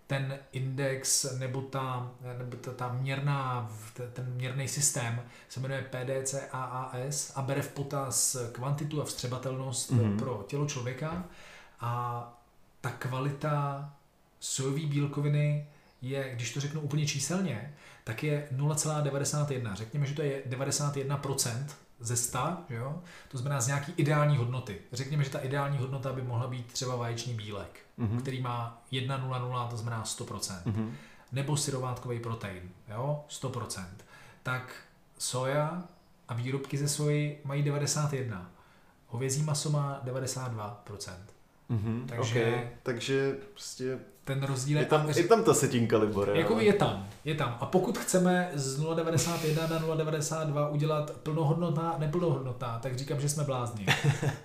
ten 0.07 0.39
index 0.53 1.33
nebo 1.39 1.63
ta, 1.63 2.11
nebo 2.39 2.57
ta, 2.57 2.73
ta 2.73 2.93
měrná, 2.93 3.71
ten 4.13 4.33
měrný 4.35 4.69
systém 4.69 5.23
se 5.49 5.61
jmenuje 5.61 5.91
PDC 5.91 6.35
AAS 6.53 7.33
a 7.37 7.43
bere 7.43 7.63
v 7.63 7.69
potaz 7.69 8.37
kvantitu 8.53 9.03
a 9.03 9.05
vstřebatelnost 9.05 9.93
mm-hmm. 9.93 10.19
pro 10.19 10.45
tělo 10.49 10.67
člověka 10.67 11.25
a 11.81 12.33
ta 12.81 12.91
kvalita 12.91 13.91
sojové 14.41 14.87
bílkoviny 14.87 15.67
je, 16.03 16.31
když 16.35 16.55
to 16.55 16.61
řeknu 16.61 16.81
úplně 16.81 17.07
číselně, 17.07 17.75
tak 18.05 18.23
je 18.23 18.49
0,91. 18.53 19.75
Řekněme, 19.75 20.07
že 20.07 20.15
to 20.15 20.23
je 20.23 20.43
91% 20.49 21.67
ze 22.01 22.17
100, 22.17 22.39
že 22.69 22.75
jo? 22.75 23.03
to 23.29 23.39
znamená 23.39 23.61
z 23.61 23.67
nějaký 23.67 23.93
ideální 23.97 24.37
hodnoty. 24.37 24.79
Řekněme, 24.93 25.25
že 25.25 25.31
ta 25.31 25.39
ideální 25.39 25.79
hodnota 25.79 26.13
by 26.13 26.23
mohla 26.23 26.47
být 26.47 26.73
třeba 26.73 26.97
vaječný 26.97 27.35
bílek, 27.35 27.81
mm-hmm. 27.99 28.21
který 28.21 28.43
má 28.43 28.83
1,00, 28.93 29.69
to 29.69 29.77
znamená 29.77 30.05
100%. 30.05 30.63
Mm-hmm. 30.65 30.91
Nebo 31.33 31.57
syrovátkový 31.57 32.21
protein, 32.21 32.71
jo? 32.89 33.25
100%. 33.29 33.85
Tak 34.43 34.75
soja 35.19 35.83
a 36.29 36.35
výrobky 36.35 36.79
ze 36.79 36.89
soji 36.89 37.41
mají 37.45 37.63
91. 37.63 38.51
Hovězí 39.07 39.43
maso 39.43 39.71
má 39.71 40.03
92%. 40.05 41.13
Mm-hmm, 41.75 42.07
Takže, 42.07 42.47
okay. 42.47 42.69
Takže 42.83 43.37
prostě 43.51 43.99
ten 44.25 44.43
rozdíl 44.43 44.79
je 44.79 44.85
tam, 44.85 45.09
je 45.09 45.25
tam 45.25 45.45
ta 45.45 45.55
setinka 45.55 45.99
Libore. 45.99 46.39
Jako 46.39 46.61
je 46.61 46.73
tam, 46.73 47.09
je 47.25 47.35
tam. 47.35 47.59
A 47.61 47.67
pokud 47.67 47.99
chceme 47.99 48.51
z 48.55 48.81
0,91 48.81 49.71
na 49.71 49.81
0,92 49.81 50.73
udělat 50.73 51.11
plnohodnotná 51.11 51.91
a 51.91 51.99
neplnohodnotná, 51.99 52.79
tak 52.79 52.97
říkám, 52.97 53.21
že 53.21 53.29
jsme 53.29 53.45
blázni. 53.45 53.87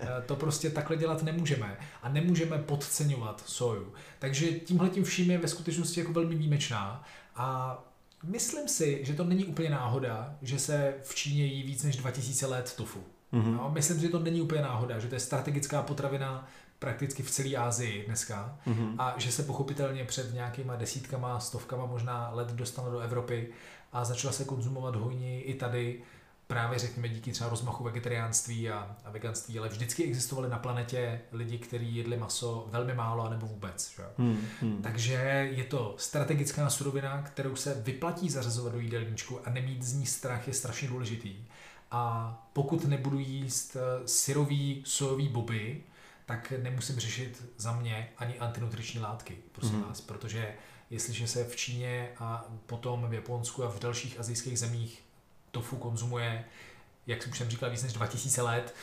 Eh, 0.01 0.23
to 0.25 0.35
prostě 0.35 0.69
takhle 0.69 0.97
dělat 0.97 1.23
nemůžeme. 1.23 1.77
A 2.03 2.09
nemůžeme 2.09 2.57
podceňovat 2.57 3.43
soju. 3.45 3.93
Takže 4.19 4.51
tímhle 4.51 4.89
tím 4.89 5.03
vším 5.03 5.31
je 5.31 5.37
ve 5.37 5.47
skutečnosti 5.47 5.99
jako 5.99 6.13
velmi 6.13 6.35
výjimečná. 6.35 7.03
A 7.35 7.79
myslím 8.23 8.67
si, 8.67 8.99
že 9.03 9.13
to 9.13 9.23
není 9.23 9.45
úplně 9.45 9.69
náhoda, 9.69 10.35
že 10.41 10.59
se 10.59 10.93
v 11.03 11.15
Číně 11.15 11.45
jí 11.45 11.63
víc 11.63 11.83
než 11.83 11.95
2000 11.95 12.45
let 12.45 12.73
tofu. 12.77 13.03
Mm-hmm. 13.33 13.57
No, 13.57 13.71
myslím, 13.73 13.99
že 13.99 14.09
to 14.09 14.19
není 14.19 14.41
úplně 14.41 14.61
náhoda, 14.61 14.99
že 14.99 15.07
to 15.07 15.15
je 15.15 15.19
strategická 15.19 15.81
potravina 15.81 16.47
prakticky 16.79 17.23
v 17.23 17.31
celé 17.31 17.55
Asii 17.55 18.05
dneska 18.05 18.57
mm-hmm. 18.67 18.95
a 18.97 19.13
že 19.17 19.31
se 19.31 19.43
pochopitelně 19.43 20.05
před 20.05 20.33
nějakýma 20.33 20.75
desítkama, 20.75 21.39
stovkama 21.39 21.85
možná 21.85 22.29
let 22.33 22.47
dostala 22.47 22.89
do 22.89 22.99
Evropy 22.99 23.49
a 23.93 24.05
začala 24.05 24.33
se 24.33 24.45
konzumovat 24.45 24.95
hojně 24.95 25.41
i 25.41 25.53
tady 25.53 26.01
právě 26.47 26.79
řekněme 26.79 27.09
díky 27.09 27.31
třeba 27.31 27.49
rozmachu 27.49 27.83
vegetariánství 27.83 28.69
a, 28.69 28.95
a 29.05 29.11
veganství, 29.11 29.59
ale 29.59 29.69
vždycky 29.69 30.03
existovali 30.03 30.49
na 30.49 30.59
planetě 30.59 31.21
lidi, 31.31 31.57
kteří 31.57 31.95
jedli 31.95 32.17
maso 32.17 32.67
velmi 32.71 32.93
málo 32.93 33.23
anebo 33.23 33.47
vůbec. 33.47 33.93
Že? 33.95 34.03
Hmm, 34.17 34.41
hmm. 34.61 34.81
Takže 34.81 35.49
je 35.55 35.63
to 35.63 35.95
strategická 35.97 36.69
surovina, 36.69 37.21
kterou 37.21 37.55
se 37.55 37.81
vyplatí 37.85 38.29
zařazovat 38.29 38.73
do 38.73 38.79
jídelníčku 38.79 39.39
a 39.45 39.49
nemít 39.49 39.83
z 39.83 39.93
ní 39.93 40.05
strach 40.05 40.47
je 40.47 40.53
strašně 40.53 40.87
důležitý. 40.87 41.35
A 41.91 42.33
pokud 42.53 42.85
nebudu 42.85 43.19
jíst 43.19 43.75
eh, 43.75 44.07
syrový 44.07 44.83
sojový 44.85 45.27
boby, 45.27 45.83
tak 46.29 46.53
nemusím 46.63 46.99
řešit 46.99 47.43
za 47.57 47.71
mě 47.71 48.09
ani 48.17 48.39
antinutriční 48.39 48.99
látky, 48.99 49.37
prosím 49.51 49.75
mm. 49.75 49.83
vás, 49.83 50.01
protože 50.01 50.53
jestliže 50.89 51.27
se 51.27 51.43
v 51.43 51.55
Číně 51.55 52.09
a 52.19 52.45
potom 52.65 53.09
v 53.09 53.13
Japonsku 53.13 53.63
a 53.63 53.69
v 53.69 53.79
dalších 53.79 54.19
azijských 54.19 54.59
zemích 54.59 55.03
tofu 55.51 55.77
konzumuje, 55.77 56.45
jak 57.07 57.27
už 57.31 57.37
jsem 57.37 57.49
říkal, 57.49 57.69
víc 57.69 57.83
než 57.83 57.93
2000 57.93 58.41
let, 58.41 58.75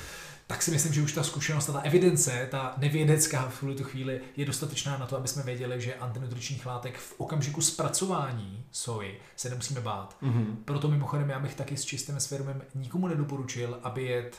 tak 0.47 0.62
si 0.62 0.70
myslím, 0.70 0.92
že 0.92 1.03
už 1.03 1.12
ta 1.12 1.22
zkušenost 1.22 1.68
a 1.68 1.72
ta 1.72 1.80
evidence, 1.80 2.49
ta 2.51 2.74
nevědecká 2.76 3.49
v 3.49 3.61
tuto 3.61 3.84
chvíli 3.84 4.20
je 4.36 4.44
dostatečná 4.44 4.99
na 4.99 5.07
to, 5.07 5.16
aby 5.16 5.28
jsme 5.28 5.42
věděli, 5.42 5.80
že 5.80 5.94
antinutričních 5.94 6.66
látek 6.66 6.99
v 6.99 7.14
okamžiku 7.20 7.61
zpracování 7.61 8.64
soji 8.70 9.20
se 9.36 9.51
nemusíme 9.51 9.80
bát. 9.80 10.16
Mm-hmm. 10.22 10.57
Proto 10.64 10.88
mimochodem 10.88 11.30
já 11.30 11.40
bych 11.40 11.55
taky 11.55 11.76
s 11.76 11.84
čistým 11.84 12.20
svědomím 12.20 12.62
nikomu 12.74 13.09
nedoporučil, 13.09 13.78
aby 13.82 14.05
jet 14.05 14.36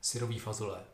syrový 0.00 0.38
fazole. 0.38 0.89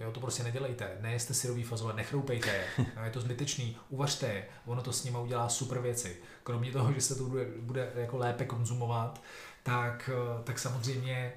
Jo, 0.00 0.12
to 0.12 0.20
prostě 0.20 0.42
nedělejte. 0.42 0.90
Nejeste 1.00 1.34
syrový 1.34 1.62
fazole, 1.62 1.94
nechroupejte 1.94 2.50
je. 2.50 2.64
No, 2.96 3.04
je 3.04 3.10
to 3.10 3.20
zbytečný. 3.20 3.76
Uvařte 3.88 4.26
je. 4.26 4.44
Ono 4.66 4.82
to 4.82 4.92
s 4.92 5.04
nimi 5.04 5.18
udělá 5.22 5.48
super 5.48 5.78
věci. 5.78 6.16
Kromě 6.42 6.72
toho, 6.72 6.92
že 6.92 7.00
se 7.00 7.14
to 7.14 7.24
bude, 7.24 7.46
bude 7.60 7.92
jako 7.94 8.18
lépe 8.18 8.44
konzumovat, 8.44 9.22
tak, 9.62 10.10
tak 10.44 10.58
samozřejmě 10.58 11.32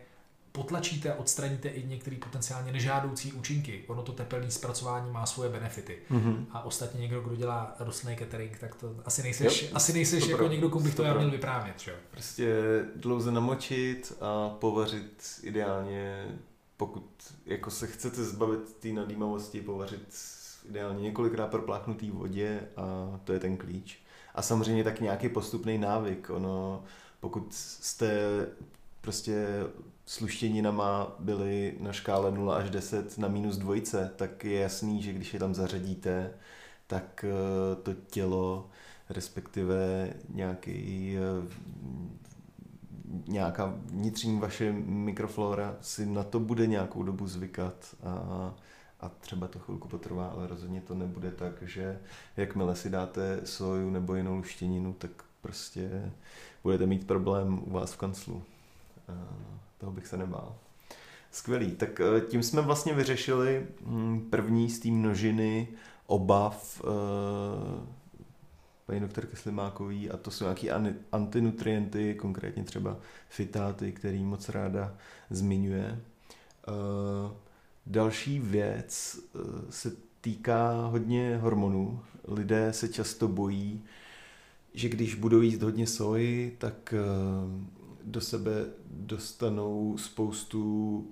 potlačíte 0.52 1.14
a 1.14 1.16
odstraníte 1.16 1.70
i 1.70 1.88
některé 1.88 2.18
potenciálně 2.18 2.72
nežádoucí 2.72 3.34
účinky. 3.34 3.84
Ono 3.88 4.04
to 4.04 4.12
tepelné 4.12 4.52
zpracování 4.52 5.12
má 5.12 5.26
svoje 5.26 5.50
benefity. 5.50 5.98
Mm-hmm. 6.12 6.46
A 6.52 6.66
ostatně 6.66 7.02
někdo, 7.02 7.22
kdo 7.22 7.36
dělá 7.36 7.76
rostlinný 7.80 8.18
catering, 8.18 8.60
tak 8.60 8.76
to 8.76 8.96
asi 9.06 9.24
nejseš, 9.24 9.64
jo, 9.64 9.70
asi 9.74 9.94
nejseš 9.94 10.28
jako 10.28 10.48
někdo, 10.48 10.70
komu 10.70 10.86
bych 10.86 10.96
to 10.96 11.04
já 11.04 11.14
měl 11.14 11.32
vyprávět. 11.32 11.82
Čo? 11.82 11.92
Prostě 12.12 12.56
dlouze 12.96 13.32
namočit 13.32 14.14
a 14.22 14.50
povařit 14.50 15.24
ideálně, 15.44 16.28
pokud 16.80 17.34
jako 17.46 17.72
se 17.72 17.88
chcete 17.88 18.24
zbavit 18.24 18.76
té 18.80 18.88
nadýmavosti, 18.88 19.62
povařit 19.62 20.16
ideálně 20.70 21.02
několikrát 21.02 21.48
propláchnutý 21.48 22.12
vodě 22.12 22.62
a 22.78 23.20
to 23.24 23.34
je 23.34 23.40
ten 23.40 23.58
klíč. 23.58 24.00
A 24.36 24.42
samozřejmě 24.42 24.84
tak 24.84 25.00
nějaký 25.00 25.30
postupný 25.30 25.78
návyk. 25.78 26.30
Ono, 26.30 26.84
pokud 27.20 27.54
jste 27.54 28.20
prostě 29.02 29.48
sluštěninama 30.06 31.16
byly 31.20 31.76
na 31.80 31.94
škále 31.94 32.32
0 32.32 32.56
až 32.56 32.70
10 32.70 33.18
na 33.18 33.28
minus 33.28 33.58
dvojce, 33.58 34.12
tak 34.16 34.46
je 34.46 34.60
jasný, 34.60 35.02
že 35.02 35.14
když 35.14 35.34
je 35.34 35.40
tam 35.40 35.56
zařadíte, 35.56 36.34
tak 36.88 37.26
eh, 37.28 37.76
to 37.76 37.94
tělo, 37.94 38.70
respektive 39.10 40.14
nějaký 40.30 41.16
eh, 41.18 41.56
nějaká 43.28 43.74
vnitřní 43.86 44.40
vaše 44.40 44.74
mikroflora 44.86 45.76
si 45.82 46.06
na 46.06 46.24
to 46.24 46.40
bude 46.40 46.68
nějakou 46.68 47.04
dobu 47.04 47.28
zvykat 47.28 47.96
a, 48.04 48.54
a 49.00 49.10
třeba 49.10 49.48
to 49.48 49.60
chvilku 49.60 49.88
potrvá, 49.88 50.28
ale 50.28 50.48
rozhodně 50.48 50.82
to 50.82 50.96
nebude 50.96 51.32
tak, 51.32 51.54
že 51.62 52.00
jakmile 52.38 52.76
si 52.76 52.90
dáte 52.90 53.42
soju 53.44 53.90
nebo 53.90 54.16
jinou 54.16 54.36
luštěninu, 54.36 54.94
tak 54.94 55.12
prostě 55.42 56.12
budete 56.64 56.86
mít 56.86 57.08
problém 57.08 57.60
u 57.66 57.72
vás 57.72 57.94
v 57.94 57.98
kanclu. 57.98 58.44
Toho 59.78 59.92
bych 59.92 60.08
se 60.08 60.18
nebál. 60.18 60.56
Skvělý. 61.32 61.72
Tak 61.72 62.00
eh, 62.00 62.22
tím 62.22 62.44
jsme 62.44 62.62
vlastně 62.62 62.94
vyřešili 62.94 63.66
hm, 63.86 64.28
první 64.30 64.70
z 64.70 64.80
té 64.80 64.88
množiny 64.88 65.68
obav 66.08 66.82
eh, 66.84 67.99
paní 68.90 69.02
doktorky 69.02 69.36
Slimákový 69.36 70.10
a 70.10 70.18
to 70.18 70.32
jsou 70.32 70.44
nějaké 70.44 70.94
antinutrienty, 71.12 72.16
konkrétně 72.16 72.64
třeba 72.64 72.98
fitáty, 73.30 73.92
který 73.92 74.24
moc 74.24 74.50
ráda 74.50 74.96
zmiňuje. 75.30 76.00
Eh, 76.68 77.32
další 77.86 78.40
věc 78.40 79.20
se 79.70 79.92
týká 80.22 80.86
hodně 80.86 81.38
hormonů. 81.38 82.02
Lidé 82.28 82.74
se 82.74 82.90
často 82.90 83.28
bojí, 83.28 83.84
že 84.74 84.90
když 84.90 85.16
budou 85.16 85.42
jíst 85.42 85.62
hodně 85.62 85.88
soji, 85.88 86.56
tak 86.60 86.94
do 88.04 88.22
sebe 88.22 88.52
dostanou 88.92 89.98
spoustu 89.98 91.08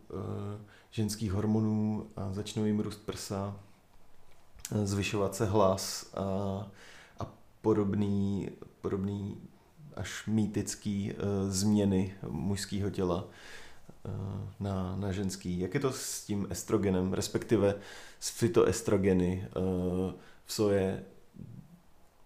ženských 0.92 1.32
hormonů 1.32 2.08
a 2.16 2.34
začnou 2.34 2.66
jim 2.66 2.80
růst 2.80 3.06
prsa, 3.06 3.60
zvyšovat 4.84 5.36
se 5.36 5.46
hlas 5.46 6.12
a 6.14 6.68
podobný, 7.68 8.50
podobný 8.82 9.38
až 9.96 10.28
mýtický 10.28 11.14
uh, 11.14 11.52
změny 11.52 12.16
mužského 12.30 12.90
těla 12.90 13.24
uh, 13.24 14.12
na, 14.60 14.96
na 14.96 15.12
ženský. 15.12 15.60
Jak 15.60 15.74
je 15.74 15.80
to 15.80 15.92
s 15.92 16.26
tím 16.26 16.48
estrogenem, 16.50 17.14
respektive 17.14 17.76
s 18.20 18.30
fitoestrogeny 18.30 19.48
uh, 19.48 20.14
v 20.46 20.54
soje 20.54 21.04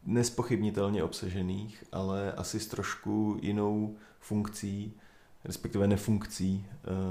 nespochybnitelně 0.05 1.03
obsažených, 1.03 1.83
ale 1.91 2.33
asi 2.33 2.59
s 2.59 2.67
trošku 2.67 3.39
jinou 3.41 3.95
funkcí, 4.19 4.93
respektive 5.43 5.87
nefunkcí, 5.87 6.65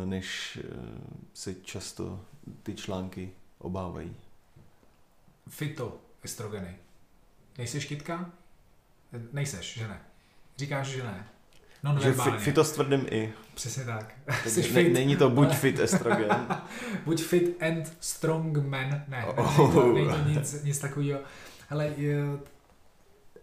než 0.04 0.58
se 1.34 1.54
často 1.54 2.20
ty 2.62 2.74
články 2.74 3.32
obávají. 3.58 4.16
Fitoestrogeny. 5.48 6.89
Nejseš 7.60 7.84
kytka? 7.84 8.30
Nejseš, 9.32 9.78
že 9.78 9.88
ne? 9.88 10.00
Říkáš, 10.56 10.86
že 10.86 11.02
ne. 11.02 11.28
No, 11.82 11.98
že 12.02 12.12
fi, 12.12 12.30
fito 12.38 12.64
s 12.64 12.72
tvrdým 12.72 13.06
i. 13.10 13.32
Přesně 13.54 13.84
tak. 13.84 14.14
Jsi 14.46 14.60
ne, 14.60 14.68
fit. 14.68 14.92
Není 14.92 15.16
to 15.16 15.30
buď 15.30 15.54
fit 15.54 15.78
estrogen. 15.78 16.46
buď 17.04 17.22
fit 17.22 17.62
and 17.62 17.96
strong 18.00 18.56
man. 18.56 19.02
Ne, 19.08 19.24
oh. 19.26 19.58
není 19.58 19.72
to, 19.72 19.92
není 19.92 20.08
to 20.08 20.40
nic, 20.40 20.62
nic 20.62 20.78
takového. 20.78 21.20
Ale 21.70 21.94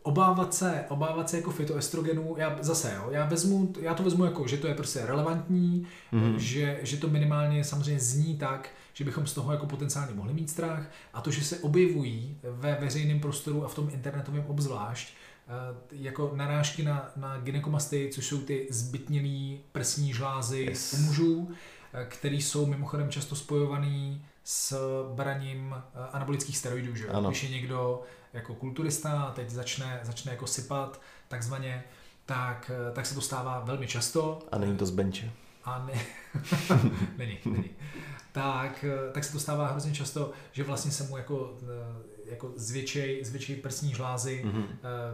obávat 0.03 0.53
se, 0.53 0.86
obávat 0.89 1.30
se 1.30 1.38
jako 1.38 1.51
fitoestrogenů, 1.51 2.36
já 2.38 2.57
zase, 2.61 2.93
jo, 2.95 3.07
já, 3.11 3.26
vezmu, 3.26 3.74
já 3.82 3.93
to 3.93 4.03
vezmu 4.03 4.26
jako, 4.26 4.47
že 4.47 4.57
to 4.57 4.68
je 4.68 4.74
prostě 4.74 5.05
relevantní, 5.05 5.88
mm-hmm. 6.13 6.36
že, 6.36 6.80
že 6.82 6.97
to 6.97 7.07
minimálně 7.07 7.63
samozřejmě 7.63 7.99
zní 7.99 8.38
tak, 8.38 8.70
že 8.97 9.03
bychom 9.03 9.27
z 9.27 9.33
toho 9.33 9.51
jako 9.51 9.65
potenciálně 9.65 10.13
mohli 10.13 10.33
mít 10.33 10.49
strach 10.49 10.89
a 11.13 11.21
to, 11.21 11.31
že 11.31 11.43
se 11.43 11.59
objevují 11.59 12.37
ve 12.43 12.75
veřejném 12.75 13.19
prostoru 13.19 13.65
a 13.65 13.67
v 13.67 13.75
tom 13.75 13.89
internetovém 13.93 14.45
obzvlášť, 14.47 15.13
eh, 15.47 15.51
jako 15.91 16.31
narážky 16.35 16.83
na, 16.83 17.11
na 17.15 17.37
gynekomasty, 17.37 18.09
což 18.13 18.25
jsou 18.25 18.41
ty 18.41 18.67
zbytnělý 18.69 19.59
prsní 19.71 20.13
žlázy 20.13 20.59
yes. 20.59 20.93
u 20.93 20.97
mužů, 20.97 21.49
eh, 21.93 22.05
který 22.09 22.41
jsou 22.41 22.65
mimochodem 22.65 23.09
často 23.09 23.35
spojovaný 23.35 24.25
s 24.43 24.75
braním 25.15 25.75
eh, 25.77 26.07
anabolických 26.11 26.57
steroidů, 26.57 26.95
že 26.95 27.07
jo? 27.07 27.21
Když 27.27 27.43
je 27.43 27.49
někdo 27.49 28.01
jako 28.33 28.55
kulturista 28.55 29.21
a 29.21 29.31
teď 29.31 29.49
začne, 29.49 29.99
začne 30.03 30.31
jako 30.31 30.47
sypat 30.47 31.01
takzvaně, 31.27 31.83
tak, 32.25 32.71
tak 32.93 33.05
se 33.05 33.15
to 33.15 33.21
stává 33.21 33.59
velmi 33.59 33.87
často. 33.87 34.39
A 34.51 34.57
není 34.57 34.77
to 34.77 34.85
z 34.85 34.91
benče. 34.91 35.31
A 35.68 35.86
ne, 35.86 36.01
není, 37.18 37.38
není. 37.45 37.70
Tak, 38.32 38.84
eh, 38.84 39.11
tak 39.11 39.24
se 39.24 39.32
to 39.32 39.39
stává 39.39 39.68
hrozně 39.68 39.93
často, 39.93 40.32
že 40.51 40.63
vlastně 40.63 40.91
se 40.91 41.03
mu 41.03 41.18
jako 41.18 41.57
jako 42.30 42.53
zvětšej, 42.55 43.24
zvětšej 43.26 43.55
prsní 43.55 43.93
žlázy, 43.93 44.43
mm-hmm. 44.45 44.65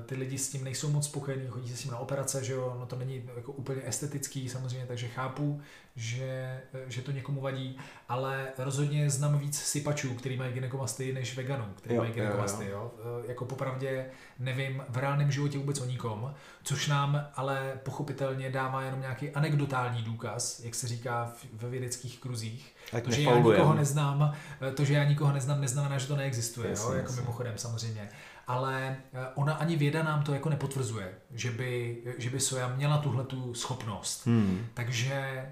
ty 0.05 0.15
lidi 0.15 0.37
s 0.37 0.49
tím 0.49 0.63
nejsou 0.63 0.89
moc 0.89 1.05
spokojení, 1.05 1.47
chodí 1.47 1.69
se 1.69 1.77
s 1.77 1.81
tím 1.81 1.91
na 1.91 1.97
operace, 1.97 2.43
že 2.43 2.53
jo, 2.53 2.77
no 2.79 2.85
to 2.85 2.95
není 2.95 3.29
jako 3.35 3.51
úplně 3.51 3.81
estetický 3.85 4.49
samozřejmě, 4.49 4.85
takže 4.85 5.07
chápu, 5.07 5.61
že, 5.95 6.61
že 6.87 7.01
to 7.01 7.11
někomu 7.11 7.41
vadí, 7.41 7.77
ale 8.09 8.47
rozhodně 8.57 9.09
znám 9.09 9.39
víc 9.39 9.59
sypačů, 9.59 10.13
který 10.15 10.37
mají 10.37 10.53
ginekomasty, 10.53 11.13
než 11.13 11.37
veganů, 11.37 11.65
který 11.75 11.95
jo, 11.95 12.01
mají 12.01 12.13
ginekomasty, 12.13 12.63
jo, 12.63 12.69
jo. 12.71 12.91
jo. 13.05 13.21
Eh, 13.23 13.27
jako 13.27 13.45
popravdě 13.45 14.05
nevím 14.39 14.83
v 14.89 14.97
reálném 14.97 15.31
životě 15.31 15.57
vůbec 15.57 15.81
o 15.81 15.85
nikom, 15.85 16.33
což 16.63 16.87
nám 16.87 17.27
ale 17.35 17.79
pochopitelně 17.83 18.49
dává 18.49 18.83
jenom 18.83 19.01
nějaký 19.01 19.29
anekdotální 19.29 20.01
důkaz, 20.01 20.59
jak 20.59 20.75
se 20.75 20.87
říká 20.87 21.33
ve 21.53 21.69
vědeckých 21.69 22.19
kruzích. 22.19 22.75
Tak 22.91 23.03
to, 23.03 23.11
že 23.11 23.21
já 23.21 23.37
nikoho 23.37 23.73
neznám, 23.73 24.33
eh, 24.61 24.71
to, 24.71 24.85
že 24.85 24.93
já 24.93 25.03
nikoho 25.03 25.33
neznám, 25.33 25.61
neznamená, 25.61 25.97
že 25.97 26.07
to 26.07 26.15
neexistuje, 26.15 26.69
jasně, 26.69 26.85
jo, 26.85 26.93
jako 26.93 27.07
jasně. 27.07 27.21
mimochodem 27.21 27.53
samozřejmě. 27.57 28.09
Ale 28.47 28.97
eh, 29.13 29.27
ona 29.35 29.53
ani 29.53 29.75
věda 29.75 30.03
nám 30.03 30.23
to 30.23 30.33
jako 30.33 30.49
nepotvrzuje, 30.49 31.13
že 31.31 31.51
by, 31.51 31.97
že 32.17 32.29
by 32.29 32.39
soja 32.39 32.67
měla 32.75 32.97
tuhle 32.97 33.23
tu 33.23 33.53
schopnost. 33.53 34.25
Hmm. 34.25 34.65
Takže 34.73 35.45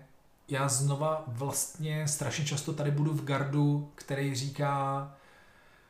já 0.51 0.67
znova 0.67 1.23
vlastně 1.27 2.07
strašně 2.07 2.45
často 2.45 2.73
tady 2.73 2.91
budu 2.91 3.13
v 3.13 3.23
gardu, 3.23 3.91
který 3.95 4.35
říká, 4.35 5.11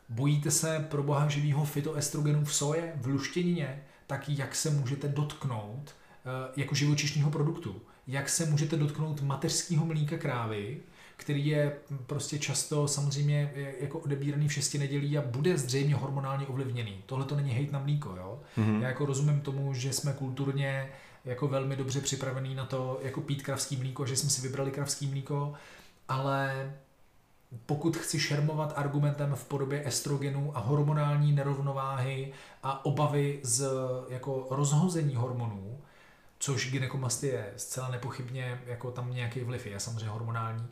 bojíte 0.09 0.51
se 0.51 0.87
pro 0.89 1.03
boha 1.03 1.29
živýho 1.29 1.65
fitoestrogenu 1.65 2.45
v 2.45 2.53
soje, 2.53 2.93
v 2.95 3.07
luštěnině, 3.07 3.83
tak 4.07 4.29
jak 4.29 4.55
se 4.55 4.69
můžete 4.69 5.07
dotknout 5.07 5.95
eh, 6.25 6.51
jako 6.57 6.75
živočišního 6.75 7.31
produktu? 7.31 7.81
Jak 8.07 8.29
se 8.29 8.45
můžete 8.45 8.77
dotknout 8.77 9.21
mateřského 9.21 9.85
mlíka 9.85 10.17
krávy, 10.17 10.81
který 11.21 11.47
je 11.47 11.75
prostě 12.05 12.39
často 12.39 12.87
samozřejmě 12.87 13.51
jako 13.79 13.99
odebíraný 13.99 14.47
v 14.47 14.53
šesti 14.53 14.77
nedělí 14.77 15.17
a 15.17 15.21
bude 15.21 15.57
zřejmě 15.57 15.95
hormonálně 15.95 16.47
ovlivněný. 16.47 17.03
Tohle 17.05 17.25
to 17.25 17.35
není 17.35 17.51
hejt 17.51 17.71
na 17.71 17.79
mlíko, 17.79 18.15
jo? 18.17 18.39
Mm-hmm. 18.57 18.81
Já 18.81 18.87
jako 18.87 19.05
rozumím 19.05 19.41
tomu, 19.41 19.73
že 19.73 19.93
jsme 19.93 20.13
kulturně 20.13 20.89
jako 21.25 21.47
velmi 21.47 21.75
dobře 21.75 22.01
připravený 22.01 22.55
na 22.55 22.65
to, 22.65 22.99
jako 23.01 23.21
pít 23.21 23.43
kravský 23.43 23.77
mlíko, 23.77 24.05
že 24.05 24.15
jsme 24.15 24.29
si 24.29 24.41
vybrali 24.41 24.71
kravský 24.71 25.07
mlíko, 25.07 25.53
ale 26.07 26.73
pokud 27.65 27.97
chci 27.97 28.19
šermovat 28.19 28.73
argumentem 28.75 29.35
v 29.35 29.45
podobě 29.45 29.87
estrogenů 29.87 30.57
a 30.57 30.59
hormonální 30.59 31.31
nerovnováhy 31.31 32.33
a 32.63 32.85
obavy 32.85 33.39
z 33.43 33.69
jako 34.09 34.47
rozhození 34.49 35.15
hormonů, 35.15 35.81
což 36.39 36.71
gynekomastie 36.71 37.33
je 37.33 37.53
zcela 37.57 37.89
nepochybně, 37.89 38.61
jako 38.65 38.91
tam 38.91 39.13
nějaký 39.13 39.39
vliv 39.39 39.67
je 39.67 39.79
samozřejmě 39.79 40.09
hormonální, 40.09 40.67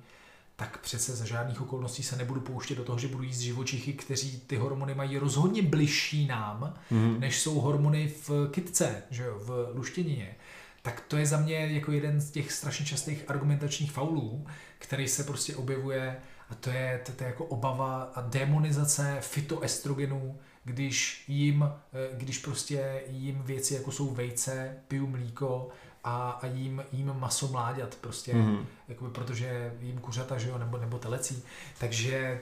tak 0.59 0.77
přece 0.77 1.15
za 1.15 1.25
žádných 1.25 1.61
okolností 1.61 2.03
se 2.03 2.15
nebudu 2.15 2.41
pouštět 2.41 2.75
do 2.75 2.83
toho, 2.83 2.99
že 2.99 3.07
budu 3.07 3.23
jíst 3.23 3.39
živočichy, 3.39 3.93
kteří 3.93 4.39
ty 4.47 4.55
hormony 4.55 4.95
mají 4.95 5.17
rozhodně 5.17 5.61
bližší 5.61 6.27
nám, 6.27 6.73
mm. 6.91 7.19
než 7.19 7.41
jsou 7.41 7.59
hormony 7.59 8.13
v 8.27 8.49
kytce, 8.51 9.03
že 9.09 9.23
jo, 9.23 9.39
v 9.39 9.71
luštěnině. 9.73 10.35
Tak 10.81 11.03
to 11.07 11.17
je 11.17 11.25
za 11.25 11.37
mě 11.37 11.55
jako 11.55 11.91
jeden 11.91 12.21
z 12.21 12.31
těch 12.31 12.51
strašně 12.51 12.85
častých 12.85 13.29
argumentačních 13.29 13.91
faulů, 13.91 14.45
který 14.79 15.07
se 15.07 15.23
prostě 15.23 15.55
objevuje 15.55 16.17
a 16.49 16.55
to 16.55 16.69
je, 16.69 17.01
to, 17.05 17.11
to 17.11 17.23
je 17.23 17.27
jako 17.27 17.45
obava 17.45 18.03
a 18.15 18.21
demonizace 18.21 19.17
fitoestrogenů, 19.21 20.39
když 20.63 21.23
jim, 21.27 21.63
eh, 21.63 22.17
když 22.17 22.37
prostě 22.37 23.01
jim 23.09 23.41
věci 23.41 23.73
jako 23.73 23.91
jsou 23.91 24.13
vejce, 24.13 24.77
piju 24.87 25.07
mlíko, 25.07 25.69
a, 26.03 26.29
a 26.31 26.45
jím, 26.45 26.83
jím 26.91 27.13
maso 27.19 27.47
mláďat 27.47 27.95
prostě, 27.95 28.33
mm-hmm. 28.33 28.65
jakoby, 28.87 29.11
protože 29.11 29.73
jím 29.81 29.97
kuřata, 29.97 30.37
že 30.37 30.49
jo, 30.49 30.57
nebo, 30.57 30.77
nebo 30.77 30.97
telecí. 30.97 31.43
Takže 31.79 32.41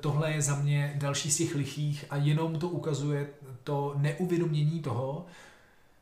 tohle 0.00 0.32
je 0.32 0.42
za 0.42 0.56
mě 0.56 0.92
další 0.96 1.30
z 1.30 1.36
těch 1.36 1.54
lichých 1.54 2.04
a 2.10 2.16
jenom 2.16 2.58
to 2.58 2.68
ukazuje 2.68 3.26
to 3.64 3.94
neuvědomění 3.96 4.80
toho, 4.80 5.26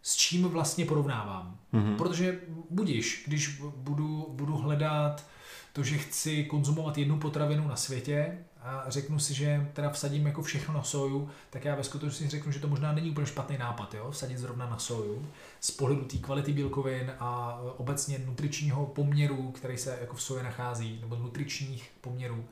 s 0.03 0.16
čím 0.16 0.49
vlastně 0.49 0.87
porovnávám. 0.87 1.57
Mm-hmm. 1.74 1.97
Protože 1.97 2.41
budíš, 2.70 3.24
když 3.26 3.61
budu, 3.76 4.26
budu 4.31 4.57
hledat 4.57 5.26
to, 5.72 5.83
že 5.83 5.99
chci 5.99 6.45
konzumovat 6.45 6.99
jednu 6.99 7.18
potravinu 7.18 7.68
na 7.68 7.76
světě 7.76 8.39
a 8.63 8.85
řeknu 8.89 9.19
si, 9.19 9.35
že 9.35 9.71
teda 9.73 9.91
vsadím 9.91 10.27
jako 10.27 10.43
všechno 10.43 10.75
na 10.75 10.83
soju, 10.83 11.31
tak 11.51 11.65
já 11.65 11.75
ve 11.75 11.85
skutečnosti 11.85 12.29
řeknu, 12.29 12.53
že 12.53 12.61
to 12.61 12.69
možná 12.69 12.93
není 12.93 13.11
úplně 13.11 13.27
špatný 13.27 13.59
nápad, 13.59 13.95
jo? 13.95 14.11
vsadit 14.11 14.39
zrovna 14.39 14.71
na 14.71 14.79
soju 14.79 15.27
z 15.61 15.71
pohledu 15.71 16.05
té 16.05 16.17
kvality 16.17 16.53
bílkovin 16.53 17.13
a 17.19 17.61
obecně 17.77 18.19
nutričního 18.19 18.87
poměru, 18.87 19.51
který 19.51 19.79
se 19.79 19.99
jako 20.01 20.17
v 20.17 20.23
soje 20.23 20.43
nachází, 20.43 20.99
nebo 21.01 21.17
nutričních 21.17 21.91
poměrů, 22.01 22.45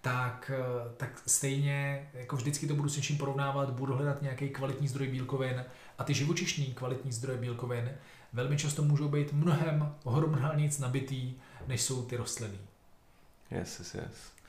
tak, 0.00 0.50
tak 0.96 1.22
stejně 1.26 2.08
jako 2.14 2.36
vždycky 2.36 2.66
to 2.66 2.74
budu 2.74 2.88
s 2.88 2.96
něčím 2.96 3.18
porovnávat, 3.18 3.70
budu 3.70 3.94
hledat 3.94 4.22
nějaký 4.22 4.48
kvalitní 4.48 4.88
zdroj 4.88 5.08
bílkovin 5.08 5.64
a 5.98 6.04
ty 6.04 6.14
živočišní 6.14 6.66
kvalitní 6.66 7.12
zdroje 7.12 7.38
bílkovin 7.38 7.90
velmi 8.32 8.56
často 8.56 8.82
můžou 8.82 9.08
být 9.08 9.32
mnohem 9.32 9.94
hormonálně 10.04 10.70
nabitý, 10.80 11.34
než 11.66 11.82
jsou 11.82 12.02
ty 12.02 12.16
rostliny. 12.16 12.58
Yes, 13.50 13.78
yes, 13.78 13.94
yes. 13.94 14.39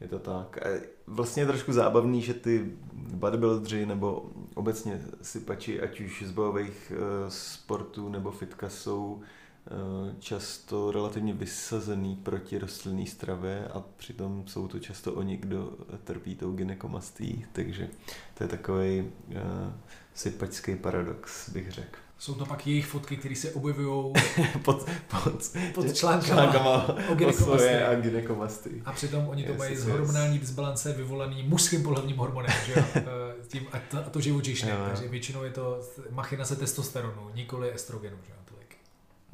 Je 0.00 0.08
to 0.08 0.18
tak. 0.18 0.58
Vlastně 1.06 1.42
je 1.42 1.46
trošku 1.46 1.72
zábavný, 1.72 2.22
že 2.22 2.34
ty 2.34 2.72
bodybuildři 2.92 3.86
nebo 3.86 4.30
obecně 4.54 5.02
sypači, 5.22 5.80
ať 5.80 6.00
už 6.00 6.22
z 6.26 6.30
bojových 6.30 6.92
uh, 6.92 7.28
sportů 7.28 8.08
nebo 8.08 8.30
fitka, 8.30 8.68
jsou 8.68 9.22
často 10.18 10.90
relativně 10.90 11.34
vysazený 11.34 12.16
proti 12.16 12.58
rostlinné 12.58 13.06
stravě 13.06 13.68
a 13.68 13.80
přitom 13.96 14.44
jsou 14.46 14.68
to 14.68 14.78
často 14.78 15.12
oni, 15.12 15.36
kdo 15.36 15.72
trpí 16.04 16.36
tou 16.36 16.52
gynekomastí, 16.52 17.46
takže 17.52 17.88
to 18.34 18.44
je 18.44 18.48
takový 18.48 19.00
uh, 19.00 19.36
sypačský 20.14 20.76
paradox, 20.76 21.48
bych 21.48 21.70
řekl. 21.70 21.98
Jsou 22.18 22.34
to 22.34 22.46
pak 22.46 22.66
jejich 22.66 22.86
fotky, 22.86 23.16
které 23.16 23.34
se 23.34 23.52
objevují 23.52 24.12
pod, 24.64 24.88
pod, 25.10 25.52
pod 25.74 25.94
článkama, 25.94 26.34
článkama 26.34 26.96
o 27.08 27.14
gynekomastii. 27.14 27.82
a 27.82 27.94
gynekomastii. 27.94 28.82
A 28.84 28.92
přitom 28.92 29.28
oni 29.28 29.44
to 29.44 29.52
yes, 29.52 29.58
mají 29.58 29.72
yes, 29.72 29.80
z 29.80 29.88
hormonální 29.88 30.38
disbalance 30.38 30.92
vyvolaný 30.92 31.42
mužským 31.42 31.82
pohlavním 31.82 32.16
hormonem, 32.16 32.52
že 32.66 32.72
jo? 32.72 32.84
Eh, 32.94 33.46
tím, 33.48 33.66
a, 33.72 33.78
to, 33.90 33.98
a 33.98 34.10
to 34.10 34.20
živočišné, 34.20 34.68
yeah. 34.68 34.88
takže 34.88 35.08
většinou 35.08 35.44
je 35.44 35.50
to 35.50 35.80
machinace 36.10 36.56
testosteronu, 36.56 37.30
nikoli 37.34 37.74
estrogenu, 37.74 38.16
že 38.26 38.32
jo? 38.32 38.38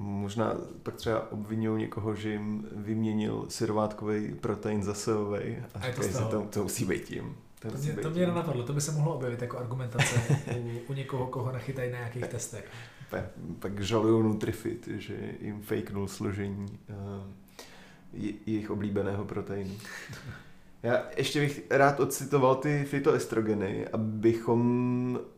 Možná 0.00 0.54
pak 0.82 0.94
třeba 0.94 1.32
obvinují 1.32 1.82
někoho, 1.82 2.14
že 2.14 2.32
jim 2.32 2.68
vyměnil 2.72 3.44
syrovátkový 3.48 4.34
protein 4.34 4.82
za 4.82 4.94
sojový 4.94 5.56
a, 5.56 5.64
a 5.74 5.86
říkají, 5.86 6.12
že 6.12 6.18
to, 6.18 6.46
to 6.50 6.62
musí 6.62 6.84
být 6.84 7.04
tím. 7.04 7.36
To, 7.60 7.70
to, 7.70 7.78
mě, 7.78 7.92
to 7.92 8.10
mě 8.10 8.26
nenapadlo, 8.26 8.62
to 8.62 8.72
by 8.72 8.80
se 8.80 8.92
mohlo 8.92 9.14
objevit 9.14 9.42
jako 9.42 9.58
argumentace 9.58 10.22
u, 10.56 10.92
u 10.92 10.92
někoho, 10.92 11.26
koho 11.26 11.52
nachytají 11.52 11.92
na 11.92 11.98
nějakých 11.98 12.26
testech. 12.26 12.70
Pak, 13.10 13.24
pak 13.58 13.80
žalují 13.80 14.24
Nutrifit, 14.24 14.88
že 14.96 15.16
jim 15.40 15.62
fakenul 15.62 16.08
složení 16.08 16.78
uh, 16.88 18.26
jejich 18.46 18.70
oblíbeného 18.70 19.24
proteinu. 19.24 19.74
Já 20.82 21.02
ještě 21.16 21.40
bych 21.40 21.62
rád 21.70 22.00
ocitoval 22.00 22.54
ty 22.54 22.84
fitoestrogeny, 22.84 23.88
abychom 23.88 24.60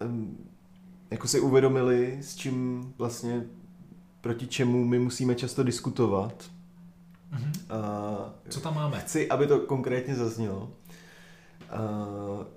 um, 0.05 0.39
jako 1.11 1.29
si 1.29 1.41
uvědomili, 1.41 2.19
s 2.21 2.37
čím 2.37 2.93
vlastně, 2.99 3.45
proti 4.23 4.47
čemu 4.47 4.85
my 4.85 4.99
musíme 4.99 5.35
často 5.35 5.63
diskutovat. 5.63 6.51
Mm-hmm. 7.33 7.79
Uh, 7.79 8.27
Co 8.49 8.61
tam 8.61 8.75
máme? 8.75 9.01
Chci, 9.01 9.29
aby 9.29 9.47
to 9.47 9.59
konkrétně 9.59 10.15
zaznělo 10.15 10.71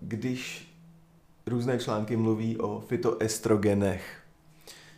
když 0.02 0.72
různé 1.48 1.80
články 1.80 2.18
mluví 2.18 2.58
o 2.58 2.80
fitoestrogenech. 2.80 4.22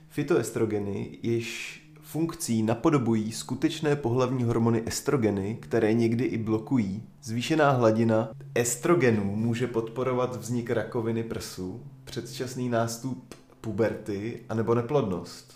Fitoestrogeny 0.09 1.17
již 1.23 1.81
funkcí 2.01 2.63
napodobují 2.63 3.31
skutečné 3.31 3.95
pohlavní 3.95 4.43
hormony 4.43 4.83
estrogeny, 4.85 5.57
které 5.61 5.93
někdy 5.93 6.23
i 6.23 6.37
blokují. 6.37 7.03
Zvýšená 7.23 7.71
hladina 7.71 8.29
estrogenů 8.55 9.35
může 9.35 9.67
podporovat 9.67 10.35
vznik 10.35 10.69
rakoviny 10.69 11.23
prsu, 11.23 11.83
předčasný 12.03 12.69
nástup 12.69 13.35
puberty 13.61 14.39
anebo 14.49 14.75
neplodnost. 14.75 15.46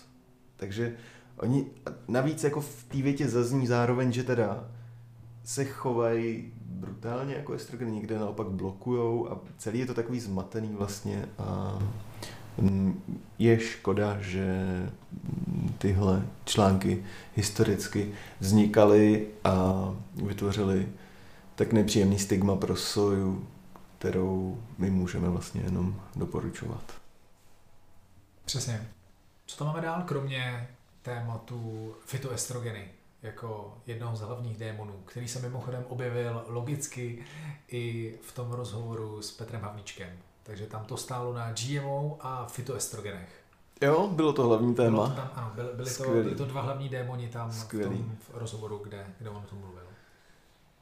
Takže 0.62 0.94
oni 1.36 1.66
navíc 2.08 2.44
jako 2.44 2.60
v 2.60 2.84
té 2.84 3.02
větě 3.02 3.28
zazní 3.28 3.66
zároveň, 3.66 4.12
že 4.12 4.24
teda 4.24 4.64
se 5.44 5.64
chovají 5.64 6.52
brutálně 6.60 7.34
jako 7.34 7.52
estrogeny, 7.52 7.92
někde 7.92 8.18
naopak 8.18 8.46
blokujou 8.46 9.32
a 9.32 9.40
celý 9.58 9.78
je 9.78 9.86
to 9.86 9.94
takový 9.94 10.20
zmatený 10.20 10.74
vlastně 10.74 11.28
a 11.38 11.78
mm, 12.58 13.02
je 13.38 13.60
škoda, 13.60 14.16
že 14.20 14.56
tyhle 15.78 16.22
články 16.44 17.04
historicky 17.34 18.12
vznikaly 18.40 19.26
a 19.44 19.84
vytvořily 20.14 20.88
tak 21.54 21.72
nepříjemný 21.72 22.18
stigma 22.18 22.56
pro 22.56 22.76
soju, 22.76 23.46
kterou 23.98 24.58
my 24.78 24.90
můžeme 24.90 25.28
vlastně 25.28 25.62
jenom 25.64 26.00
doporučovat. 26.16 26.92
Přesně. 28.44 28.88
Co 29.52 29.58
tam 29.58 29.66
máme 29.66 29.80
dál, 29.80 30.02
kromě 30.06 30.68
tématu 31.02 31.94
fitoestrogeny? 32.04 32.88
jako 33.22 33.74
jednoho 33.86 34.16
z 34.16 34.20
hlavních 34.20 34.58
démonů, 34.58 34.92
který 35.04 35.28
se 35.28 35.40
mimochodem 35.40 35.84
objevil 35.88 36.44
logicky 36.46 37.24
i 37.68 38.14
v 38.22 38.34
tom 38.34 38.52
rozhovoru 38.52 39.22
s 39.22 39.32
Petrem 39.32 39.60
Havlíčkem. 39.60 40.08
Takže 40.42 40.66
tam 40.66 40.84
to 40.84 40.96
stálo 40.96 41.32
na 41.32 41.52
GMO 41.52 42.18
a 42.20 42.46
fitoestrogenech. 42.46 43.28
Jo, 43.80 44.08
bylo 44.12 44.32
to 44.32 44.42
hlavní 44.42 44.74
téma. 44.74 44.96
Bylo 44.96 45.08
to 45.08 45.14
tam, 45.14 45.30
ano, 45.34 45.52
byly, 45.54 45.68
byly, 45.74 45.90
to, 45.90 46.02
byly 46.10 46.34
to 46.34 46.44
dva 46.44 46.60
hlavní 46.60 46.88
démoni 46.88 47.28
tam 47.28 47.52
Skvělý. 47.52 47.96
v 47.96 47.98
tom 47.98 48.16
v 48.20 48.36
rozhovoru, 48.38 48.78
kde, 48.78 49.06
kde 49.18 49.30
on 49.30 49.36
o 49.36 49.48
tom 49.50 49.58
mluvil. 49.58 49.84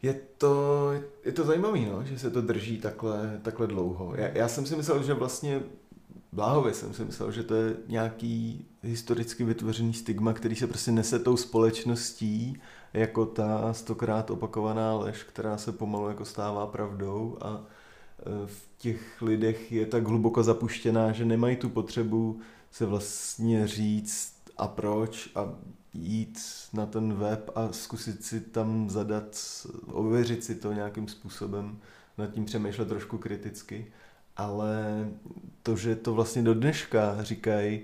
Je 0.03 0.15
to, 0.39 0.91
je 1.25 1.33
to 1.33 1.45
zajímavé, 1.45 1.79
no, 1.79 2.05
že 2.05 2.19
se 2.19 2.31
to 2.31 2.43
drží 2.43 2.81
takhle, 2.81 3.41
takhle 3.43 3.67
dlouho. 3.67 4.15
Já, 4.17 4.29
já 4.29 4.49
jsem 4.49 4.67
si 4.67 4.77
myslel, 4.77 5.03
že 5.03 5.15
vlastně 5.15 5.63
bláhově 6.33 6.75
jsem 6.75 6.95
si 6.95 7.05
myslel, 7.05 7.33
že 7.33 7.43
to 7.43 7.55
je 7.55 7.77
nějaký 7.89 8.67
historicky 8.83 9.45
vytvořený 9.45 9.95
stigma, 9.95 10.33
který 10.33 10.57
se 10.57 10.67
prostě 10.67 10.93
nese 10.93 11.19
tou 11.19 11.37
společností 11.37 12.61
jako 12.93 13.27
ta 13.27 13.73
stokrát 13.73 14.31
opakovaná 14.31 14.95
lež, 14.95 15.23
která 15.23 15.59
se 15.59 15.73
pomalu 15.73 16.09
jako 16.09 16.25
stává 16.25 16.67
pravdou 16.67 17.39
a 17.41 17.61
e, 17.61 18.47
v 18.47 18.69
těch 18.79 19.23
lidech 19.23 19.73
je 19.73 19.87
tak 19.87 20.07
hluboko 20.07 20.43
zapuštěná, 20.43 21.13
že 21.13 21.25
nemají 21.25 21.57
tu 21.57 21.69
potřebu 21.69 22.41
se 22.71 22.87
vlastně 22.87 23.67
říct 23.67 24.35
a 24.57 24.69
proč 24.69 25.31
a 25.35 25.55
jít 25.95 26.39
na 26.73 26.87
ten 26.87 27.15
web 27.15 27.51
a 27.55 27.73
zkusit 27.73 28.25
si 28.25 28.41
tam 28.41 28.91
zadat, 28.91 29.37
ověřit 29.87 30.45
si 30.45 30.55
to 30.55 30.73
nějakým 30.73 31.09
způsobem, 31.09 31.79
nad 32.19 32.33
tím 32.33 32.45
přemýšlet 32.45 32.89
trošku 32.89 33.19
kriticky 33.19 33.87
ale 34.41 35.07
to, 35.63 35.77
že 35.77 35.97
to 35.97 36.15
vlastně 36.15 36.43
do 36.43 36.55
dneška 36.55 37.17
říkají 37.25 37.81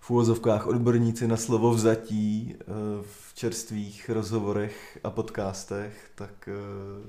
v 0.00 0.10
úvozovkách 0.10 0.66
odborníci 0.66 1.28
na 1.28 1.36
slovo 1.36 1.70
vzatí 1.70 2.54
eh, 2.60 2.64
v 3.02 3.34
čerstvých 3.34 4.10
rozhovorech 4.10 4.98
a 5.04 5.10
podcastech, 5.10 6.10
tak 6.14 6.48
eh, 6.48 7.08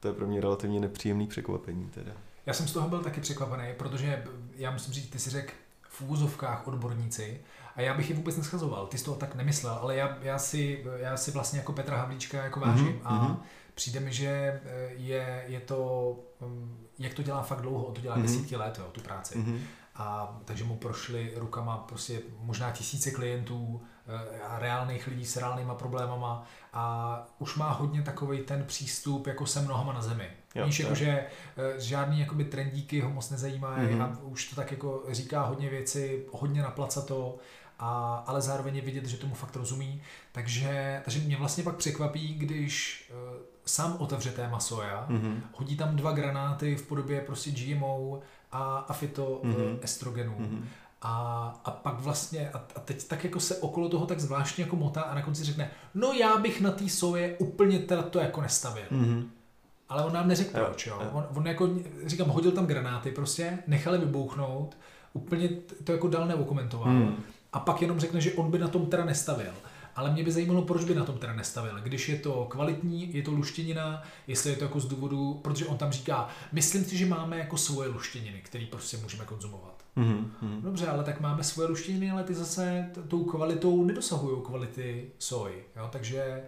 to 0.00 0.08
je 0.08 0.14
pro 0.14 0.26
mě 0.26 0.40
relativně 0.40 0.80
nepříjemný 0.80 1.26
překvapení 1.26 1.90
teda. 1.94 2.12
Já 2.46 2.52
jsem 2.52 2.68
z 2.68 2.72
toho 2.72 2.88
byl 2.88 3.02
taky 3.02 3.20
překvapený, 3.20 3.64
protože 3.76 4.24
já 4.56 4.70
musím 4.70 4.94
říct, 4.94 5.10
ty 5.10 5.18
si 5.18 5.30
řekl 5.30 5.52
v 5.88 6.02
úvozovkách 6.02 6.68
odborníci 6.68 7.40
a 7.76 7.80
já 7.80 7.94
bych 7.94 8.10
je 8.10 8.16
vůbec 8.16 8.36
neschazoval. 8.36 8.86
Ty 8.86 8.98
jsi 8.98 9.04
to 9.04 9.14
tak 9.14 9.34
nemyslel, 9.34 9.74
ale 9.74 9.96
já, 9.96 10.18
já, 10.22 10.38
si, 10.38 10.84
já 10.96 11.16
si 11.16 11.30
vlastně 11.30 11.58
jako 11.58 11.72
Petra 11.72 11.96
Havlíčka 11.96 12.44
jako 12.44 12.60
vážím 12.60 12.86
mm-hmm. 12.86 13.00
a 13.04 13.24
mhm. 13.24 13.36
přijde 13.74 14.00
mi, 14.00 14.12
že 14.12 14.60
eh, 14.64 14.88
je, 14.96 15.44
je 15.46 15.60
to, 15.60 16.12
mm, 16.40 16.85
jak 16.98 17.14
to 17.14 17.22
dělá 17.22 17.42
fakt 17.42 17.60
dlouho, 17.60 17.92
to 17.92 18.00
dělá 18.00 18.16
mm-hmm. 18.16 18.22
desítky 18.22 18.56
let, 18.56 18.78
jo, 18.78 18.84
tu 18.92 19.00
práci. 19.00 19.38
Mm-hmm. 19.38 19.58
A 19.98 20.38
takže 20.44 20.64
mu 20.64 20.76
prošly 20.76 21.32
rukama 21.36 21.76
prostě 21.76 22.20
možná 22.40 22.70
tisíce 22.70 23.10
klientů 23.10 23.82
eh, 24.06 24.40
a 24.40 24.58
reálných 24.58 25.06
lidí 25.06 25.24
s 25.24 25.36
reálnýma 25.36 25.74
problémama 25.74 26.44
a 26.72 27.26
už 27.38 27.56
má 27.56 27.70
hodně 27.70 28.02
takový 28.02 28.38
ten 28.38 28.64
přístup 28.64 29.26
jako 29.26 29.46
se 29.46 29.60
mnohama 29.60 29.92
na 29.92 30.02
zemi. 30.02 30.28
Jo, 30.54 30.66
Víš, 30.66 30.80
jako, 30.80 30.94
že 30.94 31.08
eh, 31.56 31.80
žádný 31.80 32.20
jakoby 32.20 32.44
trendíky 32.44 33.00
ho 33.00 33.10
moc 33.10 33.30
nezajímají 33.30 33.88
mm-hmm. 33.88 34.02
a 34.02 34.18
už 34.22 34.50
to 34.50 34.56
tak 34.56 34.70
jako 34.70 35.04
říká 35.10 35.42
hodně 35.42 35.70
věci, 35.70 36.26
hodně 36.32 36.64
to 37.06 37.38
a, 37.78 38.24
ale 38.26 38.40
zároveň 38.40 38.76
je 38.76 38.82
vidět, 38.82 39.06
že 39.06 39.16
tomu 39.16 39.34
fakt 39.34 39.56
rozumí. 39.56 40.02
Takže, 40.32 41.00
takže 41.04 41.20
mě 41.20 41.36
vlastně 41.36 41.64
pak 41.64 41.76
překvapí, 41.76 42.34
když 42.34 43.04
uh, 43.10 43.55
sám 43.66 43.96
otevře 43.98 44.30
téma 44.30 44.60
soja, 44.60 45.06
mm-hmm. 45.10 45.40
hodí 45.52 45.76
tam 45.76 45.96
dva 45.96 46.12
granáty 46.12 46.76
v 46.76 46.86
podobě 46.86 47.20
prostě 47.20 47.50
GMO 47.50 48.20
a, 48.52 48.76
a 48.88 48.92
fito 48.92 49.40
mm-hmm. 49.44 49.78
estrogenů. 49.82 50.36
Mm-hmm. 50.40 50.64
A, 51.02 51.60
a 51.64 51.70
pak 51.70 52.00
vlastně, 52.00 52.50
a, 52.50 52.64
a 52.76 52.80
teď 52.80 53.08
tak 53.08 53.24
jako 53.24 53.40
se 53.40 53.56
okolo 53.56 53.88
toho 53.88 54.06
tak 54.06 54.20
zvláštně 54.20 54.64
jako 54.64 54.76
motá 54.76 55.00
a 55.00 55.14
na 55.14 55.22
konci 55.22 55.44
řekne, 55.44 55.70
no 55.94 56.12
já 56.12 56.36
bych 56.36 56.60
na 56.60 56.70
té 56.70 56.88
soje 56.88 57.36
úplně 57.38 57.78
teda 57.78 58.02
to 58.02 58.18
jako 58.18 58.40
nestavil. 58.40 58.86
Mm-hmm. 58.92 59.24
Ale 59.88 60.04
on 60.04 60.12
nám 60.12 60.28
neřekl 60.28 60.64
proč, 60.64 60.86
jo. 60.86 61.02
On, 61.12 61.26
on 61.34 61.46
jako, 61.46 61.68
říkám, 62.06 62.28
hodil 62.28 62.52
tam 62.52 62.66
granáty 62.66 63.10
prostě, 63.10 63.58
nechali 63.66 63.98
vybouchnout, 63.98 64.76
úplně 65.12 65.48
to 65.84 65.92
jako 65.92 66.08
dal 66.08 66.26
neokomentoval. 66.26 66.92
Mm 66.92 67.16
a 67.56 67.60
pak 67.60 67.82
jenom 67.82 68.00
řekne, 68.00 68.20
že 68.20 68.32
on 68.32 68.50
by 68.50 68.58
na 68.58 68.68
tom 68.68 68.86
teda 68.86 69.04
nestavil. 69.04 69.52
Ale 69.96 70.10
mě 70.12 70.24
by 70.24 70.32
zajímalo, 70.32 70.62
proč 70.62 70.84
by 70.84 70.94
na 70.94 71.04
tom 71.04 71.18
teda 71.18 71.32
nestavil. 71.32 71.80
Když 71.82 72.08
je 72.08 72.16
to 72.16 72.46
kvalitní, 72.50 73.14
je 73.14 73.22
to 73.22 73.30
luštěnina, 73.30 74.02
jestli 74.26 74.50
je 74.50 74.56
to 74.56 74.64
jako 74.64 74.80
z 74.80 74.86
důvodu, 74.86 75.40
protože 75.44 75.66
on 75.66 75.76
tam 75.76 75.92
říká, 75.92 76.28
myslím 76.52 76.84
si, 76.84 76.96
že 76.96 77.06
máme 77.06 77.38
jako 77.38 77.56
svoje 77.56 77.88
luštěniny, 77.88 78.40
které 78.44 78.66
prostě 78.70 78.96
můžeme 78.96 79.24
konzumovat. 79.24 79.84
Mm-hmm. 79.96 80.60
Dobře, 80.60 80.86
ale 80.86 81.04
tak 81.04 81.20
máme 81.20 81.44
svoje 81.44 81.68
luštěniny, 81.68 82.10
ale 82.10 82.24
ty 82.24 82.34
zase 82.34 82.90
tou 83.08 83.24
kvalitou 83.24 83.84
nedosahují 83.84 84.42
kvality 84.42 85.10
soji. 85.18 85.68
Jo? 85.76 85.88
Takže 85.92 86.42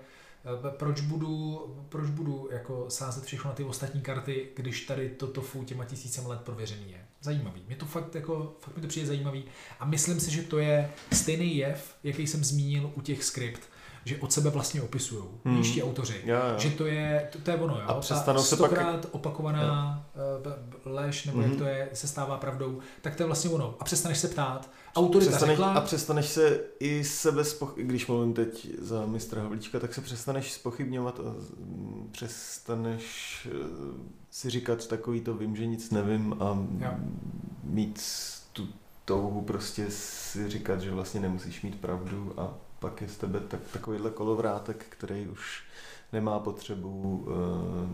proč 0.70 1.00
budu, 1.00 1.60
proč 1.88 2.10
budu 2.10 2.48
jako 2.52 2.86
sázet 2.88 3.24
všechno 3.24 3.50
na 3.50 3.54
ty 3.54 3.64
ostatní 3.64 4.00
karty, 4.00 4.48
když 4.56 4.86
tady 4.86 5.08
toto 5.08 5.32
tofu 5.32 5.64
těma 5.64 5.84
tisícem 5.84 6.26
let 6.26 6.40
prověřený 6.40 6.90
je. 6.90 7.00
Zajímavý. 7.22 7.62
Mě 7.66 7.76
to 7.76 7.86
fakt, 7.86 8.14
jako, 8.14 8.56
fakt 8.60 8.76
mi 8.76 8.82
to 8.82 8.88
přijde 8.88 9.06
zajímavý 9.06 9.44
a 9.80 9.84
myslím 9.84 10.20
si, 10.20 10.30
že 10.30 10.42
to 10.42 10.58
je 10.58 10.90
stejný 11.12 11.56
jev, 11.56 11.94
jaký 12.04 12.26
jsem 12.26 12.44
zmínil 12.44 12.90
u 12.94 13.00
těch 13.00 13.24
skript, 13.24 13.62
že 14.04 14.16
od 14.16 14.32
sebe 14.32 14.50
vlastně 14.50 14.82
opisují 14.82 15.24
hmm. 15.44 15.62
ti 15.62 15.82
autoři. 15.82 16.20
Jo, 16.24 16.36
jo. 16.36 16.58
Že 16.58 16.70
to 16.70 16.86
je, 16.86 17.28
to, 17.32 17.38
to 17.38 17.50
je 17.50 17.56
ono, 17.56 17.74
jo. 17.74 17.86
A 17.86 18.00
přestanou 18.00 18.42
se 18.42 18.56
pak... 18.56 18.72
opakovaná 19.10 20.04
jo. 20.16 20.22
Eh, 20.52 20.90
lež, 20.90 21.24
nebo 21.24 21.38
mm-hmm. 21.38 21.42
jak 21.42 21.50
mhm. 21.50 21.58
to 21.58 21.64
je, 21.64 21.88
se 21.92 22.08
stává 22.08 22.36
pravdou, 22.36 22.80
tak 23.00 23.16
to 23.16 23.22
je 23.22 23.26
vlastně 23.26 23.50
ono. 23.50 23.76
A 23.80 23.84
přestaneš 23.84 24.18
se 24.18 24.28
ptát. 24.28 24.70
Autorita 24.98 25.30
přestaneš, 25.30 25.56
řekla... 25.56 25.72
A 25.72 25.80
přestaneš 25.80 26.26
se 26.26 26.60
i 26.80 27.04
sebe, 27.04 27.44
spoch... 27.44 27.74
když 27.76 28.06
mluvím 28.06 28.34
teď 28.34 28.68
za 28.78 29.06
mistra 29.06 29.42
Havlíčka, 29.42 29.80
tak 29.80 29.94
se 29.94 30.00
přestaneš 30.00 30.52
spochybňovat 30.52 31.20
a 31.20 31.34
přestaneš 32.12 33.48
eh, 33.50 34.18
si 34.30 34.50
říkat 34.50 34.86
takový 34.86 35.20
to 35.20 35.34
vím, 35.34 35.56
že 35.56 35.66
nic 35.66 35.90
nevím 35.90 36.36
a 36.40 36.66
jo. 36.78 36.90
mít 37.64 38.02
tu 38.52 38.68
touhu 39.04 39.40
prostě 39.42 39.86
si 39.90 40.48
říkat, 40.48 40.80
že 40.80 40.90
vlastně 40.90 41.20
nemusíš 41.20 41.62
mít 41.62 41.80
pravdu 41.80 42.32
a 42.36 42.54
pak 42.78 43.00
je 43.00 43.08
z 43.08 43.16
tebe 43.16 43.40
tak, 43.48 43.60
takovýhle 43.72 44.10
kolovrátek, 44.10 44.86
který 44.88 45.28
už 45.28 45.62
nemá 46.12 46.38
potřebu 46.38 47.24
uh, 47.26 47.34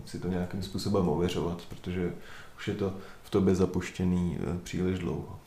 si 0.04 0.18
to 0.18 0.28
nějakým 0.28 0.62
způsobem 0.62 1.08
ověřovat, 1.08 1.62
protože 1.68 2.14
už 2.56 2.68
je 2.68 2.74
to 2.74 2.94
v 3.22 3.30
tobě 3.30 3.54
zapuštěný 3.54 4.38
uh, 4.38 4.58
příliš 4.58 4.98
dlouho. 4.98 5.38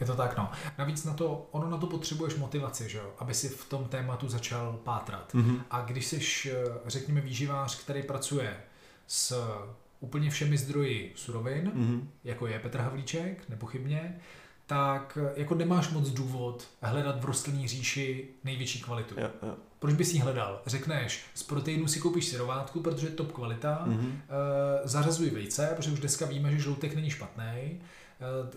Je 0.00 0.06
to 0.06 0.14
tak, 0.14 0.36
no. 0.36 0.50
Navíc 0.78 1.04
na 1.04 1.14
to, 1.14 1.48
ono 1.50 1.70
na 1.70 1.76
to 1.76 1.86
potřebuješ 1.86 2.34
motivaci, 2.34 2.88
že 2.88 2.98
jo? 2.98 3.12
aby 3.18 3.34
si 3.34 3.48
v 3.48 3.64
tom 3.68 3.84
tématu 3.84 4.28
začal 4.28 4.80
pátrat. 4.84 5.34
Mm-hmm. 5.34 5.60
A 5.70 5.80
když 5.80 6.06
jsi, 6.06 6.50
eh, 6.50 6.54
řekněme, 6.86 7.20
výživář, 7.20 7.80
který 7.84 8.02
pracuje 8.02 8.56
s 9.06 9.46
úplně 10.00 10.30
všemi 10.30 10.58
zdroji 10.58 11.12
surovin, 11.16 11.72
mm-hmm. 11.74 12.06
jako 12.24 12.46
je 12.46 12.58
Petr 12.58 12.78
Havlíček, 12.78 13.48
nepochybně, 13.48 14.16
tak 14.66 15.18
jako 15.36 15.54
nemáš 15.54 15.90
moc 15.90 16.10
důvod 16.10 16.68
hledat 16.82 17.20
v 17.20 17.24
rostlinní 17.24 17.68
říši 17.68 18.28
největší 18.44 18.82
kvalitu. 18.82 19.14
Jo, 19.20 19.30
jo. 19.42 19.54
Proč 19.78 19.94
bys 19.94 20.14
ji 20.14 20.20
hledal? 20.20 20.62
Řekneš, 20.66 21.24
z 21.34 21.42
proteinu 21.42 21.88
si 21.88 22.00
koupíš 22.00 22.24
syrovátku, 22.24 22.80
protože 22.80 23.06
je 23.06 23.10
top 23.10 23.32
kvalita, 23.32 23.84
mm-hmm. 23.86 24.12
zařazuj 24.84 25.30
vejce, 25.30 25.72
protože 25.76 25.90
už 25.90 26.00
dneska 26.00 26.26
víme, 26.26 26.50
že 26.50 26.58
žloutek 26.58 26.94
není 26.94 27.10
špatný. 27.10 27.80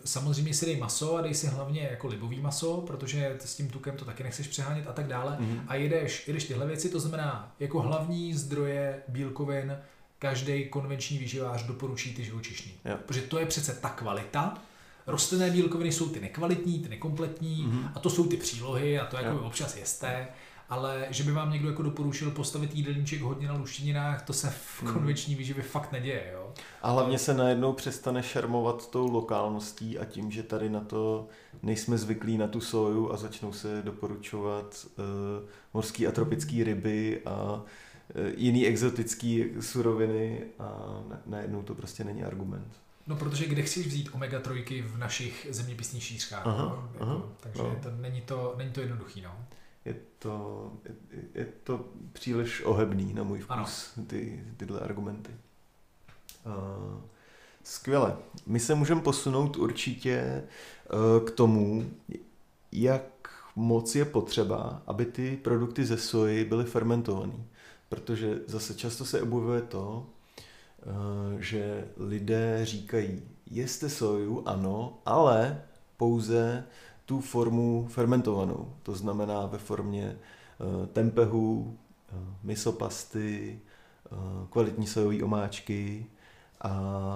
Samozřejmě 0.06 0.54
si 0.54 0.66
dej 0.66 0.78
maso 0.78 1.16
a 1.16 1.22
dej 1.22 1.34
si 1.34 1.48
hlavně 1.48 1.88
jako 1.92 2.08
libový 2.08 2.40
maso, 2.40 2.82
protože 2.88 3.36
s 3.40 3.56
tím 3.56 3.70
tukem 3.70 3.98
to 3.98 4.06
taky 4.06 4.24
nechceš 4.24 4.48
přehánět 4.48 4.88
a 4.88 4.94
tak 4.94 5.08
dále. 5.08 5.38
Mm-hmm. 5.40 5.64
A 5.68 5.76
jedeš, 5.76 6.28
jedeš 6.28 6.44
tyhle 6.44 6.68
věci, 6.68 6.90
to 6.90 7.00
znamená 7.00 7.56
jako 7.60 7.82
hlavní 7.82 8.34
zdroje 8.34 9.04
bílkovin 9.08 9.78
každý 10.20 10.66
konvenční 10.66 11.18
výživář 11.18 11.64
doporučí 11.64 12.14
ty 12.14 12.24
živočišní. 12.24 12.72
Jo. 12.86 12.98
Protože 13.06 13.22
to 13.22 13.40
je 13.40 13.46
přece 13.46 13.74
ta 13.74 13.90
kvalita, 13.90 14.62
Rostlinné 15.08 15.52
bílkoviny 15.52 15.92
jsou 15.92 16.10
ty 16.10 16.20
nekvalitní, 16.20 16.80
ty 16.80 16.90
nekompletní 16.90 17.68
mm-hmm. 17.68 17.92
a 17.96 18.00
to 18.00 18.10
jsou 18.10 18.28
ty 18.28 18.38
přílohy 18.38 19.00
a 19.00 19.06
to 19.06 19.18
jako 19.18 19.40
občas 19.40 19.76
jeste, 19.76 20.28
ale 20.74 21.08
že 21.10 21.24
by 21.24 21.32
vám 21.32 21.52
někdo 21.52 21.70
jako 21.70 21.84
doporučil 21.84 22.32
postavit 22.32 22.76
jídelníček 22.76 23.22
hodně 23.22 23.48
na 23.48 23.54
luštěninách, 23.54 24.26
to 24.26 24.34
se 24.34 24.50
v 24.50 24.84
mhm. 24.84 24.94
konvenční 24.94 25.36
výživě 25.36 25.64
fakt 25.64 25.92
neděje. 25.92 26.30
Jo? 26.34 26.54
A 26.82 26.92
hlavně 26.92 27.20
se 27.20 27.34
najednou 27.34 27.74
přestane 27.74 28.24
šermovat 28.24 28.90
tou 28.90 29.12
lokálností 29.12 30.00
a 30.00 30.06
tím, 30.06 30.32
že 30.32 30.44
tady 30.44 30.70
na 30.70 30.80
to 30.80 31.28
nejsme 31.64 31.98
zvyklí 31.98 32.38
na 32.38 32.48
tu 32.48 32.62
soju 32.62 33.14
a 33.14 33.18
začnou 33.18 33.54
se 33.54 33.82
doporučovat 33.82 34.88
uh, 34.98 35.04
morský 35.74 36.08
a 36.08 36.12
tropický 36.12 36.64
ryby 36.64 37.22
a 37.26 37.54
uh, 37.54 37.62
jiný 38.38 38.68
exotický 38.68 39.46
suroviny 39.60 40.44
a 40.60 41.00
najednou 41.26 41.64
to 41.64 41.76
prostě 41.76 42.04
není 42.04 42.24
argument. 42.24 42.74
No, 43.08 43.16
protože 43.16 43.46
kde 43.46 43.62
chceš 43.62 43.88
vzít 43.88 44.10
omega-3 44.10 44.84
v 44.84 44.98
našich 44.98 45.48
zeměpisných 45.50 46.04
šířkách, 46.04 46.48
aha, 46.48 46.64
no? 46.64 46.90
jako, 46.94 47.04
aha, 47.04 47.24
takže 47.40 47.64
no. 47.64 47.76
to, 47.84 47.92
není, 47.92 48.22
to, 48.22 48.56
není 48.58 48.72
to 48.72 48.82
jednoduchý, 48.82 49.22
no. 49.22 49.46
Je 49.86 49.96
to, 50.20 50.72
je, 50.86 51.22
je 51.34 51.48
to 51.64 51.86
příliš 52.14 52.64
ohebný 52.66 53.14
na 53.14 53.24
můj 53.24 53.40
vkus, 53.40 54.00
ty, 54.08 54.44
tyhle 54.58 54.80
argumenty. 54.80 55.32
Uh, 56.46 57.02
skvěle. 57.64 58.18
My 58.46 58.60
se 58.60 58.76
můžeme 58.76 59.02
posunout 59.02 59.58
určitě 59.58 60.44
uh, 60.94 61.28
k 61.28 61.32
tomu, 61.32 61.92
jak 62.72 63.04
moc 63.56 63.96
je 63.96 64.06
potřeba, 64.06 64.82
aby 64.88 65.06
ty 65.06 65.38
produkty 65.38 65.86
ze 65.86 65.98
soji 65.98 66.46
byly 66.46 66.66
fermentované. 66.66 67.34
Protože 67.90 68.40
zase 68.48 68.74
často 68.74 69.06
se 69.06 69.22
objevuje 69.22 69.62
to, 69.62 70.06
Eh, 70.86 71.42
že 71.42 71.88
lidé 71.98 72.60
říkají, 72.64 73.22
jeste 73.52 73.90
soju, 73.90 74.44
ano, 74.46 74.98
ale 75.06 75.62
pouze 75.98 76.64
tu 77.06 77.22
formu 77.22 77.88
fermentovanou. 77.90 78.74
To 78.84 78.96
znamená 78.96 79.46
ve 79.46 79.58
formě 79.58 80.16
eh, 80.16 80.88
tempehu, 80.88 81.78
eh, 82.10 82.16
misopasty, 82.44 83.60
kvalitní 84.50 84.88
sojové 84.88 85.24
omáčky 85.24 86.06
a, 86.62 86.70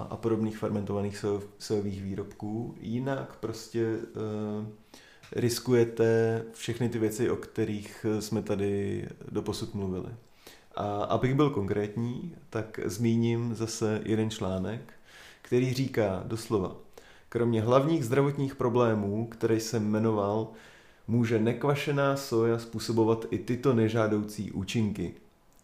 a 0.09 0.17
podobných 0.17 0.57
fermentovaných 0.57 1.25
sojových 1.59 2.03
výrobků. 2.03 2.75
Jinak 2.79 3.35
prostě 3.35 3.97
riskujete 5.31 6.43
všechny 6.53 6.89
ty 6.89 6.99
věci, 6.99 7.29
o 7.29 7.35
kterých 7.35 8.05
jsme 8.19 8.41
tady 8.41 9.07
doposud 9.31 9.73
mluvili. 9.73 10.09
A 10.77 11.03
abych 11.03 11.35
byl 11.35 11.49
konkrétní, 11.49 12.35
tak 12.49 12.79
zmíním 12.85 13.55
zase 13.55 14.01
jeden 14.05 14.29
článek, 14.29 14.93
který 15.41 15.73
říká 15.73 16.23
doslova, 16.25 16.75
kromě 17.29 17.61
hlavních 17.61 18.05
zdravotních 18.05 18.55
problémů, 18.55 19.27
které 19.27 19.55
jsem 19.55 19.87
jmenoval, 19.87 20.47
může 21.07 21.39
nekvašená 21.39 22.17
soja 22.17 22.59
způsobovat 22.59 23.25
i 23.29 23.39
tyto 23.39 23.73
nežádoucí 23.73 24.51
účinky. 24.51 25.13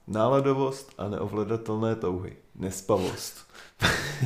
Náladovost 0.07 0.93
a 0.97 1.09
neovladatelné 1.09 1.95
touhy. 1.95 2.36
Nespavost. 2.55 3.47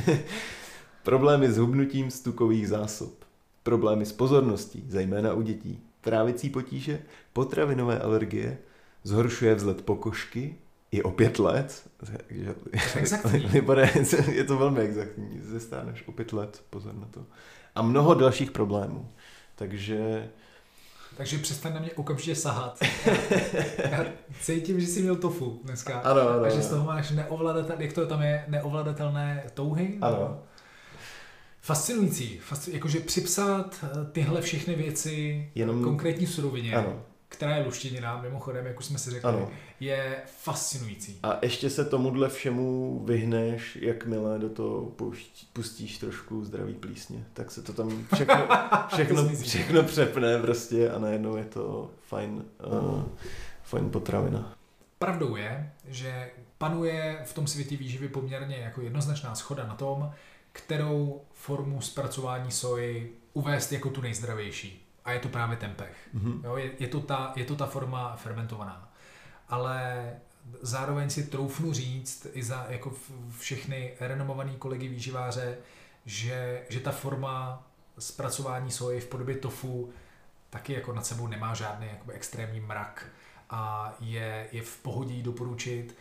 Problémy 1.04 1.52
s 1.52 1.58
hubnutím 1.58 2.12
stukových 2.12 2.68
zásob. 2.68 3.14
Problémy 3.64 4.06
s 4.06 4.12
pozorností, 4.12 4.86
zejména 4.90 5.34
u 5.34 5.42
dětí. 5.42 5.80
Trávicí 6.02 6.50
potíže, 6.50 7.02
potravinové 7.34 8.00
alergie, 8.00 8.58
zhoršuje 9.04 9.56
vzhled 9.56 9.82
pokožky, 9.82 10.56
i 10.92 11.04
o 11.04 11.12
pět 11.12 11.40
let. 11.40 11.84
je 14.32 14.44
to 14.44 14.58
velmi 14.58 14.82
exaktní. 14.82 15.40
Zestáneš 15.44 16.08
o 16.08 16.12
pět 16.12 16.34
let, 16.34 16.64
pozor 16.70 16.96
na 16.96 17.08
to. 17.12 17.26
A 17.76 17.82
mnoho 17.82 18.14
dalších 18.14 18.52
problémů. 18.52 19.10
Takže 19.56 20.30
takže 21.18 21.38
přestaň 21.38 21.74
na 21.74 21.80
mě 21.80 21.92
okamžitě 21.92 22.36
sahat. 22.36 22.80
Já 23.92 24.06
cítím, 24.42 24.80
že 24.80 24.88
jsi 24.88 25.02
měl 25.02 25.16
tofu 25.16 25.60
dneska. 25.64 26.00
Ano, 26.00 26.22
ano. 26.30 26.44
A 26.44 26.50
že 26.50 26.62
z 26.62 26.70
toho 26.70 26.86
máš 26.86 27.12
neovladatelné, 27.12 27.84
jak 27.84 27.94
to 27.94 28.08
tam 28.08 28.22
je, 28.22 28.46
neovladatelné 28.48 29.44
touhy? 29.54 29.98
Ano. 30.02 30.44
Fascinující. 31.62 32.40
Fasci- 32.50 32.74
jakože 32.74 33.00
připsat 33.00 33.76
eh, 33.84 34.06
tyhle 34.12 34.42
všechny 34.42 34.76
věci 34.76 35.50
Jenom... 35.56 35.84
konkrétní 35.84 36.28
surovině. 36.28 36.76
Ano 36.76 37.04
která 37.30 37.56
je 37.56 37.64
luštěnina, 37.64 38.22
mimochodem, 38.22 38.66
jak 38.66 38.80
už 38.80 38.86
jsme 38.86 39.00
si 39.00 39.12
řekli, 39.12 39.30
ano. 39.30 39.50
je 39.80 40.22
fascinující. 40.26 41.20
A 41.24 41.40
ještě 41.42 41.70
se 41.70 41.86
tomuhle 41.86 42.30
všemu 42.30 43.00
vyhneš, 43.06 43.78
jakmile 43.82 44.40
do 44.40 44.50
toho 44.50 44.92
pustíš 45.54 45.98
trošku 45.98 46.46
zdravý 46.46 46.74
plísně. 46.74 47.26
Tak 47.34 47.52
se 47.52 47.62
to 47.62 47.74
tam 47.74 48.08
všechno, 48.14 48.48
všechno, 48.94 49.30
všechno 49.30 49.84
přepne 49.84 50.40
prostě 50.40 50.92
a 50.92 51.00
najednou 51.00 51.36
je 51.36 51.46
to 51.46 51.92
fajn, 52.08 52.46
uh, 52.66 53.04
fajn 53.64 53.90
potravina. 53.90 54.54
Pravdou 55.00 55.36
je, 55.36 55.72
že 55.88 56.32
panuje 56.58 57.22
v 57.26 57.34
tom 57.34 57.48
světě 57.48 57.78
výživy 57.78 58.08
poměrně 58.08 58.58
jako 58.58 58.82
jednoznačná 58.82 59.36
schoda 59.36 59.68
na 59.68 59.76
tom, 59.76 60.12
kterou 60.52 61.22
formu 61.34 61.82
zpracování 61.82 62.52
soji 62.52 63.18
uvést 63.34 63.72
jako 63.72 63.90
tu 63.90 64.02
nejzdravější 64.02 64.87
a 65.08 65.12
je 65.12 65.20
to 65.20 65.30
právě 65.30 65.58
ten 65.58 65.72
pech. 65.72 66.10
Mm-hmm. 66.16 66.44
Jo, 66.44 66.58
je, 66.58 66.72
je, 66.80 66.88
to 66.88 67.00
ta, 67.00 67.34
je 67.36 67.46
to 67.46 67.56
ta 67.56 67.66
forma 67.66 68.16
fermentovaná. 68.16 68.92
Ale 69.50 70.10
zároveň 70.62 71.10
si 71.10 71.24
troufnu 71.24 71.74
říct 71.74 72.28
i 72.34 72.44
za 72.44 72.66
jako 72.70 72.94
všechny 73.40 73.94
renomovaný 74.00 74.56
kolegy 74.56 74.88
výživáře, 74.88 75.58
že, 76.06 76.64
že 76.70 76.80
ta 76.80 76.92
forma 76.92 77.64
zpracování 78.00 78.72
soji 78.72 79.00
v 79.00 79.08
podobě 79.08 79.36
tofu 79.36 79.94
taky 80.50 80.74
jako 80.74 80.94
nad 80.94 81.06
sebou 81.06 81.28
nemá 81.28 81.54
žádný 81.54 81.88
jakoby 81.88 82.14
extrémní 82.14 82.60
mrak 82.60 83.06
a 83.50 83.94
je, 84.00 84.48
je 84.52 84.62
v 84.62 84.78
pohodě 84.78 85.24
doporučit 85.24 85.96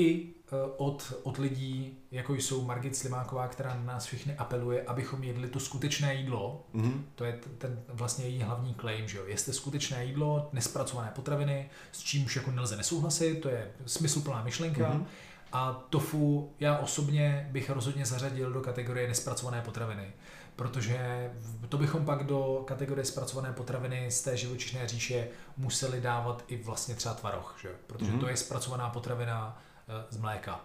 i 0.00 0.34
e, 0.52 0.56
od, 0.76 1.14
od 1.22 1.38
lidí, 1.38 1.98
jako 2.10 2.34
jsou 2.34 2.64
Margit 2.64 2.96
Slimáková, 2.96 3.48
která 3.48 3.74
na 3.74 3.82
nás 3.82 4.04
všechny 4.04 4.34
apeluje, 4.34 4.82
abychom 4.82 5.24
jedli 5.24 5.48
to 5.48 5.60
skutečné 5.60 6.14
jídlo. 6.14 6.66
Mm-hmm. 6.74 7.00
To 7.14 7.24
je 7.24 7.38
ten 7.58 7.82
vlastně 7.88 8.24
její 8.24 8.42
hlavní 8.42 8.74
claim, 8.74 9.08
že 9.08 9.18
jo. 9.18 9.24
Jeste 9.26 9.52
skutečné 9.52 10.04
jídlo, 10.04 10.48
nespracované 10.52 11.12
potraviny, 11.14 11.70
s 11.92 12.02
čímž 12.02 12.36
jako 12.36 12.50
nelze 12.50 12.76
nesouhlasit, 12.76 13.40
to 13.40 13.48
je 13.48 13.70
smysluplná 13.86 14.44
myšlenka. 14.44 14.92
Mm-hmm. 14.92 15.04
A 15.52 15.86
tofu 15.90 16.52
já 16.60 16.78
osobně 16.78 17.48
bych 17.52 17.70
rozhodně 17.70 18.06
zařadil 18.06 18.52
do 18.52 18.60
kategorie 18.60 19.08
nespracované 19.08 19.62
potraviny, 19.62 20.12
protože 20.56 21.30
to 21.68 21.78
bychom 21.78 22.04
pak 22.04 22.24
do 22.24 22.62
kategorie 22.66 23.04
zpracované 23.04 23.52
potraviny 23.52 24.10
z 24.10 24.22
té 24.22 24.36
živočišné 24.36 24.88
říše 24.88 25.28
museli 25.56 26.00
dávat 26.00 26.44
i 26.48 26.56
vlastně 26.56 26.94
třeba 26.94 27.14
tvaroh, 27.14 27.56
že? 27.62 27.68
protože 27.86 28.12
mm-hmm. 28.12 28.20
to 28.20 28.28
je 28.28 28.36
zpracovaná 28.36 28.90
potravina 28.90 29.62
Eh, 29.69 29.69
z 30.10 30.16
mléka. 30.16 30.60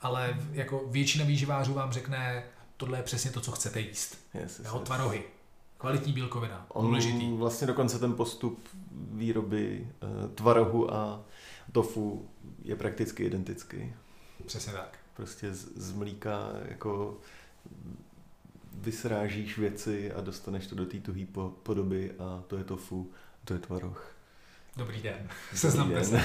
Ale 0.00 0.36
jako 0.52 0.84
většina 0.86 1.24
výživářů 1.24 1.74
vám 1.74 1.92
řekne, 1.92 2.44
tohle 2.76 2.98
je 2.98 3.02
přesně 3.02 3.30
to, 3.30 3.40
co 3.40 3.52
chcete 3.52 3.80
jíst. 3.80 4.18
Yes, 4.34 4.58
yes, 4.58 4.68
jo, 4.72 4.78
tvarohy. 4.78 5.24
Kvalitní 5.78 6.12
bílkovina. 6.12 6.66
On 6.68 6.84
důležitý. 6.84 7.32
Vlastně 7.32 7.66
dokonce 7.66 7.98
ten 7.98 8.14
postup 8.14 8.68
výroby 8.92 9.88
uh, 10.02 10.30
tvarohu 10.30 10.94
a 10.94 11.24
tofu 11.72 12.28
je 12.62 12.76
prakticky 12.76 13.24
identický. 13.24 13.94
Přesně 14.46 14.72
tak. 14.72 14.98
Prostě 15.14 15.54
z, 15.54 15.68
z 15.76 15.92
mlíka 15.92 16.50
jako 16.68 17.18
vysrážíš 18.74 19.58
věci 19.58 20.12
a 20.12 20.20
dostaneš 20.20 20.66
to 20.66 20.74
do 20.74 20.86
té 20.86 21.00
tuhé 21.00 21.26
podoby 21.62 22.12
a 22.18 22.42
to 22.46 22.56
je 22.56 22.64
tofu, 22.64 23.10
to 23.44 23.54
je 23.54 23.58
tvaroh. 23.58 24.17
Dobrý 24.78 25.02
den, 25.02 25.28
seznamte 25.54 26.04
se. 26.04 26.20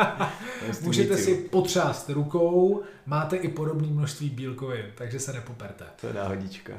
Můžete 0.80 1.16
si 1.16 1.34
potřást 1.34 2.10
rukou, 2.10 2.82
máte 3.06 3.36
i 3.36 3.48
podobné 3.48 3.88
množství 3.88 4.30
bílkovin, 4.30 4.84
takže 4.94 5.20
se 5.20 5.32
nepoperte. 5.32 5.84
To 6.00 6.06
je 6.06 6.12
náhodička. 6.12 6.72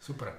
Super. 0.00 0.32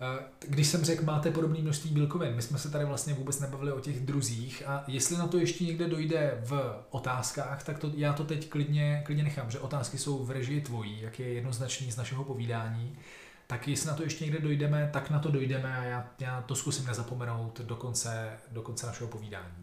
Eh, 0.00 0.24
když 0.48 0.66
jsem 0.66 0.84
řekl, 0.84 1.04
máte 1.04 1.30
podobné 1.30 1.58
množství 1.58 1.90
bílkovin, 1.90 2.34
my 2.34 2.42
jsme 2.42 2.58
se 2.58 2.70
tady 2.70 2.84
vlastně 2.84 3.14
vůbec 3.14 3.40
nebavili 3.40 3.72
o 3.72 3.80
těch 3.80 4.00
druzích 4.00 4.62
a 4.66 4.84
jestli 4.86 5.16
na 5.16 5.26
to 5.26 5.38
ještě 5.38 5.64
někde 5.64 5.88
dojde 5.88 6.38
v 6.44 6.82
otázkách, 6.90 7.62
tak 7.64 7.78
to, 7.78 7.90
já 7.94 8.12
to 8.12 8.24
teď 8.24 8.48
klidně, 8.48 9.02
klidně 9.06 9.22
nechám, 9.22 9.50
že 9.50 9.58
otázky 9.58 9.98
jsou 9.98 10.24
v 10.24 10.30
režii 10.30 10.60
tvojí, 10.60 11.00
jak 11.02 11.18
je 11.18 11.32
jednoznačný 11.32 11.92
z 11.92 11.96
našeho 11.96 12.24
povídání 12.24 12.96
tak 13.50 13.68
jestli 13.68 13.88
na 13.88 13.94
to 13.94 14.02
ještě 14.02 14.24
někde 14.24 14.38
dojdeme, 14.38 14.90
tak 14.92 15.10
na 15.10 15.18
to 15.18 15.30
dojdeme 15.30 15.78
a 15.78 15.84
já, 15.84 16.10
já 16.20 16.42
to 16.42 16.54
zkusím 16.54 16.86
nezapomenout 16.86 17.60
do 17.60 17.76
konce, 17.76 18.28
do 18.52 18.62
konce 18.62 18.86
našeho 18.86 19.10
povídání. 19.10 19.54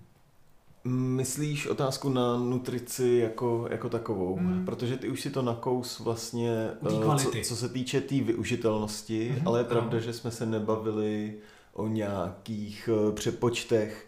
Myslíš 0.83 1.67
otázku 1.67 2.09
na 2.09 2.37
nutrici 2.37 3.19
jako, 3.23 3.67
jako 3.71 3.89
takovou? 3.89 4.35
Hmm. 4.35 4.65
Protože 4.65 4.97
ty 4.97 5.09
už 5.09 5.21
si 5.21 5.29
to 5.29 5.41
nakous 5.41 5.99
vlastně, 5.99 6.69
eh, 6.85 7.17
co, 7.17 7.31
co 7.43 7.55
se 7.55 7.69
týče 7.69 8.01
té 8.01 8.07
tý 8.07 8.21
využitelnosti, 8.21 9.29
hmm. 9.29 9.47
ale 9.47 9.59
je 9.59 9.63
pravda, 9.63 9.93
no. 9.93 9.99
že 9.99 10.13
jsme 10.13 10.31
se 10.31 10.45
nebavili 10.45 11.35
o 11.73 11.87
nějakých 11.87 12.89
eh, 12.93 13.11
přepočtech 13.11 14.06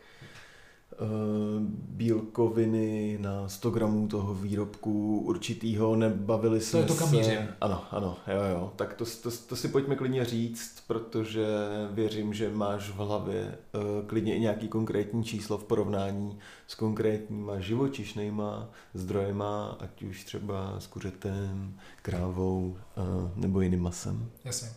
bílkoviny 1.70 3.18
na 3.22 3.50
100 3.50 3.70
gramů 3.72 4.08
toho 4.08 4.34
výrobku 4.34 5.20
určitýho, 5.20 5.96
nebavili 5.96 6.62
jsme 6.62 6.80
to 6.80 6.84
je 6.84 6.88
to, 6.88 6.96
kam 6.96 7.10
se... 7.10 7.56
Ano, 7.62 7.84
ano, 7.92 8.18
jo, 8.28 8.44
jo. 8.52 8.74
Tak 8.76 8.94
to, 8.94 9.06
to, 9.06 9.32
to 9.48 9.56
si 9.56 9.68
pojďme 9.68 9.96
klidně 9.96 10.26
říct, 10.26 10.84
protože 10.88 11.46
věřím, 11.92 12.34
že 12.34 12.50
máš 12.50 12.90
v 12.90 12.96
hlavě 12.96 13.58
uh, 13.74 14.08
klidně 14.08 14.36
i 14.36 14.40
nějaký 14.40 14.68
konkrétní 14.68 15.24
číslo 15.24 15.58
v 15.58 15.64
porovnání 15.64 16.40
s 16.68 16.76
konkrétníma 16.76 17.60
živočišnýma 17.60 18.70
zdrojema, 18.94 19.78
ať 19.80 20.04
už 20.04 20.24
třeba 20.24 20.80
s 20.80 20.88
kuřetem, 20.88 21.80
krávou 22.02 22.78
uh, 22.98 23.32
nebo 23.36 23.62
jiným 23.62 23.82
masem. 23.82 24.32
Jasně. 24.44 24.70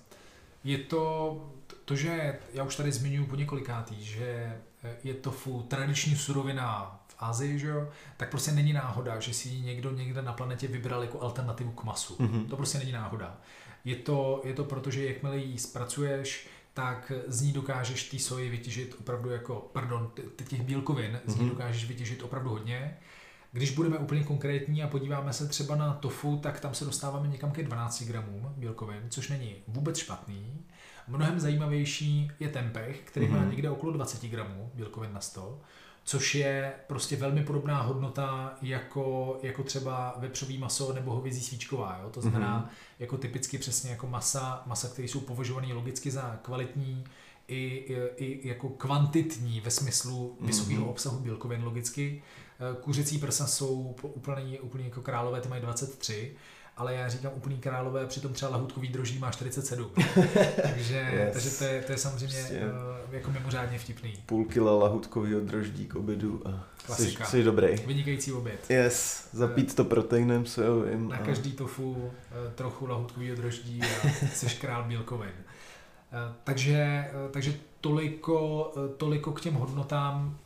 Je 0.65 0.79
to 0.79 1.37
to, 1.85 1.97
že 1.97 2.39
já 2.53 2.65
už 2.65 2.77
tady 2.77 2.93
zmiňuji 2.93 3.27
po 3.27 3.37
několikátý, 3.37 4.05
že 4.05 4.59
je 5.05 5.15
tofu 5.15 5.63
tradiční 5.63 6.17
surovina 6.17 6.99
v 7.09 7.15
Asii, 7.19 7.59
že 7.59 7.69
jo, 7.69 7.89
tak 8.17 8.31
prostě 8.31 8.53
není 8.53 8.73
náhoda, 8.73 9.21
že 9.21 9.35
si 9.35 9.49
ji 9.49 9.61
někdo 9.61 9.91
někde 9.91 10.23
na 10.23 10.33
planetě 10.33 10.69
vybral 10.69 11.03
jako 11.03 11.21
alternativu 11.21 11.71
k 11.71 11.85
masu. 11.85 12.15
Mm-hmm. 12.15 12.49
To 12.49 12.57
prostě 12.57 12.79
není 12.79 12.93
náhoda. 12.93 13.39
Je 13.85 13.97
to, 13.97 14.41
je 14.45 14.55
to 14.55 14.65
proto, 14.65 14.91
že 14.91 15.07
jakmile 15.07 15.37
ji 15.37 15.59
zpracuješ, 15.59 16.49
tak 16.75 17.13
z 17.27 17.43
ní 17.43 17.53
dokážeš 17.53 18.11
ty 18.11 18.19
soji 18.19 18.51
vytěžit 18.51 18.97
opravdu 19.01 19.31
jako, 19.31 19.71
pardon, 19.73 20.11
těch 20.49 20.63
bílkovin, 20.63 21.13
mm-hmm. 21.13 21.31
z 21.33 21.37
ní 21.37 21.41
mhm. 21.41 21.51
dokážeš 21.51 21.89
vytěžit 21.89 22.23
opravdu 22.23 22.51
hodně. 22.51 22.97
Když 23.53 23.71
budeme 23.71 23.99
úplně 23.99 24.25
konkrétní 24.25 24.83
a 24.83 24.89
podíváme 24.89 25.33
se 25.33 25.49
třeba 25.49 25.77
na 25.77 25.95
tofu, 25.95 26.37
tak 26.37 26.61
tam 26.61 26.75
se 26.75 26.85
dostáváme 26.85 27.29
někam 27.29 27.51
ke 27.51 27.63
12 27.63 28.03
gramům 28.03 28.55
bílkovin, 28.57 29.03
což 29.09 29.29
není 29.29 29.55
vůbec 29.69 29.99
špatný. 29.99 30.65
Mnohem 31.09 31.41
zajímavější 31.41 32.31
je 32.41 32.49
tempeh, 32.49 33.01
který 33.05 33.27
mm-hmm. 33.27 33.31
má 33.33 33.41
mhm. 33.41 33.51
někde 33.51 33.71
okolo 33.71 33.93
20 33.93 34.23
gramů 34.23 34.71
bílkovin 34.75 35.13
na 35.13 35.21
100, 35.21 35.61
což 36.05 36.35
je 36.35 36.73
prostě 36.87 37.17
velmi 37.17 37.45
podobná 37.45 37.83
hodnota 37.83 38.55
jako, 38.63 39.39
jako 39.43 39.63
třeba 39.63 40.15
vepřový 40.19 40.59
maso 40.59 40.93
nebo 40.93 41.11
hovězí 41.11 41.41
svíčková. 41.41 41.99
Jo? 42.03 42.11
To 42.11 42.21
znamená 42.21 42.61
mm-hmm. 42.61 42.95
jako 42.99 43.17
typicky 43.17 43.59
přesně 43.59 43.91
jako 43.91 44.07
masa, 44.07 44.63
masa, 44.67 44.89
které 44.89 45.09
jsou 45.09 45.21
považované 45.21 45.75
logicky 45.75 46.11
za 46.11 46.39
kvalitní, 46.43 47.05
i, 47.49 47.57
i, 47.57 48.25
i 48.27 48.49
jako 48.49 48.69
kvantitní 48.69 49.61
ve 49.61 49.71
smyslu 49.71 50.37
vysokého 50.41 50.85
mm-hmm. 50.85 50.91
obsahu 50.91 51.19
bílkovin 51.19 51.65
logicky. 51.65 52.23
Eh, 52.61 52.77
kuřecí 52.81 53.19
prsa 53.19 53.47
jsou 53.47 53.95
úplně, 54.03 54.61
úplně 54.61 54.85
jako 54.85 55.01
králové, 55.01 55.41
ty 55.41 55.49
mají 55.49 55.63
23 55.63 56.37
ale 56.83 56.95
já 56.95 57.09
říkám 57.09 57.33
úplný 57.35 57.59
králové, 57.59 58.07
přitom 58.07 58.33
třeba 58.33 58.51
lahutkový 58.51 58.89
droždí 58.89 59.19
má 59.19 59.31
47. 59.31 59.91
takže, 60.63 61.09
yes. 61.13 61.33
takže 61.33 61.51
to, 61.51 61.65
je, 61.65 61.83
to 61.83 61.93
je 61.93 61.99
samozřejmě 61.99 62.41
uh, 62.41 63.15
jako 63.15 63.31
mimořádně 63.31 63.79
vtipný. 63.79 64.15
Půl 64.27 64.45
kila 64.45 64.75
lahutkového 64.75 65.41
droždí 65.41 65.87
k 65.87 65.95
obědu 65.95 66.49
a 66.49 66.65
Klasika. 66.87 67.25
Jsi, 67.25 67.31
jsi 67.31 67.43
dobrý. 67.43 67.77
Vynikající 67.87 68.33
oběd. 68.33 68.71
Yes, 68.71 69.29
zapít 69.33 69.75
to 69.75 69.85
proteinem 69.85 70.47
sojovým. 70.47 71.09
Na 71.09 71.17
a... 71.17 71.19
každý 71.19 71.53
tofu 71.53 71.93
uh, 71.93 72.11
trochu 72.55 72.87
lahutkového 72.87 73.37
droždí 73.37 73.81
a 73.83 74.09
jsi 74.33 74.47
král 74.47 74.85
bílkovin. 74.85 75.33
Uh, 75.33 76.35
takže, 76.45 77.11
uh, 77.25 77.31
takže 77.31 77.55
toliko, 77.81 78.73
toliko 78.97 79.33
k 79.33 79.41
těm 79.41 79.55
hodnotám. 79.55 80.39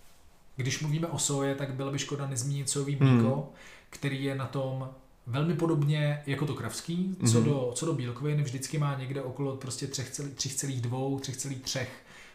Když 0.57 0.81
mluvíme 0.81 1.07
o 1.07 1.19
soje, 1.19 1.55
tak 1.55 1.75
bylo 1.75 1.93
by 1.93 1.99
škoda 1.99 2.27
nezmínit 2.27 2.71
sojový 2.71 2.97
mlíko, 2.97 3.35
hmm. 3.35 3.45
který 3.91 4.25
je 4.25 4.35
na 4.35 4.47
tom 4.47 4.89
velmi 5.27 5.55
podobně 5.55 6.23
jako 6.27 6.47
to 6.47 6.55
kravský, 6.55 7.17
co, 7.21 7.41
mm-hmm. 7.41 7.45
do, 7.45 7.73
co 7.75 7.87
do 7.87 7.93
bílkovin, 7.93 8.43
vždycky 8.43 8.79
má 8.79 8.99
někde 8.99 9.23
okolo 9.23 9.57
prostě 9.57 9.87
3,2, 9.87 11.19
3,3 11.19 11.87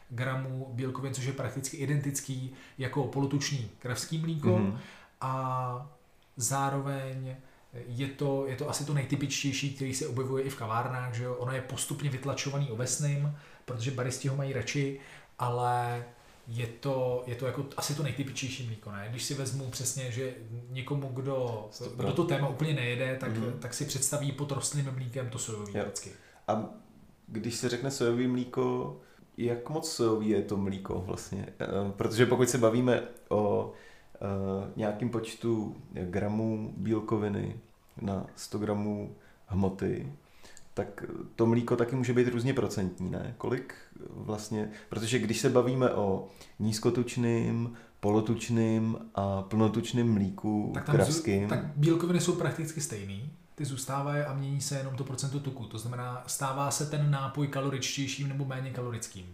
gramů 0.10 0.68
bílkovin, 0.74 1.14
což 1.14 1.26
je 1.26 1.34
prakticky 1.34 1.78
identický 1.78 2.54
jako 2.78 3.04
polotučný 3.04 3.70
kravský 3.80 4.18
mlíko 4.18 4.50
mm-hmm. 4.50 4.78
a 5.22 5.92
zároveň 6.38 7.36
je 7.74 8.08
to, 8.08 8.48
je 8.48 8.56
to 8.56 8.70
asi 8.70 8.86
to 8.86 8.94
nejtypičtější, 8.94 9.74
který 9.74 9.94
se 9.94 10.08
objevuje 10.08 10.44
i 10.44 10.50
v 10.50 10.56
kavárnách, 10.56 11.14
že 11.14 11.24
jo? 11.24 11.36
ono 11.36 11.52
je 11.52 11.62
postupně 11.62 12.10
vytlačovaný 12.10 12.72
ovesným, 12.72 13.38
protože 13.66 13.92
baristi 13.92 14.28
ho 14.28 14.36
mají 14.36 14.54
radši, 14.54 15.00
ale 15.40 16.06
je 16.48 16.68
to, 16.68 17.24
je 17.28 17.36
to 17.36 17.46
jako 17.46 17.66
asi 17.78 17.96
to 17.96 18.04
nejtypičtější 18.04 18.66
mlíko, 18.66 18.92
ne? 18.92 19.08
Když 19.10 19.24
si 19.24 19.34
vezmu 19.34 19.70
přesně, 19.70 20.12
že 20.12 20.34
někomu, 20.70 21.08
kdo, 21.14 21.70
kdo 21.96 22.14
to 22.14 22.24
téma 22.24 22.48
úplně 22.48 22.74
nejede, 22.74 23.18
tak, 23.20 23.32
mm-hmm. 23.32 23.60
tak 23.60 23.74
si 23.74 23.86
představí 23.86 24.32
pod 24.32 24.52
rostlým 24.52 24.92
mlíkem 24.92 25.30
to 25.30 25.40
sojový 25.40 25.74
vždycky. 25.74 26.12
A 26.48 26.66
když 27.28 27.56
se 27.56 27.70
řekne 27.70 27.92
sojový 27.92 28.28
mlíko, 28.28 28.98
jak 29.38 29.70
moc 29.70 29.92
sojový 29.92 30.30
je 30.30 30.42
to 30.42 30.58
mlíko 30.58 31.04
vlastně? 31.08 31.46
Eh, 31.60 31.92
protože 31.98 32.26
pokud 32.26 32.50
se 32.50 32.58
bavíme 32.58 33.04
o 33.30 33.66
uh, 34.22 34.68
nějakým 34.76 35.10
počtu 35.10 35.76
gramů 35.92 36.74
bílkoviny 36.78 37.60
na 38.02 38.26
100 38.36 38.60
gramů 38.60 39.16
hmoty, 39.46 40.14
tak 40.86 41.04
to 41.36 41.46
mlíko 41.46 41.76
taky 41.76 41.96
může 41.96 42.14
být 42.14 42.28
různě 42.28 42.54
procentní, 42.54 43.10
ne? 43.10 43.34
Kolik 43.38 43.74
vlastně, 44.10 44.70
protože 44.90 45.20
když 45.20 45.40
se 45.40 45.50
bavíme 45.50 45.90
o 45.90 46.28
nízkotučným, 46.60 47.74
polotučným 48.00 48.98
a 49.16 49.42
plnotučným 49.42 50.14
mlíku 50.14 50.72
tak 50.74 50.86
kravským. 50.86 51.50
tak 51.50 51.66
bílkoviny 51.76 52.20
jsou 52.20 52.36
prakticky 52.36 52.82
stejný, 52.82 53.30
ty 53.56 53.66
zůstávají 53.66 54.24
a 54.24 54.34
mění 54.34 54.62
se 54.62 54.78
jenom 54.78 54.96
to 54.96 55.04
procento 55.04 55.40
tuku. 55.40 55.66
To 55.66 55.78
znamená, 55.78 56.24
stává 56.28 56.72
se 56.72 56.86
ten 56.86 57.12
nápoj 57.12 57.48
kaloričtějším 57.48 58.30
nebo 58.30 58.46
méně 58.46 58.72
kalorickým. 58.72 59.26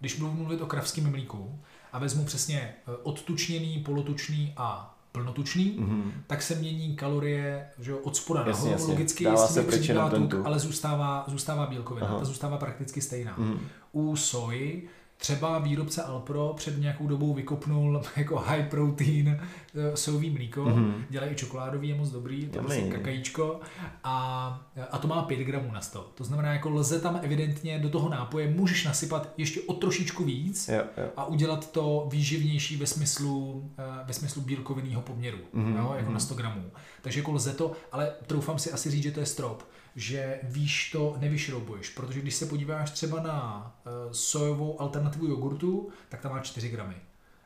Když 0.00 0.18
budu 0.18 0.32
mluvit 0.32 0.60
o 0.60 0.66
kravském 0.66 1.10
mlíku 1.10 1.58
a 1.92 1.98
vezmu 1.98 2.24
přesně 2.24 2.60
eh, 2.60 2.96
odtučněný, 3.02 3.82
polotučný 3.82 4.54
a 4.56 4.97
plnotučný, 5.12 5.78
mm-hmm. 5.78 6.12
tak 6.26 6.42
se 6.42 6.54
mění 6.54 6.96
kalorie 6.96 7.66
že 7.78 7.94
od 7.94 8.16
spoda 8.16 8.44
nahoru, 8.44 8.72
jasně. 8.72 8.92
logicky 8.92 9.24
Dává 9.24 9.46
se 9.46 9.64
tuk, 10.10 10.34
ale 10.44 10.58
zůstává, 10.58 11.24
zůstává 11.28 11.66
bílkovina, 11.66 12.06
Aha. 12.06 12.18
ta 12.18 12.24
zůstává 12.24 12.56
prakticky 12.56 13.00
stejná. 13.00 13.36
Mm-hmm. 13.38 13.58
U 13.92 14.16
soji 14.16 14.88
třeba 15.18 15.58
výrobce 15.58 16.02
Alpro 16.02 16.54
před 16.56 16.80
nějakou 16.80 17.06
dobou 17.06 17.34
vykopnul 17.34 18.02
jako 18.16 18.36
high 18.36 18.62
protein 18.62 19.40
eh, 19.74 19.96
sojový 19.96 20.30
mlíko, 20.30 20.64
mm-hmm. 20.64 20.92
dělají 21.10 21.32
i 21.32 21.34
čokoládový, 21.34 21.88
je 21.88 21.94
moc 21.94 22.10
dobrý, 22.10 22.46
to 22.46 22.58
je 22.58 22.62
vlastně 22.62 22.90
kakajíčko 22.90 23.60
a, 24.04 24.60
a 24.90 24.98
to 24.98 25.08
má 25.08 25.22
5 25.22 25.36
gramů 25.36 25.72
na 25.72 25.80
100. 25.80 26.12
To 26.14 26.24
znamená, 26.24 26.52
jako 26.52 26.70
lze 26.70 27.00
tam 27.00 27.20
evidentně 27.22 27.78
do 27.78 27.88
toho 27.88 28.08
nápoje 28.08 28.50
můžeš 28.50 28.84
nasypat 28.84 29.32
ještě 29.36 29.60
o 29.60 29.74
trošičku 29.74 30.24
víc 30.24 30.68
jo, 30.68 30.82
jo. 30.96 31.08
a 31.16 31.24
udělat 31.24 31.72
to 31.72 32.08
výživnější 32.10 32.76
ve 32.76 32.86
smyslu, 32.86 33.70
eh, 33.78 34.04
ve 34.04 34.12
smyslu 34.12 34.42
bílkovinného 34.42 35.02
poměru, 35.02 35.38
mm-hmm. 35.54 35.76
jo, 35.76 35.94
jako 35.96 36.10
mm-hmm. 36.10 36.14
na 36.14 36.20
100 36.20 36.34
gramů. 36.34 36.70
Takže 37.02 37.20
jako 37.20 37.32
lze 37.32 37.52
to, 37.52 37.72
ale 37.92 38.12
troufám 38.26 38.58
si 38.58 38.72
asi 38.72 38.90
říct, 38.90 39.02
že 39.02 39.10
to 39.10 39.20
je 39.20 39.26
strop 39.26 39.62
že 39.98 40.40
víš 40.42 40.90
to 40.90 41.16
nevyšroubuješ, 41.18 41.90
protože 41.90 42.20
když 42.20 42.34
se 42.34 42.46
podíváš 42.46 42.90
třeba 42.90 43.22
na 43.22 43.72
uh, 43.86 44.12
sojovou 44.12 44.80
alternativu 44.80 45.26
jogurtu, 45.26 45.88
tak 46.08 46.20
tam 46.20 46.32
má 46.32 46.40
4 46.40 46.68
gramy. 46.68 46.94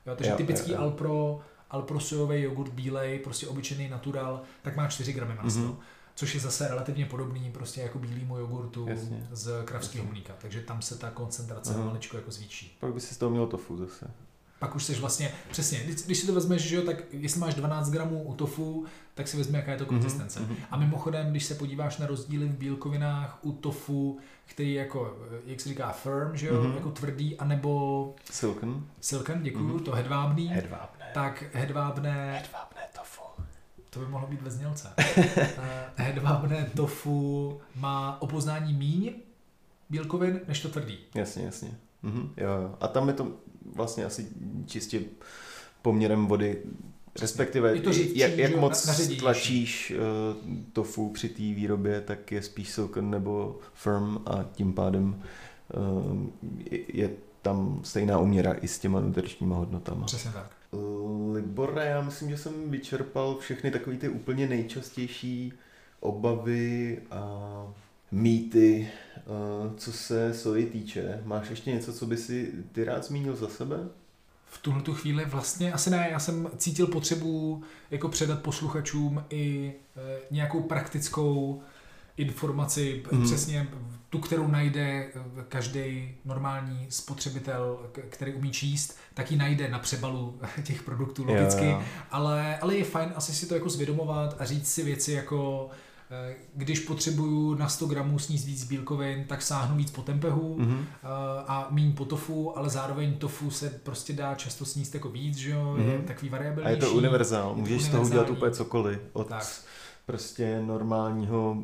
Jo, 0.06 0.16
takže 0.16 0.30
jo, 0.30 0.36
typický 0.36 0.70
jo, 0.70 0.76
jo. 0.76 0.82
Alpro, 0.82 1.40
Alpro 1.70 2.00
sojový 2.00 2.42
jogurt 2.42 2.72
bílej, 2.72 3.18
prostě 3.18 3.46
obyčejný 3.46 3.88
natural, 3.88 4.42
tak 4.62 4.76
má 4.76 4.88
4 4.88 5.12
gramy 5.12 5.34
masla. 5.34 5.62
Mm-hmm. 5.62 5.76
Což 6.14 6.34
je 6.34 6.40
zase 6.40 6.68
relativně 6.68 7.06
podobný 7.06 7.52
prostě 7.52 7.80
jako 7.80 7.98
bílýmu 7.98 8.38
jogurtu 8.38 8.86
Jasně. 8.88 9.28
z 9.30 9.64
kravského 9.64 10.06
mlíka. 10.06 10.32
Takže 10.40 10.60
tam 10.60 10.82
se 10.82 10.98
ta 10.98 11.10
koncentrace 11.10 11.74
mm-hmm. 11.74 11.84
maličko 11.84 12.16
jako 12.16 12.30
zvýší. 12.30 12.76
Pak 12.80 12.94
by 12.94 13.00
si 13.00 13.14
z 13.14 13.18
toho 13.18 13.30
měl 13.30 13.46
tofu 13.46 13.76
zase 13.76 14.10
pak 14.62 14.74
už 14.74 14.84
jsi 14.84 14.94
vlastně, 14.94 15.32
přesně, 15.50 15.80
když 16.06 16.18
si 16.18 16.26
to 16.26 16.32
vezmeš, 16.32 16.62
že 16.62 16.76
jo, 16.76 16.82
tak 16.82 16.96
jestli 17.12 17.40
máš 17.40 17.54
12 17.54 17.90
gramů 17.90 18.22
u 18.22 18.34
tofu, 18.34 18.86
tak 19.14 19.28
si 19.28 19.36
vezme, 19.36 19.58
jaká 19.58 19.72
je 19.72 19.78
to 19.78 19.84
mhm, 19.84 19.94
konzistence. 19.94 20.40
Mm-hmm. 20.40 20.56
A 20.70 20.76
mimochodem, 20.76 21.30
když 21.30 21.44
se 21.44 21.54
podíváš 21.54 21.98
na 21.98 22.06
rozdíly 22.06 22.46
v 22.46 22.58
bílkovinách 22.58 23.38
u 23.42 23.52
tofu, 23.52 24.18
který 24.46 24.74
jako, 24.74 25.18
jak 25.46 25.60
se 25.60 25.68
říká, 25.68 25.92
firm, 25.92 26.36
že 26.36 26.46
jo, 26.46 26.54
mm-hmm. 26.54 26.74
jako 26.74 26.90
tvrdý, 26.90 27.38
anebo... 27.38 28.14
Silken. 28.30 28.84
Silken, 29.00 29.42
děkuju, 29.42 29.78
mm-hmm. 29.78 29.82
to 29.82 29.92
hedvábný. 29.92 30.48
Hedvábné. 30.48 31.06
Tak 31.14 31.44
hedvábné... 31.52 32.38
Hedvábné 32.42 32.82
tofu. 32.94 33.42
To 33.90 34.00
by 34.00 34.06
mohlo 34.06 34.28
být 34.28 34.42
ve 34.42 34.50
znělce. 34.50 34.88
Eh, 35.36 35.90
hedvábné 35.96 36.70
tofu 36.76 37.60
má 37.74 38.22
opoznání 38.22 38.72
míň 38.72 39.12
bílkovin, 39.90 40.40
než 40.48 40.60
to 40.60 40.68
tvrdý. 40.68 40.98
Jasně, 41.14 41.44
jasně. 41.44 41.70
Mm-hmm, 42.04 42.28
jo, 42.36 42.50
jo. 42.50 42.74
A 42.80 42.88
tam 42.88 43.08
je 43.08 43.14
to 43.14 43.32
vlastně 43.74 44.04
asi 44.04 44.26
čistě 44.66 45.00
poměrem 45.82 46.26
vody, 46.26 46.62
respektive 47.20 47.80
to 47.80 47.92
říct, 47.92 48.16
jak, 48.16 48.38
jak 48.38 48.56
moc 48.56 48.86
na, 48.86 48.94
tlačíš 49.18 49.92
uh, 49.96 50.46
tofu 50.72 51.10
při 51.10 51.28
té 51.28 51.42
výrobě, 51.42 52.00
tak 52.00 52.32
je 52.32 52.42
spíš 52.42 52.68
silken 52.68 53.10
nebo 53.10 53.58
firm 53.74 54.18
a 54.26 54.44
tím 54.52 54.72
pádem 54.72 55.22
uh, 55.74 56.16
je, 56.70 56.78
je 56.88 57.10
tam 57.42 57.80
stejná 57.84 58.18
uměra 58.18 58.52
i 58.52 58.68
s 58.68 58.78
těma 58.78 59.00
nutričníma 59.00 59.56
hodnotama. 59.56 60.06
Přesně 60.06 60.30
tak. 60.32 60.50
Libore, 61.32 61.86
já 61.86 62.02
myslím, 62.02 62.30
že 62.30 62.36
jsem 62.36 62.70
vyčerpal 62.70 63.38
všechny 63.38 63.70
takové 63.70 63.96
ty 63.96 64.08
úplně 64.08 64.48
nejčastější 64.48 65.52
obavy 66.00 66.98
a 67.10 67.20
mýty, 68.12 68.88
eh, 69.16 69.20
co 69.76 69.92
se 69.92 70.34
soji 70.34 70.66
týče. 70.66 71.20
Máš 71.24 71.50
ještě 71.50 71.70
něco, 71.70 71.92
co 71.92 72.06
by 72.06 72.16
si 72.16 72.52
ty 72.72 72.84
rád 72.84 73.04
zmínil 73.04 73.36
za 73.36 73.48
sebe? 73.48 73.76
V 74.46 74.58
tuhle 74.58 74.82
tu 74.82 74.94
chvíli 74.94 75.24
vlastně 75.24 75.72
asi 75.72 75.90
ne. 75.90 76.08
Já 76.10 76.18
jsem 76.18 76.48
cítil 76.56 76.86
potřebu 76.86 77.62
jako 77.90 78.08
předat 78.08 78.42
posluchačům 78.42 79.24
i 79.30 79.74
e, 79.96 80.18
nějakou 80.30 80.62
praktickou 80.62 81.62
informaci, 82.16 83.02
mm. 83.12 83.24
přesně 83.24 83.68
tu, 84.10 84.18
kterou 84.18 84.48
najde 84.48 84.80
eh, 84.80 85.10
každý 85.48 86.14
normální 86.24 86.86
spotřebitel, 86.88 87.90
který 88.08 88.34
umí 88.34 88.50
číst, 88.50 88.96
tak 89.14 89.30
ji 89.30 89.36
najde 89.36 89.68
na 89.68 89.78
přebalu 89.78 90.38
těch 90.62 90.82
produktů 90.82 91.24
logicky, 91.24 91.66
jo. 91.66 91.82
Ale, 92.10 92.58
ale 92.58 92.76
je 92.76 92.84
fajn 92.84 93.12
asi 93.14 93.32
si 93.32 93.46
to 93.46 93.54
jako 93.54 93.68
zvědomovat 93.68 94.36
a 94.38 94.44
říct 94.44 94.72
si 94.72 94.82
věci 94.82 95.12
jako 95.12 95.70
Eh, 95.70 95.84
když 96.54 96.80
potřebuju 96.80 97.54
na 97.54 97.68
100 97.68 97.86
gramů 97.86 98.18
sníst 98.18 98.46
víc 98.46 98.64
bílkovin, 98.64 99.24
tak 99.24 99.42
sáhnu 99.42 99.76
víc 99.76 99.90
po 99.90 100.02
tempehu 100.02 100.56
mm-hmm. 100.58 100.84
a 101.46 101.66
méně 101.70 101.92
po 101.92 102.04
tofu, 102.04 102.58
ale 102.58 102.70
zároveň 102.70 103.16
tofu 103.16 103.50
se 103.50 103.70
prostě 103.70 104.12
dá 104.12 104.34
často 104.34 104.64
sníst 104.64 104.94
jako 104.94 105.08
víc, 105.08 105.36
že 105.36 105.50
jo, 105.50 105.74
mm-hmm. 105.76 105.90
je 105.90 105.96
mhm. 105.96 106.06
takový 106.06 106.28
variabilnější. 106.28 106.80
A 106.80 106.84
je 106.84 106.90
to 106.90 106.96
univerzál, 106.96 107.54
můžeš 107.54 107.82
z 107.82 107.88
toho 107.88 108.04
udělat 108.04 108.30
úplně 108.30 108.52
cokoliv. 108.52 109.00
Od 109.12 109.28
tak. 109.28 109.46
prostě 110.06 110.62
normálního 110.66 111.56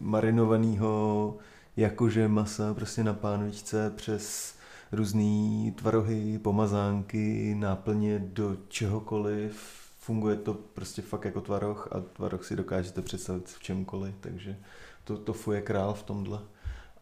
marinovaného 0.00 1.36
jakože 1.76 2.28
masa 2.28 2.74
prostě 2.74 3.04
na 3.04 3.14
pánvičce 3.14 3.92
přes 3.96 4.54
různé 4.92 5.72
tvarohy, 5.74 6.38
pomazánky, 6.38 7.54
náplně 7.58 8.18
do 8.18 8.56
čehokoliv, 8.68 9.79
funguje 10.10 10.36
to 10.36 10.54
prostě 10.54 11.02
fakt 11.02 11.24
jako 11.24 11.40
tvaroh 11.40 11.88
a 11.92 12.00
tvaroh 12.00 12.44
si 12.44 12.56
dokážete 12.56 13.02
představit 13.02 13.48
v 13.48 13.60
čemkoliv, 13.60 14.14
takže 14.20 14.56
to, 15.04 15.18
to 15.18 15.32
fuje 15.32 15.62
král 15.62 15.94
v 15.94 16.02
tomhle 16.02 16.38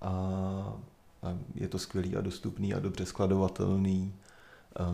a, 0.00 0.10
a 1.22 1.38
je 1.54 1.68
to 1.68 1.78
skvělý 1.78 2.16
a 2.16 2.20
dostupný 2.20 2.74
a 2.74 2.78
dobře 2.78 3.06
skladovatelný. 3.06 4.14
A 4.76 4.92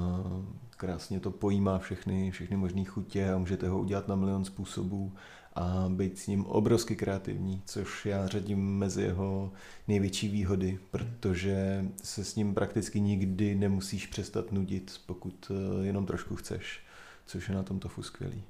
krásně 0.76 1.20
to 1.20 1.30
pojímá 1.30 1.78
všechny, 1.78 2.30
všechny 2.30 2.56
možné 2.56 2.84
chutě 2.84 3.32
a 3.32 3.38
můžete 3.38 3.68
ho 3.68 3.80
udělat 3.80 4.08
na 4.08 4.16
milion 4.16 4.44
způsobů 4.44 5.12
a 5.54 5.84
být 5.88 6.18
s 6.18 6.26
ním 6.26 6.46
obrovsky 6.46 6.96
kreativní, 6.96 7.62
což 7.66 8.06
já 8.06 8.26
řadím 8.26 8.78
mezi 8.78 9.02
jeho 9.02 9.52
největší 9.88 10.28
výhody, 10.28 10.78
protože 10.90 11.84
se 12.02 12.24
s 12.24 12.36
ním 12.36 12.54
prakticky 12.54 13.00
nikdy 13.00 13.54
nemusíš 13.54 14.06
přestat 14.06 14.52
nudit, 14.52 15.00
pokud 15.06 15.50
eh, 15.50 15.86
jenom 15.86 16.06
trošku 16.06 16.36
chceš 16.36 16.84
což 17.26 17.48
je 17.48 17.54
na 17.54 17.62
tom 17.62 17.78
tofu 17.78 18.02
skvělý. 18.02 18.42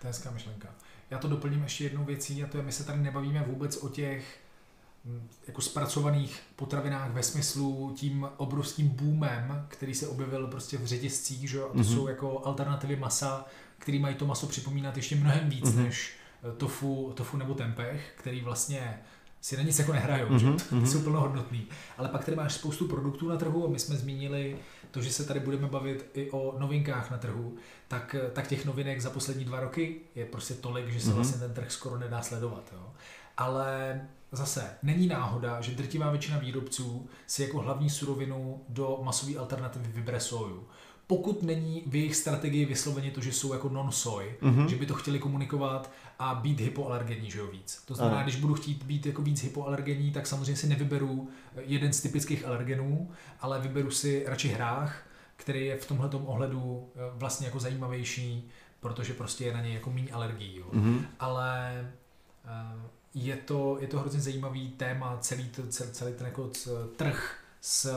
To 0.00 0.06
je 0.06 0.08
hezká 0.08 0.30
myšlenka. 0.30 0.68
Já 1.10 1.18
to 1.18 1.28
doplním 1.28 1.62
ještě 1.62 1.84
jednou 1.84 2.04
věcí 2.04 2.44
a 2.44 2.46
to 2.46 2.56
je, 2.56 2.62
my 2.62 2.72
se 2.72 2.84
tady 2.84 2.98
nebavíme 2.98 3.44
vůbec 3.46 3.76
o 3.76 3.88
těch 3.88 4.40
mm, 5.04 5.28
jako 5.46 5.62
zpracovaných 5.62 6.40
potravinách 6.56 7.10
ve 7.10 7.22
smyslu 7.22 7.94
tím 7.96 8.28
obrovským 8.36 8.88
boomem, 8.88 9.66
který 9.68 9.94
se 9.94 10.08
objevil 10.08 10.46
prostě 10.46 10.78
v 10.78 10.86
řetězcích, 10.86 11.50
že? 11.50 11.62
a 11.62 11.68
to 11.68 11.74
mm-hmm. 11.74 11.94
jsou 11.94 12.08
jako 12.08 12.46
alternativy 12.46 12.96
masa, 12.96 13.44
který 13.78 13.98
mají 13.98 14.14
to 14.14 14.26
maso 14.26 14.46
připomínat 14.46 14.96
ještě 14.96 15.16
mnohem 15.16 15.48
víc 15.48 15.64
mm-hmm. 15.64 15.84
než 15.84 16.16
eh, 16.42 16.56
tofu, 16.56 17.12
tofu 17.16 17.36
nebo 17.36 17.54
tempeh, 17.54 18.12
který 18.16 18.40
vlastně 18.40 19.00
si 19.40 19.56
na 19.56 19.62
nic 19.62 19.78
jako 19.78 19.92
nehrajou, 19.92 20.28
mm-hmm, 20.28 20.38
že? 20.38 20.46
Mm-hmm. 20.46 20.84
jsou 20.92 21.02
plnohodnotný. 21.02 21.66
Ale 21.98 22.08
pak 22.08 22.24
tady 22.24 22.36
máš 22.36 22.52
spoustu 22.52 22.88
produktů 22.88 23.28
na 23.28 23.36
trhu 23.36 23.66
a 23.66 23.70
my 23.70 23.78
jsme 23.78 23.96
zmínili 23.96 24.56
to, 24.90 25.02
že 25.02 25.12
se 25.12 25.24
tady 25.24 25.40
budeme 25.40 25.68
bavit 25.68 26.10
i 26.14 26.30
o 26.30 26.56
novinkách 26.58 27.10
na 27.10 27.18
trhu, 27.18 27.56
tak, 27.88 28.16
tak 28.32 28.48
těch 28.48 28.64
novinek 28.64 29.00
za 29.00 29.10
poslední 29.10 29.44
dva 29.44 29.60
roky 29.60 30.00
je 30.14 30.24
prostě 30.24 30.54
tolik, 30.54 30.88
že 30.88 31.00
se 31.00 31.10
mm-hmm. 31.10 31.14
vlastně 31.14 31.40
ten 31.40 31.54
trh 31.54 31.72
skoro 31.72 31.98
nedá 31.98 32.22
sledovat. 32.22 32.72
Jo? 32.72 32.92
Ale 33.36 34.00
zase 34.32 34.70
není 34.82 35.06
náhoda, 35.06 35.60
že 35.60 35.72
drtivá 35.72 36.10
většina 36.10 36.38
výrobců 36.38 37.08
si 37.26 37.42
jako 37.42 37.58
hlavní 37.58 37.90
surovinu 37.90 38.64
do 38.68 38.98
masové 39.02 39.36
alternativy 39.36 39.88
vybere 39.92 40.20
soju. 40.20 40.68
Pokud 41.10 41.42
není 41.42 41.82
v 41.86 41.94
jejich 41.94 42.16
strategii 42.16 42.64
vysloveně 42.64 43.10
to, 43.10 43.20
že 43.20 43.32
jsou 43.32 43.52
jako 43.52 43.68
non-soy, 43.68 44.34
Mhm. 44.40 44.54
mm-hmm. 44.56 44.68
že 44.68 44.76
by 44.76 44.86
to 44.86 44.94
chtěli 44.94 45.18
komunikovat 45.18 45.90
a 46.18 46.34
být 46.34 46.60
hypoalergenní, 46.60 47.30
že 47.30 47.38
jo, 47.38 47.46
víc. 47.46 47.82
To 47.84 47.94
znamená, 47.94 48.16
Ano. 48.16 48.24
když 48.24 48.36
budu 48.36 48.54
chtít 48.54 48.82
být 48.82 49.06
jako 49.06 49.22
víc 49.22 49.42
hypoalergenní, 49.42 50.12
tak 50.12 50.26
samozřejmě 50.26 50.56
si 50.56 50.66
nevyberu 50.66 51.28
jeden 51.60 51.92
z 51.92 52.00
typických 52.00 52.44
alergenů, 52.46 53.10
ale 53.40 53.60
vyberu 53.60 53.90
si 53.90 54.24
radši 54.26 54.48
hrách, 54.48 55.02
který 55.36 55.66
je 55.66 55.76
v 55.76 55.86
tomhle 55.86 56.10
ohledu 56.10 56.88
eh, 56.94 56.98
vlastně 57.14 57.46
jako 57.46 57.60
zajímavější, 57.60 58.48
protože 58.80 59.14
prostě 59.14 59.44
je 59.44 59.54
na 59.54 59.62
něj 59.62 59.74
jako 59.74 59.90
méně 59.90 60.10
alergií. 60.12 60.56
Jo. 60.56 60.66
Mhm. 60.72 61.06
Ale 61.20 61.70
eh, 62.44 62.80
je 63.14 63.36
to, 63.36 63.78
je 63.80 63.86
to 63.88 63.98
hrozně 64.00 64.20
zajímavý 64.20 64.68
téma, 64.70 65.18
celý, 65.20 65.50
celý, 65.68 66.12
ten 66.14 66.26
jako 66.26 66.50
trh 66.96 67.39
s 67.60 67.92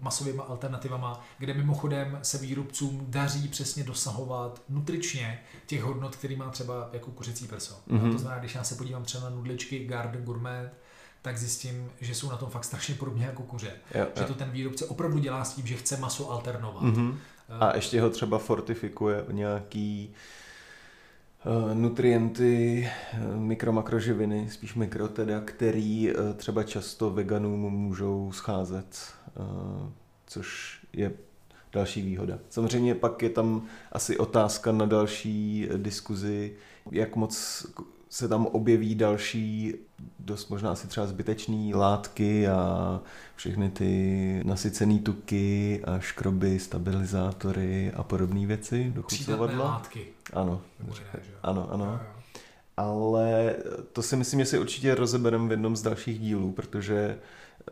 masovými 0.00 0.40
alternativama, 0.48 1.24
kde 1.38 1.54
mimochodem 1.54 2.18
se 2.22 2.38
výrobcům 2.38 3.06
daří 3.08 3.48
přesně 3.48 3.84
dosahovat 3.84 4.62
nutričně 4.68 5.42
těch 5.66 5.82
hodnot, 5.82 6.16
který 6.16 6.36
má 6.36 6.50
třeba 6.50 6.90
jako 6.92 7.10
kuřecí 7.10 7.46
prso. 7.46 7.74
Mhm. 7.86 8.00
Mm-hmm. 8.00 8.12
To 8.12 8.18
znamená, 8.18 8.40
když 8.40 8.54
já 8.54 8.64
se 8.64 8.74
podívám 8.74 9.04
třeba 9.04 9.24
na 9.24 9.36
nudličky 9.36 9.84
Garden 9.86 10.24
Gourmet, 10.24 10.72
tak 11.22 11.38
zjistím, 11.38 11.90
že 12.00 12.14
jsou 12.14 12.30
na 12.30 12.36
tom 12.36 12.50
fakt 12.50 12.64
strašně 12.64 12.94
podobně 12.94 13.26
jako 13.26 13.42
kuře. 13.42 13.72
Jo, 13.94 14.06
Že 14.16 14.22
jo. 14.22 14.26
to 14.28 14.34
ten 14.34 14.50
výrobce 14.50 14.86
opravdu 14.86 15.18
dělá 15.18 15.44
s 15.44 15.54
tím, 15.54 15.66
že 15.66 15.76
chce 15.76 15.96
maso 15.96 16.30
alternovat. 16.30 16.82
Mhm. 16.82 17.18
Eh, 17.48 17.54
A 17.60 17.76
ještě 17.76 18.00
ho 18.00 18.10
třeba 18.10 18.38
fortifikuje 18.38 19.22
o 19.22 19.30
nějaký 19.32 20.14
nutrienty, 21.74 22.88
eh, 23.12 23.18
mikromakroživiny, 23.36 24.50
spíš 24.50 24.74
mikro 24.74 25.08
teda, 25.08 25.40
který 25.40 26.10
eh, 26.10 26.14
třeba 26.36 26.62
často 26.62 27.10
veganům 27.10 27.60
můžou 27.60 28.32
scházet, 28.32 28.98
eh, 29.28 29.92
což 30.26 30.78
je 30.92 31.12
další 31.72 32.02
výhoda. 32.02 32.38
Samozřejmě 32.48 32.94
pak 32.94 33.22
je 33.22 33.30
tam 33.30 33.66
asi 33.92 34.18
otázka 34.18 34.72
na 34.72 34.86
další 34.86 35.68
eh, 35.70 35.78
diskuzi, 35.78 36.52
jak 36.90 37.16
moc 37.16 37.66
se 38.10 38.28
tam 38.28 38.46
objeví 38.46 38.94
další, 38.94 39.74
dost 40.18 40.48
možná 40.48 40.70
asi 40.70 40.86
třeba 40.86 41.06
zbytečné 41.06 41.76
látky 41.76 42.48
a 42.48 43.00
všechny 43.36 43.70
ty 43.70 44.42
nasycené 44.44 44.98
tuky 44.98 45.80
a 45.84 45.98
škroby, 45.98 46.58
stabilizátory 46.58 47.92
a 47.96 48.02
podobné 48.02 48.46
věci 48.46 48.92
do 48.94 49.02
chucovadla. 49.02 49.64
látky. 49.64 50.06
Ano, 50.32 50.60
jiné, 50.80 50.94
ano, 51.42 51.68
ano. 51.72 51.84
Jo, 51.84 51.90
jo. 51.92 52.20
Ale 52.76 53.56
to 53.92 54.02
si 54.02 54.16
myslím, 54.16 54.40
že 54.40 54.46
si 54.46 54.58
určitě 54.58 54.94
rozebereme 54.94 55.48
v 55.48 55.50
jednom 55.50 55.76
z 55.76 55.82
dalších 55.82 56.18
dílů, 56.18 56.52
protože 56.52 57.18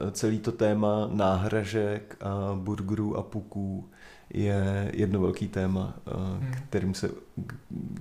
eh, 0.01 0.11
celý 0.11 0.39
to 0.39 0.53
téma 0.53 1.09
náhražek 1.13 2.17
a 2.21 2.55
burgerů 2.55 3.17
a 3.17 3.23
puků 3.23 3.91
je 4.31 4.91
jedno 4.95 5.21
velký 5.21 5.49
téma, 5.49 5.95
eh, 6.07 6.11
Hmm. 6.17 6.53
kterým 6.69 6.95
se, 6.95 7.11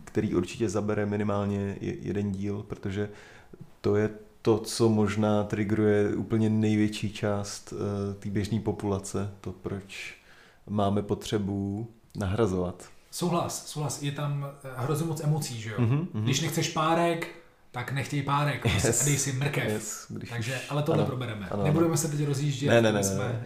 který 0.03 0.35
určitě 0.35 0.69
zabere 0.69 1.05
minimálně 1.05 1.77
je- 1.81 1.95
jeden 2.01 2.31
díl, 2.31 2.63
protože 2.67 3.09
to 3.81 3.95
je 3.95 4.09
to, 4.41 4.57
co 4.59 4.89
možná 4.89 5.43
triggeruje 5.43 6.15
úplně 6.15 6.49
největší 6.49 7.11
část 7.13 7.73
eh, 7.73 8.13
té 8.13 8.29
běžné 8.29 8.59
populace, 8.59 9.31
to 9.41 9.51
proč 9.51 10.17
máme 10.69 11.01
potřebu 11.01 11.87
nahrazovat. 12.17 12.89
Souhlas, 13.11 13.67
souhlas. 13.67 14.01
Je 14.03 14.11
tam 14.11 14.45
eh, 14.63 14.69
hrozně 14.75 15.07
moc 15.07 15.23
emocí, 15.23 15.61
že 15.61 15.69
jo? 15.69 15.75
Mhm, 15.79 16.07
mhm. 16.13 16.23
Když 16.23 16.41
nechceš 16.41 16.69
párek, 16.69 17.27
tak 17.71 17.91
nechtěj 17.91 18.21
párek 18.23 18.65
yes. 18.65 18.83
Yes. 18.85 19.05
dej 19.05 19.17
si 19.17 19.31
mrkev. 19.33 19.69
Yes, 19.69 20.05
když 20.09 20.29
Takže, 20.29 20.59
ale 20.69 20.83
tohle 20.83 21.01
ano, 21.01 21.07
probereme. 21.07 21.49
ano, 21.49 21.63
Nebudeme 21.63 21.97
se 21.97 22.07
teď 22.07 22.25
rozjíždět. 22.25 22.69
Ne, 22.69 22.81
ne, 22.81 22.91
ne, 22.91 23.03
jsme, 23.03 23.17
ne. 23.23 23.45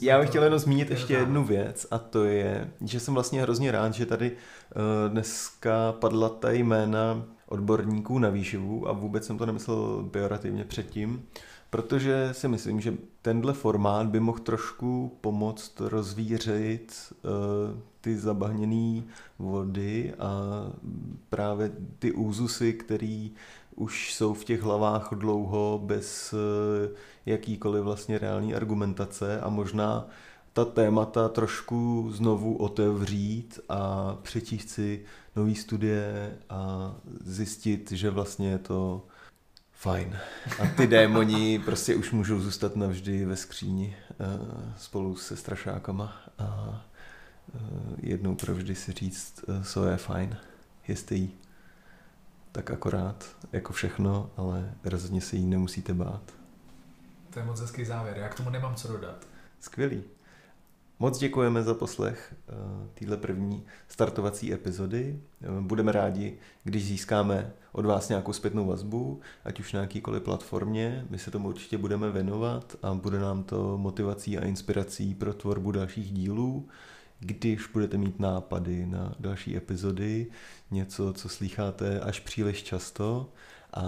Já 0.00 0.20
bych 0.20 0.28
chtěl 0.28 0.42
jenom 0.42 0.58
zmínit 0.58 0.90
ještě 0.90 1.14
jednu 1.14 1.44
věc 1.44 1.86
a 1.90 1.98
to 1.98 2.24
je, 2.24 2.70
že 2.80 3.00
jsem 3.00 3.14
vlastně 3.14 3.42
hrozně 3.42 3.72
rád, 3.72 3.94
že 3.94 4.06
tady 4.06 4.32
eh, 4.32 5.08
dneska 5.08 5.92
padla 5.92 6.28
ta 6.28 6.50
jména 6.50 7.24
odborníků 7.46 8.18
na 8.18 8.28
výživu 8.30 8.88
a 8.88 8.92
vůbec 8.92 9.26
jsem 9.26 9.38
to 9.38 9.46
nemyslel 9.46 10.08
pejorativně 10.10 10.64
předtím, 10.64 11.22
protože 11.70 12.28
si 12.32 12.48
myslím, 12.48 12.80
že 12.80 12.94
tenhle 13.22 13.52
formát 13.52 14.06
by 14.06 14.20
mohl 14.20 14.38
trošku 14.38 15.18
pomoct 15.20 15.80
rozvířit 15.80 16.94
eh, 17.12 17.28
ty 18.00 18.18
zabahněné 18.18 19.02
vody 19.38 20.14
a 20.18 20.30
právě 21.28 21.72
ty 21.98 22.12
úzusy, 22.12 22.72
který 22.72 23.32
už 23.80 24.14
jsou 24.14 24.34
v 24.34 24.44
těch 24.44 24.62
hlavách 24.62 25.08
dlouho 25.12 25.80
bez 25.84 26.34
eh, 26.34 26.96
jakýkoliv 27.26 27.84
vlastně 27.84 28.18
reální 28.18 28.54
argumentace 28.54 29.40
a 29.40 29.48
možná 29.48 30.06
ta 30.52 30.64
témata 30.64 31.28
trošku 31.28 32.08
znovu 32.12 32.56
otevřít 32.56 33.60
a 33.68 34.14
přečíst 34.22 34.68
si 34.68 35.04
nový 35.36 35.54
studie 35.54 36.36
a 36.50 36.92
zjistit, 37.24 37.92
že 37.92 38.10
vlastně 38.10 38.50
je 38.50 38.58
to 38.58 39.06
fajn. 39.72 40.18
A 40.62 40.66
ty 40.76 40.86
démoni 40.86 41.58
prostě 41.58 41.96
už 41.96 42.10
můžou 42.10 42.40
zůstat 42.40 42.76
navždy 42.76 43.24
ve 43.24 43.36
skříni 43.36 43.96
eh, 44.10 44.14
spolu 44.78 45.16
se 45.16 45.36
strašákama 45.36 46.16
a 46.38 46.80
eh, 47.54 47.58
jednou 48.02 48.34
provždy 48.34 48.74
si 48.74 48.92
říct, 48.92 49.44
co 49.64 49.86
je 49.88 49.96
fajn, 49.96 50.36
jestli 50.88 51.16
jí. 51.16 51.40
Tak 52.52 52.70
akorát, 52.70 53.36
jako 53.52 53.72
všechno, 53.72 54.30
ale 54.36 54.74
rozhodně 54.84 55.20
se 55.20 55.36
jí 55.36 55.46
nemusíte 55.46 55.94
bát. 55.94 56.22
To 57.30 57.38
je 57.38 57.44
moc 57.44 57.60
hezký 57.60 57.84
závěr. 57.84 58.16
Já 58.16 58.28
k 58.28 58.34
tomu 58.34 58.50
nemám 58.50 58.74
co 58.74 58.88
dodat. 58.88 59.26
Skvělý. 59.60 60.02
Moc 60.98 61.18
děkujeme 61.18 61.62
za 61.62 61.74
poslech 61.74 62.34
uh, 62.48 62.86
téhle 62.94 63.16
první 63.16 63.64
startovací 63.88 64.52
epizody. 64.52 65.20
Eh, 65.42 65.46
Budeme 65.60 65.92
rádi, 65.92 66.38
když 66.64 66.86
získáme 66.86 67.52
od 67.72 67.84
vás 67.84 68.08
nějakou 68.08 68.32
zpětnou 68.32 68.66
vazbu, 68.66 69.20
ať 69.44 69.60
už 69.60 69.72
na 69.72 69.80
jakýkoliv 69.80 70.22
platformě. 70.22 71.06
My 71.10 71.18
se 71.18 71.30
tomu 71.30 71.48
určitě 71.48 71.78
budeme 71.78 72.10
věnovat 72.10 72.76
a 72.82 72.94
bude 72.94 73.18
nám 73.18 73.42
to 73.42 73.78
motivací 73.78 74.38
a 74.38 74.44
inspirací 74.44 75.14
pro 75.14 75.34
tvorbu 75.34 75.72
dalších 75.72 76.12
dílů. 76.12 76.68
Když 77.20 77.66
budete 77.66 77.96
mít 77.96 78.20
nápady 78.20 78.86
na 78.86 79.14
další 79.18 79.56
epizody, 79.56 80.26
něco, 80.70 81.12
co 81.12 81.28
slycháte 81.28 82.00
až 82.00 82.20
příliš 82.20 82.62
často 82.62 83.28
a 83.74 83.84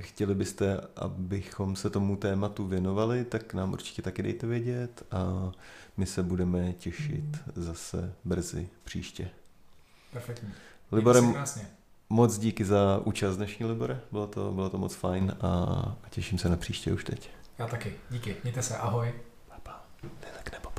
chtěli 0.00 0.34
byste, 0.34 0.80
abychom 0.96 1.76
se 1.76 1.90
tomu 1.90 2.16
tématu 2.16 2.66
věnovali, 2.66 3.24
tak 3.24 3.54
nám 3.54 3.72
určitě 3.72 4.02
taky 4.02 4.22
dejte 4.22 4.46
vědět 4.46 5.02
a 5.10 5.52
my 5.96 6.06
se 6.06 6.22
budeme 6.22 6.72
těšit 6.72 7.24
zase 7.54 8.12
brzy 8.24 8.68
příště. 8.84 9.30
Perfektní. 10.12 10.52
Libore, 10.92 11.20
moc 12.08 12.38
díky 12.38 12.64
za 12.64 13.00
účast 13.04 13.36
dnešní 13.36 13.66
Libore, 13.66 14.00
bylo 14.12 14.26
to, 14.26 14.52
bylo 14.52 14.70
to 14.70 14.78
moc 14.78 14.94
fajn 14.94 15.36
a 15.40 15.96
těším 16.10 16.38
se 16.38 16.48
na 16.48 16.56
příště 16.56 16.92
už 16.92 17.04
teď. 17.04 17.30
Já 17.58 17.66
taky. 17.66 17.94
Díky. 18.10 18.36
Mějte 18.42 18.62
se. 18.62 18.76
Ahoj. 18.76 19.12
Pa, 19.48 19.54
pa. 19.62 19.84
Nelekneme. 20.02 20.71